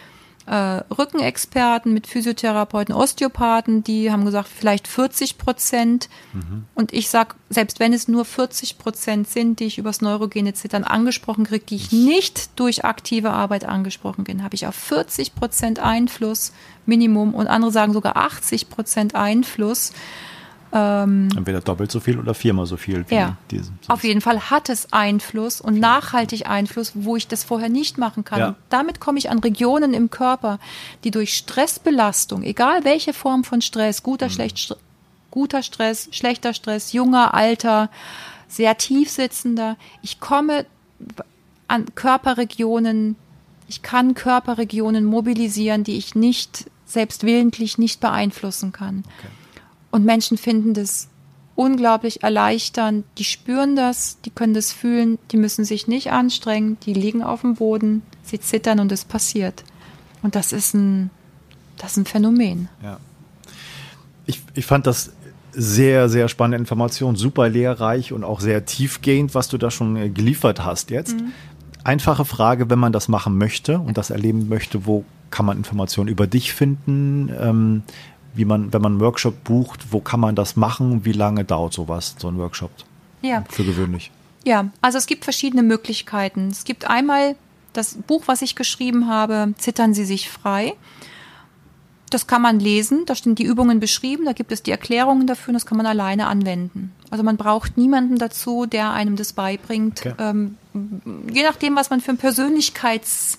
äh, 0.50 0.82
Rückenexperten, 0.92 1.94
mit 1.94 2.08
Physiotherapeuten, 2.08 2.96
Osteopathen, 2.96 3.84
die 3.84 4.12
haben 4.12 4.26
gesagt, 4.26 4.48
vielleicht 4.48 4.88
40 4.88 5.38
Prozent. 5.38 6.10
Mhm. 6.34 6.66
Und 6.74 6.92
ich 6.92 7.10
sage, 7.10 7.36
selbst 7.52 7.80
wenn 7.80 7.94
es 7.94 8.08
nur 8.08 8.26
40 8.26 8.80
Prozent 8.80 9.30
sind, 9.30 9.60
die 9.60 9.66
ich 9.66 9.78
übers 9.78 10.02
neurogene 10.02 10.56
Zittern 10.56 10.84
angesprochen 10.84 11.46
kriege, 11.46 11.66
die 11.66 11.76
ich 11.76 11.92
nicht 11.92 12.60
durch 12.60 12.84
aktive 12.84 13.30
Arbeit 13.30 13.64
angesprochen 13.64 14.24
bin, 14.24 14.44
habe 14.44 14.56
ich 14.56 14.66
auf 14.66 14.74
40 14.74 15.36
Prozent 15.36 15.78
Einfluss 15.78 16.52
Minimum 16.88 17.36
und 17.36 17.46
andere 17.46 17.72
sagen 17.72 17.94
sogar 17.94 18.18
80 18.18 18.70
Prozent 18.70 19.14
Einfluss. 19.14 19.94
Ähm, 20.72 21.30
Entweder 21.36 21.62
doppelt 21.62 21.92
so 21.92 22.00
viel 22.00 22.20
oder 22.20 22.34
viermal 22.34 22.68
so 22.68 22.78
viel. 22.78 23.04
ja, 23.10 23.38
diesen, 23.50 23.80
auf 23.88 24.04
jeden 24.04 24.22
Fall 24.22 24.52
hat 24.52 24.70
es 24.70 24.94
Einfluss 24.94 25.62
und 25.62 25.80
nachhaltig 25.80 26.48
Einfluss, 26.48 26.92
wo 26.94 27.16
ich 27.16 27.28
das 27.28 27.44
vorher 27.44 27.70
nicht 27.70 27.98
machen 27.98 28.24
kann. 28.24 28.40
Ja. 28.40 28.56
damit 28.70 29.00
komme 29.00 29.18
ich 29.18 29.32
an 29.32 29.40
Regionen 29.40 29.94
im 29.94 30.12
Körper, 30.12 30.60
die 31.04 31.12
durch 31.12 31.34
Stressbelastung, 31.34 32.44
egal 32.44 32.84
welche 32.84 33.14
Form 33.14 33.44
von 33.44 33.62
Stress, 33.62 34.04
guter, 34.04 34.28
mhm. 34.28 34.32
schlecht, 34.32 34.78
guter 35.32 35.64
Stress, 35.64 36.10
schlechter 36.12 36.54
Stress, 36.54 36.94
junger, 36.94 37.34
alter, 37.34 37.90
sehr 38.48 38.78
tief 38.78 39.10
sitzender, 39.10 39.76
ich 40.04 40.20
komme 40.20 40.66
an 41.68 41.86
Körperregionen, 41.96 43.16
ich 43.68 43.82
kann 43.82 44.14
Körperregionen 44.14 45.06
mobilisieren, 45.06 45.84
die 45.84 45.98
ich 45.98 46.14
nicht 46.14 46.70
selbst 46.86 47.24
willentlich 47.24 47.78
nicht 47.78 48.00
beeinflussen 48.00 48.72
kann. 48.72 49.04
Okay. 49.20 49.28
Und 49.92 50.06
Menschen 50.06 50.38
finden 50.38 50.74
das 50.74 51.08
unglaublich 51.56 52.24
erleichternd. 52.24 53.06
Die 53.18 53.24
spüren 53.26 53.76
das, 53.76 54.18
die 54.24 54.30
können 54.30 54.54
das 54.54 54.72
fühlen, 54.72 55.20
die 55.32 55.38
müssen 55.38 55.66
sich 55.66 55.88
nicht 55.88 56.12
anstrengen, 56.12 56.78
die 56.86 56.94
liegen 56.94 57.22
auf 57.22 57.42
dem 57.42 57.56
Boden, 57.56 58.02
sie 58.24 58.40
zittern 58.40 58.80
und 58.80 58.92
es 58.92 59.04
passiert. 59.04 59.64
Und 60.22 60.36
das 60.36 60.54
ist 60.54 60.74
ein, 60.74 61.10
das 61.78 61.92
ist 61.92 61.98
ein 61.98 62.06
Phänomen. 62.06 62.70
Ja. 62.82 63.00
Ich, 64.26 64.42
ich 64.54 64.66
fand 64.66 64.88
das 64.88 65.12
sehr, 65.52 66.08
sehr 66.08 66.30
spannende 66.30 66.60
Information, 66.60 67.16
super 67.16 67.50
lehrreich 67.50 68.14
und 68.14 68.24
auch 68.24 68.40
sehr 68.40 68.66
tiefgehend, 68.66 69.36
was 69.36 69.50
du 69.50 69.58
da 69.58 69.72
schon 69.72 69.98
äh, 69.98 70.10
geliefert 70.10 70.64
hast 70.64 70.92
jetzt. 70.92 71.20
Mhm. 71.20 71.34
Einfache 71.84 72.24
Frage, 72.24 72.70
wenn 72.70 72.80
man 72.80 72.94
das 72.94 73.08
machen 73.08 73.38
möchte 73.38 73.80
und 73.80 73.98
das 73.98 74.12
erleben 74.12 74.48
möchte, 74.48 74.86
wo 74.86 75.04
kann 75.32 75.46
man 75.46 75.58
Informationen 75.58 76.10
über 76.10 76.28
dich 76.28 76.54
finden? 76.54 77.30
Ähm, 77.40 77.84
wie 78.34 78.46
man, 78.46 78.72
wenn 78.74 78.82
man 78.82 78.94
einen 78.94 79.02
Workshop 79.02 79.44
bucht, 79.44 79.92
wo 79.92 80.00
kann 80.00 80.20
man 80.20 80.36
das 80.36 80.56
machen? 80.56 81.06
Wie 81.06 81.12
lange 81.12 81.46
dauert 81.46 81.74
sowas, 81.74 82.16
so 82.18 82.28
ein 82.28 82.38
Workshop? 82.38 82.72
Ja. 83.22 83.44
Für 83.50 83.64
gewöhnlich. 83.64 84.12
Ja, 84.46 84.70
also 84.82 84.98
es 84.98 85.06
gibt 85.06 85.26
verschiedene 85.26 85.64
Möglichkeiten. 85.64 86.48
Es 86.48 86.64
gibt 86.64 86.90
einmal 86.90 87.36
das 87.74 87.96
Buch, 87.96 88.24
was 88.28 88.42
ich 88.42 88.56
geschrieben 88.56 89.08
habe, 89.08 89.54
Zittern 89.58 89.94
Sie 89.94 90.06
sich 90.06 90.30
frei. 90.30 90.74
Das 92.10 92.26
kann 92.26 92.42
man 92.42 92.60
lesen, 92.60 93.06
da 93.06 93.14
stehen 93.14 93.36
die 93.36 93.44
Übungen 93.44 93.80
beschrieben, 93.80 94.26
da 94.26 94.34
gibt 94.34 94.52
es 94.52 94.64
die 94.64 94.72
Erklärungen 94.72 95.28
dafür 95.28 95.50
und 95.50 95.54
das 95.54 95.68
kann 95.68 95.78
man 95.78 95.86
alleine 95.86 96.26
anwenden. 96.26 96.92
Also 97.12 97.24
man 97.24 97.38
braucht 97.38 97.78
niemanden 97.78 98.18
dazu, 98.18 98.66
der 98.66 98.92
einem 98.92 99.16
das 99.16 99.34
beibringt. 99.34 100.00
Okay. 100.00 100.14
Ähm, 100.18 100.58
je 101.32 101.44
nachdem, 101.44 101.76
was 101.76 101.92
man 101.92 102.02
für 102.02 102.10
ein 102.12 102.18
Persönlichkeitstyp, 102.18 103.39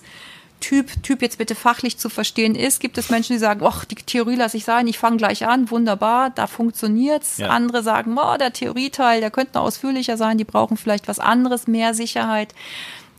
Typ 0.61 1.21
jetzt 1.21 1.37
bitte 1.37 1.55
fachlich 1.55 1.97
zu 1.97 2.07
verstehen 2.09 2.55
ist, 2.55 2.79
gibt 2.79 2.97
es 2.97 3.09
Menschen, 3.09 3.33
die 3.33 3.39
sagen, 3.39 3.61
ach, 3.65 3.83
die 3.83 3.95
Theorie 3.95 4.35
lasse 4.35 4.57
ich 4.57 4.63
sein, 4.63 4.87
ich 4.87 4.97
fange 4.97 5.17
gleich 5.17 5.45
an, 5.45 5.69
wunderbar, 5.69 6.29
da 6.29 6.47
funktioniert's. 6.47 7.37
Ja. 7.37 7.49
Andere 7.49 7.83
sagen, 7.83 8.17
oh, 8.17 8.37
der 8.37 8.53
Theorieteil, 8.53 9.19
der 9.19 9.31
könnte 9.31 9.59
ausführlicher 9.59 10.17
sein, 10.17 10.37
die 10.37 10.45
brauchen 10.45 10.77
vielleicht 10.77 11.07
was 11.07 11.19
anderes, 11.19 11.67
mehr 11.67 11.93
Sicherheit. 11.93 12.53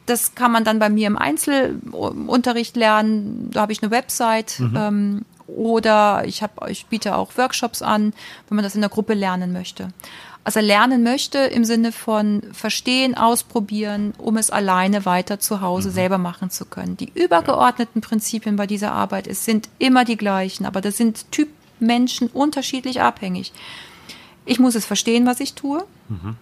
Das 0.06 0.34
kann 0.34 0.50
man 0.50 0.64
dann 0.64 0.78
bei 0.78 0.88
mir 0.88 1.06
im 1.06 1.18
Einzelunterricht 1.18 2.76
lernen. 2.76 3.50
Da 3.52 3.62
habe 3.62 3.72
ich 3.72 3.82
eine 3.82 3.90
Website. 3.90 4.58
Mhm. 4.58 4.76
Ähm, 4.76 5.24
oder 5.46 6.22
ich, 6.24 6.42
hab, 6.42 6.68
ich 6.68 6.86
biete 6.86 7.14
auch 7.16 7.36
Workshops 7.36 7.82
an, 7.82 8.14
wenn 8.48 8.56
man 8.56 8.64
das 8.64 8.74
in 8.74 8.80
der 8.80 8.90
Gruppe 8.90 9.14
lernen 9.14 9.52
möchte. 9.52 9.88
Also 10.44 10.60
lernen 10.60 11.04
möchte 11.04 11.38
im 11.38 11.64
Sinne 11.64 11.92
von 11.92 12.42
verstehen, 12.52 13.16
ausprobieren, 13.16 14.12
um 14.18 14.36
es 14.36 14.50
alleine 14.50 15.04
weiter 15.04 15.38
zu 15.38 15.60
Hause 15.60 15.90
mhm. 15.90 15.94
selber 15.94 16.18
machen 16.18 16.50
zu 16.50 16.64
können. 16.64 16.96
Die 16.96 17.12
übergeordneten 17.14 18.00
Prinzipien 18.00 18.56
bei 18.56 18.66
dieser 18.66 18.92
Arbeit 18.92 19.26
ist, 19.28 19.44
sind 19.44 19.68
immer 19.78 20.04
die 20.04 20.16
gleichen, 20.16 20.66
aber 20.66 20.80
das 20.80 20.96
sind 20.96 21.30
Typ 21.30 21.48
Menschen 21.78 22.28
unterschiedlich 22.28 23.00
abhängig. 23.00 23.52
Ich 24.44 24.58
muss 24.58 24.74
es 24.74 24.84
verstehen, 24.84 25.26
was 25.26 25.38
ich 25.38 25.54
tue. 25.54 25.84
Mhm 26.08 26.36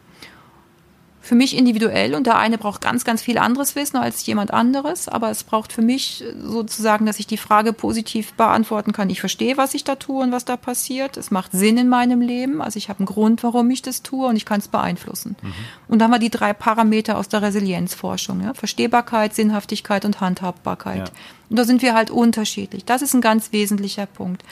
für 1.30 1.36
mich 1.36 1.56
individuell 1.56 2.16
und 2.16 2.26
der 2.26 2.38
eine 2.38 2.58
braucht 2.58 2.80
ganz, 2.80 3.04
ganz 3.04 3.22
viel 3.22 3.38
anderes 3.38 3.76
Wissen 3.76 3.96
als 3.96 4.26
jemand 4.26 4.52
anderes, 4.52 5.06
aber 5.06 5.30
es 5.30 5.44
braucht 5.44 5.72
für 5.72 5.80
mich 5.80 6.24
sozusagen, 6.42 7.06
dass 7.06 7.20
ich 7.20 7.28
die 7.28 7.36
Frage 7.36 7.72
positiv 7.72 8.32
beantworten 8.32 8.90
kann. 8.90 9.10
Ich 9.10 9.20
verstehe, 9.20 9.56
was 9.56 9.74
ich 9.74 9.84
da 9.84 9.94
tue 9.94 10.24
und 10.24 10.32
was 10.32 10.44
da 10.44 10.56
passiert. 10.56 11.16
Es 11.16 11.30
macht 11.30 11.52
Sinn 11.52 11.78
in 11.78 11.88
meinem 11.88 12.20
Leben. 12.20 12.60
Also 12.60 12.78
ich 12.78 12.88
habe 12.88 12.98
einen 12.98 13.06
Grund, 13.06 13.44
warum 13.44 13.70
ich 13.70 13.80
das 13.80 14.02
tue 14.02 14.26
und 14.26 14.34
ich 14.34 14.44
kann 14.44 14.58
es 14.58 14.66
beeinflussen. 14.66 15.36
Mhm. 15.40 15.52
Und 15.86 16.00
da 16.00 16.06
haben 16.06 16.10
wir 16.10 16.18
die 16.18 16.30
drei 16.30 16.52
Parameter 16.52 17.16
aus 17.16 17.28
der 17.28 17.42
Resilienzforschung. 17.42 18.42
Ja? 18.42 18.52
Verstehbarkeit, 18.52 19.32
Sinnhaftigkeit 19.32 20.04
und 20.04 20.20
Handhabbarkeit. 20.20 21.10
Ja. 21.10 21.14
Und 21.48 21.60
da 21.60 21.62
sind 21.62 21.80
wir 21.80 21.94
halt 21.94 22.10
unterschiedlich. 22.10 22.86
Das 22.86 23.02
ist 23.02 23.14
ein 23.14 23.20
ganz 23.20 23.52
wesentlicher 23.52 24.06
Punkt. 24.06 24.42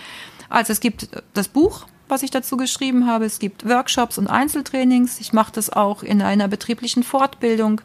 Also 0.49 0.72
es 0.72 0.79
gibt 0.79 1.09
das 1.35 1.49
Buch, 1.49 1.87
was 2.11 2.22
ich 2.22 2.30
dazu 2.30 2.56
geschrieben 2.56 3.06
habe. 3.06 3.24
Es 3.24 3.38
gibt 3.38 3.68
Workshops 3.68 4.18
und 4.18 4.26
Einzeltrainings. 4.26 5.20
Ich 5.20 5.32
mache 5.32 5.52
das 5.52 5.70
auch 5.70 6.02
in 6.02 6.22
einer 6.22 6.48
betrieblichen 6.48 7.02
Fortbildung. 7.02 7.80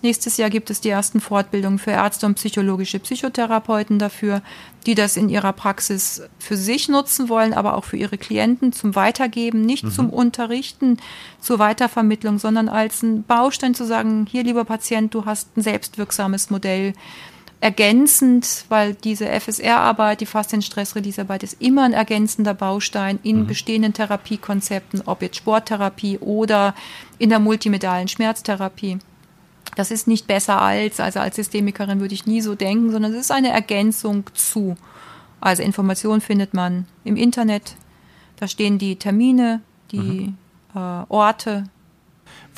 Nächstes 0.00 0.36
Jahr 0.36 0.48
gibt 0.48 0.70
es 0.70 0.80
die 0.80 0.90
ersten 0.90 1.20
Fortbildungen 1.20 1.80
für 1.80 1.90
Ärzte 1.90 2.26
und 2.26 2.36
psychologische 2.36 3.00
Psychotherapeuten 3.00 3.98
dafür, 3.98 4.42
die 4.86 4.94
das 4.94 5.16
in 5.16 5.28
ihrer 5.28 5.52
Praxis 5.52 6.22
für 6.38 6.56
sich 6.56 6.88
nutzen 6.88 7.28
wollen, 7.28 7.52
aber 7.52 7.74
auch 7.74 7.84
für 7.84 7.96
ihre 7.96 8.16
Klienten 8.16 8.72
zum 8.72 8.94
Weitergeben, 8.94 9.62
nicht 9.62 9.82
mhm. 9.82 9.90
zum 9.90 10.10
Unterrichten, 10.10 10.98
zur 11.40 11.58
Weitervermittlung, 11.58 12.38
sondern 12.38 12.68
als 12.68 13.02
ein 13.02 13.24
Baustein 13.24 13.74
zu 13.74 13.84
sagen, 13.84 14.26
hier 14.30 14.44
lieber 14.44 14.64
Patient, 14.64 15.12
du 15.12 15.24
hast 15.24 15.56
ein 15.56 15.62
selbstwirksames 15.62 16.48
Modell 16.50 16.92
ergänzend, 17.60 18.64
weil 18.68 18.94
diese 18.94 19.26
FSR-Arbeit, 19.26 20.20
die 20.20 20.26
Faszien-Stress-Release-Arbeit 20.26 21.42
ist 21.42 21.60
immer 21.60 21.82
ein 21.84 21.92
ergänzender 21.92 22.54
Baustein 22.54 23.18
in 23.22 23.40
mhm. 23.40 23.46
bestehenden 23.46 23.92
Therapiekonzepten, 23.92 25.02
ob 25.06 25.22
jetzt 25.22 25.36
Sporttherapie 25.36 26.18
oder 26.18 26.74
in 27.18 27.30
der 27.30 27.40
multimedialen 27.40 28.06
Schmerztherapie. 28.06 28.98
Das 29.74 29.90
ist 29.90 30.06
nicht 30.06 30.26
besser 30.26 30.62
als, 30.62 31.00
also 31.00 31.20
als 31.20 31.36
Systemikerin 31.36 32.00
würde 32.00 32.14
ich 32.14 32.26
nie 32.26 32.40
so 32.40 32.54
denken, 32.54 32.90
sondern 32.90 33.12
es 33.12 33.20
ist 33.20 33.32
eine 33.32 33.50
Ergänzung 33.50 34.24
zu. 34.34 34.76
Also 35.40 35.62
Informationen 35.62 36.20
findet 36.20 36.54
man 36.54 36.86
im 37.04 37.16
Internet, 37.16 37.76
da 38.36 38.46
stehen 38.46 38.78
die 38.78 38.96
Termine, 38.96 39.62
die 39.90 39.98
mhm. 39.98 40.36
äh, 40.74 41.04
Orte, 41.08 41.64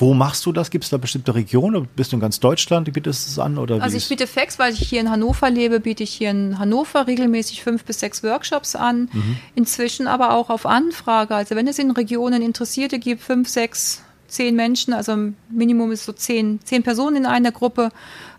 wo 0.01 0.13
machst 0.13 0.45
du 0.45 0.51
das? 0.51 0.71
Gibt 0.71 0.83
es 0.83 0.89
da 0.89 0.97
bestimmte 0.97 1.35
Regionen? 1.35 1.87
Bist 1.95 2.11
du 2.11 2.17
in 2.17 2.19
ganz 2.19 2.39
Deutschland? 2.39 2.91
Bietest 2.91 3.27
du 3.27 3.31
es 3.31 3.39
an? 3.39 3.57
Oder 3.57 3.81
also 3.81 3.95
ich 3.95 4.09
biete 4.09 4.25
Fax, 4.27 4.57
weil 4.57 4.73
ich 4.73 4.79
hier 4.79 4.99
in 4.99 5.09
Hannover 5.11 5.49
lebe, 5.49 5.79
biete 5.79 6.03
ich 6.03 6.11
hier 6.11 6.31
in 6.31 6.57
Hannover 6.57 7.05
regelmäßig 7.07 7.63
fünf 7.63 7.85
bis 7.85 7.99
sechs 7.99 8.23
Workshops 8.23 8.75
an. 8.75 9.09
Mhm. 9.13 9.37
Inzwischen 9.55 10.07
aber 10.07 10.33
auch 10.33 10.49
auf 10.49 10.65
Anfrage. 10.65 11.35
Also 11.35 11.55
wenn 11.55 11.67
es 11.67 11.77
in 11.77 11.91
Regionen 11.91 12.41
Interessierte 12.41 12.97
gibt, 12.97 13.21
fünf, 13.21 13.47
sechs, 13.47 14.01
zehn 14.27 14.55
Menschen, 14.55 14.93
also 14.93 15.15
Minimum 15.49 15.91
ist 15.91 16.05
so 16.05 16.13
zehn, 16.13 16.59
zehn 16.63 16.81
Personen 16.81 17.17
in 17.17 17.25
einer 17.27 17.51
Gruppe, 17.51 17.89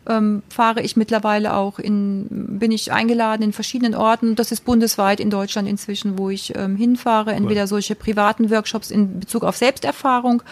ähm, 0.08 0.42
fahre 0.48 0.82
ich 0.82 0.96
mittlerweile 0.96 1.54
auch 1.54 1.78
in, 1.78 2.26
bin 2.58 2.72
ich 2.72 2.90
eingeladen 2.90 3.42
in 3.42 3.52
verschiedenen 3.52 3.94
Orten. 3.94 4.34
Das 4.34 4.50
ist 4.50 4.64
bundesweit 4.64 5.20
in 5.20 5.30
Deutschland 5.30 5.68
inzwischen, 5.68 6.18
wo 6.18 6.28
ich 6.28 6.56
ähm, 6.56 6.74
hinfahre. 6.76 7.32
Entweder 7.32 7.68
solche 7.68 7.94
privaten 7.94 8.50
Workshops 8.50 8.90
in 8.90 9.20
Bezug 9.20 9.44
auf 9.44 9.56
Selbsterfahrung 9.56 10.42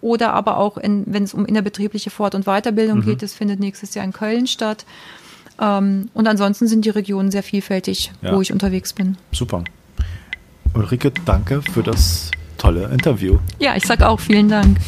oder 0.00 0.32
aber 0.32 0.58
auch, 0.58 0.78
wenn 0.80 1.22
es 1.22 1.34
um 1.34 1.46
innerbetriebliche 1.46 2.10
Fort- 2.10 2.34
und 2.34 2.44
Weiterbildung 2.44 2.98
mhm. 2.98 3.04
geht, 3.04 3.22
das 3.22 3.34
findet 3.34 3.60
nächstes 3.60 3.94
Jahr 3.94 4.04
in 4.04 4.12
Köln 4.12 4.46
statt. 4.46 4.84
Ähm, 5.60 6.08
und 6.14 6.28
ansonsten 6.28 6.68
sind 6.68 6.84
die 6.84 6.90
Regionen 6.90 7.30
sehr 7.30 7.42
vielfältig, 7.42 8.12
ja. 8.22 8.34
wo 8.34 8.40
ich 8.40 8.52
unterwegs 8.52 8.92
bin. 8.92 9.16
Super. 9.32 9.64
Ulrike, 10.74 11.12
danke 11.24 11.62
für 11.62 11.82
das 11.82 12.30
tolle 12.58 12.88
Interview. 12.88 13.38
Ja, 13.58 13.76
ich 13.76 13.84
sage 13.84 14.08
auch 14.08 14.20
vielen 14.20 14.48
Dank. 14.48 14.78